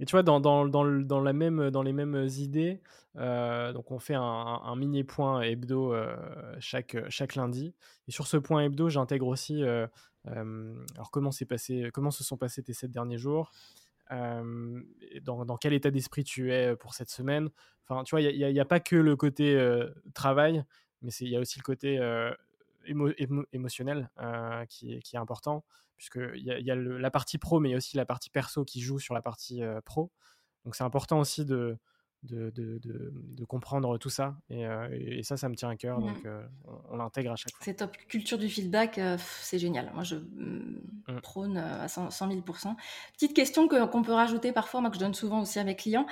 Et 0.00 0.06
tu 0.06 0.12
vois, 0.12 0.22
dans, 0.22 0.40
dans, 0.40 0.66
dans, 0.66 1.20
la 1.20 1.32
même, 1.32 1.70
dans 1.70 1.82
les 1.82 1.92
mêmes 1.92 2.28
idées, 2.38 2.80
euh, 3.16 3.72
donc 3.72 3.90
on 3.90 3.98
fait 3.98 4.16
un, 4.16 4.76
mini 4.76 5.04
point 5.04 5.42
hebdo 5.42 5.92
euh, 5.92 6.16
chaque, 6.58 6.96
chaque 7.10 7.36
lundi. 7.36 7.74
Et 8.08 8.10
sur 8.10 8.26
ce 8.26 8.36
point 8.36 8.64
hebdo, 8.64 8.88
j'intègre 8.88 9.28
aussi 9.28 9.62
euh, 9.62 9.86
alors 10.26 11.10
comment, 11.10 11.30
passé, 11.48 11.90
comment 11.92 12.10
se 12.10 12.24
sont 12.24 12.36
passés 12.36 12.62
tes 12.62 12.72
sept 12.72 12.90
derniers 12.90 13.18
jours, 13.18 13.52
dans, 14.10 15.56
quel 15.60 15.74
état 15.74 15.90
d'esprit 15.90 16.24
tu 16.24 16.52
es 16.52 16.74
pour 16.76 16.94
cette 16.94 17.10
semaine. 17.10 17.50
Enfin, 17.86 18.02
tu 18.04 18.12
vois, 18.12 18.22
il 18.22 18.52
n'y 18.52 18.60
a, 18.60 18.64
pas 18.64 18.80
que 18.80 18.96
le 18.96 19.16
côté 19.16 19.58
travail, 20.14 20.64
mais 21.04 21.12
il 21.20 21.28
y 21.28 21.36
a 21.36 21.40
aussi 21.40 21.58
le 21.58 21.62
côté 21.62 22.00
émotionnel 23.52 24.10
qui, 24.68 24.98
qui, 25.00 25.16
est 25.16 25.18
important 25.18 25.64
puisqu'il 25.96 26.42
y 26.42 26.50
a, 26.50 26.58
y 26.58 26.70
a 26.70 26.74
la 26.74 27.10
partie 27.10 27.38
pro, 27.38 27.60
mais 27.60 27.68
il 27.68 27.72
y 27.72 27.74
a 27.74 27.78
aussi 27.78 27.96
la 27.96 28.04
partie 28.04 28.30
perso 28.30 28.64
qui 28.64 28.80
joue 28.80 28.98
sur 28.98 29.14
la 29.14 29.22
partie 29.22 29.62
pro. 29.84 30.10
Donc 30.64 30.74
c'est 30.74 30.84
important 30.84 31.20
aussi 31.20 31.44
de, 31.44 31.78
de, 32.24 32.50
de, 32.50 32.80
de, 32.82 33.44
comprendre 33.44 33.98
tout 33.98 34.10
ça. 34.10 34.36
Et, 34.50 34.64
et, 34.92 35.22
ça, 35.22 35.36
ça 35.36 35.48
me 35.48 35.54
tient 35.54 35.68
à 35.68 35.76
cœur. 35.76 36.00
Mmh. 36.00 36.06
Donc 36.06 36.26
on, 36.90 36.96
l'intègre 36.96 37.32
à 37.32 37.36
chaque 37.36 37.52
fois. 37.52 37.60
C'est 37.64 37.74
top. 37.74 37.96
Culture 38.08 38.38
du 38.38 38.48
feedback, 38.48 39.00
c'est 39.18 39.58
génial. 39.58 39.90
Moi, 39.94 40.04
je 40.04 40.16
mmh, 40.16 40.80
mmh. 41.08 41.20
prône 41.20 41.56
à 41.58 41.88
100, 41.88 42.10
000 42.10 42.40
Petite 43.12 43.34
question 43.34 43.68
qu'on 43.68 44.02
peut 44.02 44.12
rajouter 44.12 44.52
parfois, 44.52 44.80
moi 44.80 44.90
que 44.90 44.96
je 44.96 45.00
donne 45.00 45.14
souvent 45.14 45.42
aussi 45.42 45.58
à 45.58 45.64
mes 45.64 45.76
clients 45.76 46.06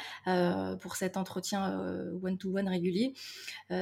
pour 0.80 0.96
cet 0.96 1.16
entretien 1.16 1.78
one-to-one 2.22 2.68
régulier, 2.68 3.14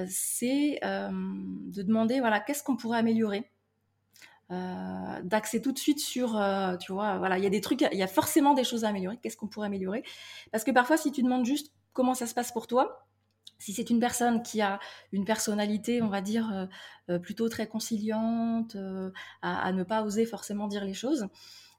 c'est 0.08 0.78
de 0.82 1.82
demander 1.82 2.20
voilà, 2.20 2.40
qu'est-ce 2.40 2.62
qu'on 2.62 2.76
pourrait 2.76 2.98
améliorer? 2.98 3.50
Euh, 4.52 5.22
d'axer 5.22 5.62
tout 5.62 5.70
de 5.70 5.78
suite 5.78 6.00
sur, 6.00 6.36
euh, 6.36 6.76
tu 6.76 6.90
vois, 6.90 7.18
voilà, 7.18 7.38
il 7.38 7.44
y 7.44 7.46
a 7.46 7.50
des 7.50 7.60
trucs, 7.60 7.82
il 7.82 7.98
y 7.98 8.02
a 8.02 8.08
forcément 8.08 8.52
des 8.52 8.64
choses 8.64 8.84
à 8.84 8.88
améliorer. 8.88 9.16
Qu'est-ce 9.22 9.36
qu'on 9.36 9.46
pourrait 9.46 9.68
améliorer? 9.68 10.02
Parce 10.50 10.64
que 10.64 10.72
parfois, 10.72 10.96
si 10.96 11.12
tu 11.12 11.22
demandes 11.22 11.46
juste 11.46 11.72
comment 11.92 12.14
ça 12.14 12.26
se 12.26 12.34
passe 12.34 12.52
pour 12.52 12.66
toi, 12.66 13.06
si 13.58 13.72
c'est 13.74 13.90
une 13.90 14.00
personne 14.00 14.42
qui 14.42 14.62
a 14.62 14.78
une 15.12 15.24
personnalité, 15.24 16.00
on 16.02 16.08
va 16.08 16.22
dire, 16.22 16.68
euh, 17.10 17.18
plutôt 17.18 17.48
très 17.48 17.66
conciliante, 17.66 18.76
à, 19.42 19.72
ne 19.72 19.82
pas 19.82 20.02
oser 20.02 20.24
forcément 20.24 20.66
dire 20.66 20.84
les 20.84 20.94
choses, 20.94 21.26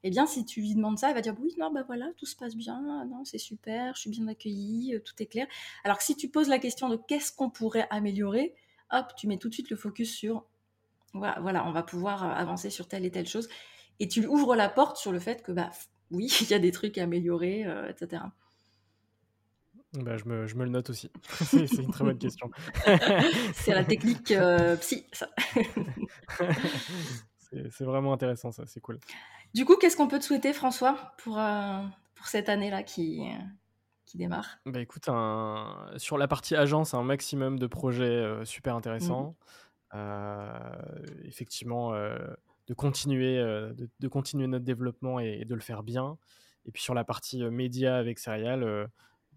eh 0.04 0.10
bien, 0.10 0.26
si 0.26 0.44
tu 0.44 0.60
lui 0.60 0.74
demandes 0.74 0.98
ça, 0.98 1.08
elle 1.08 1.14
va 1.14 1.20
dire 1.20 1.34
oui, 1.40 1.54
non, 1.58 1.72
bah 1.72 1.82
voilà, 1.86 2.10
tout 2.16 2.26
se 2.26 2.36
passe 2.36 2.56
bien, 2.56 3.04
non, 3.06 3.24
c'est 3.24 3.38
super, 3.38 3.94
je 3.94 4.00
suis 4.00 4.10
bien 4.10 4.28
accueillie, 4.28 4.94
tout 5.04 5.14
est 5.20 5.26
clair. 5.26 5.46
Alors 5.84 6.00
si 6.02 6.16
tu 6.16 6.28
poses 6.28 6.48
la 6.48 6.58
question 6.58 6.88
de 6.88 6.96
qu'est-ce 6.96 7.32
qu'on 7.32 7.50
pourrait 7.50 7.86
améliorer, 7.90 8.54
hop, 8.90 9.12
tu 9.16 9.26
mets 9.26 9.38
tout 9.38 9.48
de 9.48 9.54
suite 9.54 9.70
le 9.70 9.76
focus 9.76 10.14
sur 10.14 10.44
voilà, 11.14 11.66
on 11.66 11.72
va 11.72 11.82
pouvoir 11.82 12.24
euh, 12.24 12.34
avancer 12.34 12.70
sur 12.70 12.88
telle 12.88 13.04
et 13.04 13.10
telle 13.10 13.28
chose. 13.28 13.48
Et 14.00 14.08
tu 14.08 14.26
ouvres 14.26 14.56
la 14.56 14.68
porte 14.68 14.96
sur 14.96 15.12
le 15.12 15.18
fait 15.18 15.42
que, 15.42 15.52
bah, 15.52 15.70
oui, 16.10 16.26
il 16.40 16.50
y 16.50 16.54
a 16.54 16.58
des 16.58 16.72
trucs 16.72 16.98
à 16.98 17.04
améliorer, 17.04 17.64
euh, 17.66 17.88
etc. 17.88 18.22
Bah, 19.94 20.16
je, 20.16 20.24
me, 20.24 20.46
je, 20.46 20.54
me, 20.56 20.64
le 20.64 20.70
note 20.70 20.90
aussi. 20.90 21.10
c'est 21.44 21.66
une 21.74 21.90
très 21.90 22.04
bonne 22.04 22.18
question. 22.18 22.50
c'est 23.54 23.74
la 23.74 23.84
technique 23.84 24.30
euh, 24.30 24.76
psy, 24.76 25.06
ça. 25.12 25.28
c'est 27.70 27.84
vraiment 27.84 28.12
intéressant, 28.12 28.52
ça. 28.52 28.64
C'est 28.66 28.80
cool. 28.80 28.98
Du 29.54 29.64
coup, 29.64 29.76
qu'est-ce 29.76 29.96
qu'on 29.96 30.08
peut 30.08 30.18
te 30.18 30.24
souhaiter, 30.24 30.52
François, 30.52 31.12
pour, 31.18 31.38
pour 32.14 32.26
cette 32.26 32.48
année-là 32.48 32.82
qui, 32.82 33.22
qui 34.06 34.16
démarre? 34.16 34.58
Bah, 34.64 34.80
Écoute, 34.80 35.08
un... 35.08 35.92
sur 35.98 36.16
la 36.16 36.26
partie 36.26 36.56
agence, 36.56 36.94
un 36.94 37.02
maximum 37.02 37.58
de 37.58 37.66
projets 37.66 38.24
super 38.44 38.74
intéressants. 38.74 39.30
Mmh. 39.30 39.34
Euh, 39.94 40.48
effectivement 41.24 41.92
euh, 41.92 42.16
de 42.66 42.72
continuer, 42.72 43.36
euh, 43.38 43.74
de, 44.00 44.08
continuer 44.08 44.46
notre 44.46 44.64
développement 44.64 45.20
et, 45.20 45.44
de 45.44 45.54
le 45.54 45.60
faire 45.60 45.82
bien. 45.82 46.16
Et 46.64 46.72
puis 46.72 46.82
sur 46.82 46.94
la 46.94 47.04
partie 47.04 47.42
média 47.50 47.96
avec 47.96 48.18
Serial, 48.18 48.88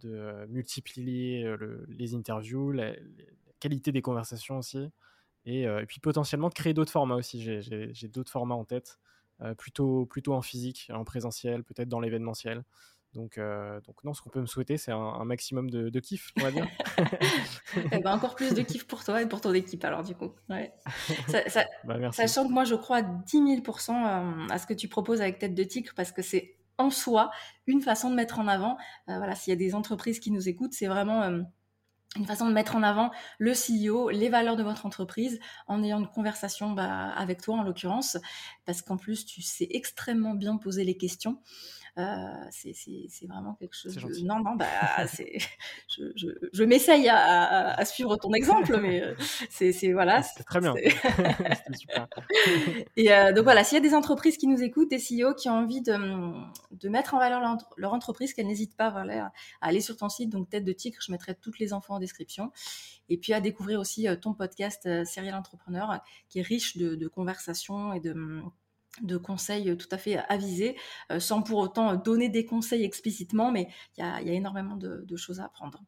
de 0.02 0.46
multiplier 0.50 1.56
les 1.88 2.16
interviews, 2.16 2.72
la, 2.72 2.94
qualité 3.60 3.92
des 3.92 4.02
conversations 4.02 4.58
aussi. 4.58 4.90
Et, 5.46 5.68
puis 5.88 6.00
potentiellement 6.00 6.50
de 6.50 6.54
créer 6.54 6.74
d'autres 6.74 6.92
formats 6.92 7.16
aussi. 7.16 7.42
J'ai 7.42 8.08
d'autres 8.08 8.32
formats 8.32 8.56
en 8.56 8.66
tête, 8.66 9.00
plutôt, 9.58 10.06
plutôt 10.06 10.34
en 10.34 10.42
physique, 10.42 10.90
en 10.94 11.04
présentiel, 11.04 11.64
peut-être 11.64 11.90
dans 11.90 12.00
l'événementiel. 12.00 12.64
Donc, 13.16 13.38
euh, 13.38 13.80
donc 13.82 14.04
non, 14.04 14.14
ce 14.14 14.22
qu'on 14.22 14.30
peut 14.30 14.42
me 14.42 14.46
souhaiter, 14.46 14.78
c'est 14.78 14.92
un, 14.92 15.24
maximum 15.24 15.70
de, 15.70 15.90
de, 15.90 16.00
kiff, 16.00 16.32
on 16.38 16.42
va 16.42 16.52
dire. 16.52 16.68
Eh 17.92 18.00
ben, 18.00 18.14
encore 18.14 18.36
plus 18.36 18.54
de 18.54 18.62
kiff 18.62 18.86
pour 18.86 19.04
toi 19.04 19.22
et 19.22 19.28
pour 19.28 19.42
ton 19.42 19.54
équipe, 19.54 19.84
alors 19.84 20.04
du 20.04 20.16
coup. 20.16 20.32
Ouais. 20.50 20.74
Ça, 21.28 21.66
bah, 21.86 22.12
Sachant 22.12 22.48
que 22.48 22.54
moi, 22.54 22.64
je 22.66 22.76
crois 22.76 23.02
10 23.02 23.62
000% 23.62 23.92
euh, 23.92 24.48
à 24.50 24.60
ce 24.60 24.68
que 24.68 24.74
tu 24.74 24.88
proposes 24.88 25.22
avec 25.22 25.40
Tête 25.40 25.56
de 25.56 25.64
Tigre, 25.64 25.94
parce 25.96 26.12
que 26.12 26.22
c'est 26.22 26.56
en 26.78 26.90
soi 26.90 27.32
une 27.68 27.82
façon 27.82 28.10
de 28.10 28.16
mettre 28.16 28.40
en 28.40 28.48
avant. 28.48 28.78
Euh, 29.10 29.18
voilà, 29.18 29.36
s'il 29.36 29.52
y 29.52 29.54
a 29.54 29.58
des 29.58 29.76
entreprises 29.76 30.20
qui 30.20 30.32
nous 30.32 30.50
écoutent, 30.50 30.74
c'est 30.74 30.88
vraiment 30.88 31.24
une 32.16 32.26
façon 32.26 32.48
de 32.48 32.54
mettre 32.54 32.76
en 32.76 32.84
avant 32.84 33.12
le 33.40 33.54
CEO, 33.54 34.10
les 34.10 34.30
valeurs 34.30 34.56
de 34.56 34.64
votre 34.64 34.86
entreprise, 34.86 35.40
en 35.68 35.84
ayant 35.84 36.00
une 36.00 36.08
conversation 36.08 36.72
bah, 36.72 37.10
avec 37.10 37.42
toi 37.42 37.58
en 37.58 37.64
l'occurrence, 37.64 38.18
parce 38.66 38.82
qu'en 38.82 38.98
plus 38.98 39.26
tu 39.26 39.42
sais 39.42 39.68
extrêmement 39.72 40.34
bien 40.34 40.58
poser 40.58 40.84
les 40.84 40.98
questions. 40.98 41.42
Euh, 41.98 42.46
c'est 42.52 43.26
vraiment 43.28 43.54
quelque 43.54 43.76
chose 43.76 43.96
de... 43.96 44.26
Non, 44.26 44.44
non, 44.44 44.56
bah, 44.56 44.66
je, 45.88 46.12
je, 46.16 46.28
je 46.52 46.64
m'essaye 46.66 47.08
à, 47.08 47.74
à, 47.74 47.86
suivre 47.86 48.18
ton 48.18 48.34
exemple, 48.34 48.78
mais 48.82 49.02
euh, 49.02 49.16
c'est 49.50 49.94
voilà. 49.94 50.22
C'est 50.22 50.44
très 50.44 50.60
bien. 50.60 50.74
super. 51.74 52.08
Et 52.98 53.14
euh, 53.14 53.32
donc 53.32 53.46
voilà, 53.46 53.64
s'il 53.64 53.78
y 53.78 53.80
a 53.80 53.88
des 53.88 53.96
entreprises 53.96 54.38
qui 54.38 54.48
nous 54.48 54.62
écoutent, 54.62 54.90
des 54.90 54.98
CEO 54.98 55.34
qui 55.36 55.48
ont 55.48 55.54
envie 55.54 55.82
de, 55.82 55.96
de 56.72 56.90
mettre 56.90 57.14
en 57.14 57.20
valeur 57.20 57.42
leur, 57.78 57.94
entreprise, 57.94 58.34
qu'elles 58.34 58.48
n'hésitent 58.48 58.76
pas 58.76 58.90
voilà, 58.90 59.28
à 59.62 59.68
aller 59.68 59.80
sur 59.80 59.96
ton 59.96 60.10
site, 60.10 60.30
donc 60.30 60.50
Tête 60.50 60.66
de 60.66 60.74
Tigre, 60.74 60.98
je 61.00 61.14
mettrai 61.14 61.34
toutes 61.36 61.60
les 61.60 61.72
infos 61.72 61.94
en 61.94 62.00
description. 62.00 62.52
Et 63.08 63.18
puis 63.18 63.34
à 63.34 63.40
découvrir 63.40 63.80
aussi 63.80 64.08
ton 64.22 64.34
podcast 64.34 64.90
Serial 65.06 65.36
Entrepreneur, 65.36 66.02
qui 66.28 66.40
est 66.40 66.42
riche 66.42 66.76
de, 66.76 66.96
de 66.96 67.08
conversations 67.08 67.94
et 67.94 68.00
de 68.00 68.42
de 69.02 69.18
conseils 69.18 69.76
tout 69.78 69.88
à 69.92 69.98
fait 69.98 70.18
avisés, 70.30 70.78
sans 71.20 71.42
pour 71.42 71.60
autant 71.60 71.96
donner 71.96 72.30
des 72.30 72.46
conseils 72.46 72.84
explicitement, 72.84 73.52
mais 73.52 73.68
il 73.98 74.04
y 74.04 74.30
a, 74.30 74.34
énormément 74.34 74.76
de, 74.76 75.16
choses 75.16 75.40
à 75.40 75.46
apprendre. 75.46 75.82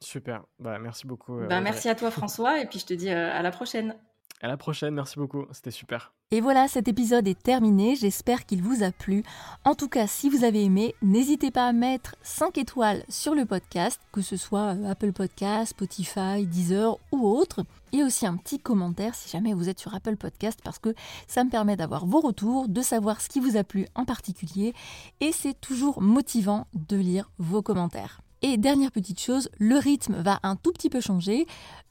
Super, 0.00 0.44
bah, 0.58 0.78
merci 0.78 1.06
beaucoup. 1.06 1.38
Bah, 1.48 1.60
merci 1.60 1.88
à 1.88 1.94
toi 1.94 2.10
François, 2.10 2.60
et 2.60 2.66
puis 2.66 2.78
je 2.78 2.86
te 2.86 2.94
dis 2.94 3.10
à 3.10 3.42
la 3.42 3.50
prochaine. 3.50 3.96
À 4.40 4.48
la 4.48 4.56
prochaine, 4.56 4.94
merci 4.94 5.18
beaucoup, 5.18 5.46
c'était 5.52 5.70
super. 5.70 6.12
Et 6.30 6.40
voilà, 6.40 6.66
cet 6.66 6.88
épisode 6.88 7.28
est 7.28 7.40
terminé, 7.40 7.94
j'espère 7.94 8.44
qu'il 8.44 8.60
vous 8.60 8.82
a 8.82 8.90
plu. 8.90 9.22
En 9.64 9.74
tout 9.74 9.88
cas, 9.88 10.08
si 10.08 10.28
vous 10.28 10.42
avez 10.42 10.64
aimé, 10.64 10.94
n'hésitez 11.00 11.52
pas 11.52 11.68
à 11.68 11.72
mettre 11.72 12.16
5 12.22 12.58
étoiles 12.58 13.04
sur 13.08 13.34
le 13.34 13.44
podcast, 13.46 14.00
que 14.10 14.20
ce 14.20 14.36
soit 14.36 14.74
euh, 14.74 14.90
Apple 14.90 15.12
Podcast, 15.12 15.70
Spotify, 15.70 16.44
Deezer 16.44 16.98
ou 17.12 17.28
autre. 17.28 17.64
Et 17.92 18.02
aussi 18.02 18.26
un 18.26 18.36
petit 18.36 18.58
commentaire 18.58 19.14
si 19.14 19.28
jamais 19.30 19.54
vous 19.54 19.68
êtes 19.68 19.78
sur 19.78 19.94
Apple 19.94 20.16
Podcast, 20.16 20.58
parce 20.64 20.80
que 20.80 20.94
ça 21.28 21.44
me 21.44 21.50
permet 21.50 21.76
d'avoir 21.76 22.04
vos 22.04 22.20
retours, 22.20 22.68
de 22.68 22.82
savoir 22.82 23.20
ce 23.20 23.28
qui 23.28 23.38
vous 23.38 23.56
a 23.56 23.62
plu 23.62 23.86
en 23.94 24.04
particulier, 24.04 24.74
et 25.20 25.30
c'est 25.30 25.54
toujours 25.60 26.02
motivant 26.02 26.66
de 26.74 26.96
lire 26.96 27.30
vos 27.38 27.62
commentaires. 27.62 28.23
Et 28.46 28.58
dernière 28.58 28.92
petite 28.92 29.22
chose, 29.22 29.48
le 29.58 29.78
rythme 29.78 30.16
va 30.16 30.38
un 30.42 30.54
tout 30.54 30.70
petit 30.70 30.90
peu 30.90 31.00
changer. 31.00 31.46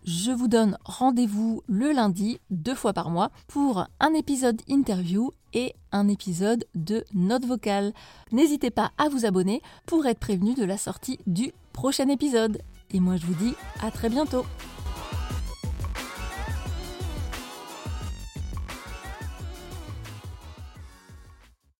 Je 0.05 0.29
vous 0.29 0.47
donne 0.47 0.77
rendez-vous 0.85 1.63
le 1.65 1.91
lundi, 1.91 2.39
deux 2.51 2.75
fois 2.75 2.93
par 2.93 3.09
mois, 3.09 3.31
pour 3.47 3.87
un 3.99 4.13
épisode 4.13 4.61
interview 4.67 5.31
et 5.55 5.73
un 5.91 6.07
épisode 6.07 6.63
de 6.75 7.05
note 7.15 7.45
vocale. 7.45 7.91
N'hésitez 8.31 8.69
pas 8.69 8.91
à 8.99 9.09
vous 9.09 9.25
abonner 9.25 9.63
pour 9.87 10.05
être 10.05 10.19
prévenu 10.19 10.53
de 10.53 10.63
la 10.63 10.77
sortie 10.77 11.17
du 11.25 11.53
prochain 11.71 12.07
épisode. 12.07 12.61
Et 12.91 12.99
moi 12.99 13.17
je 13.17 13.25
vous 13.25 13.33
dis 13.33 13.55
à 13.81 13.89
très 13.89 14.09
bientôt 14.09 14.45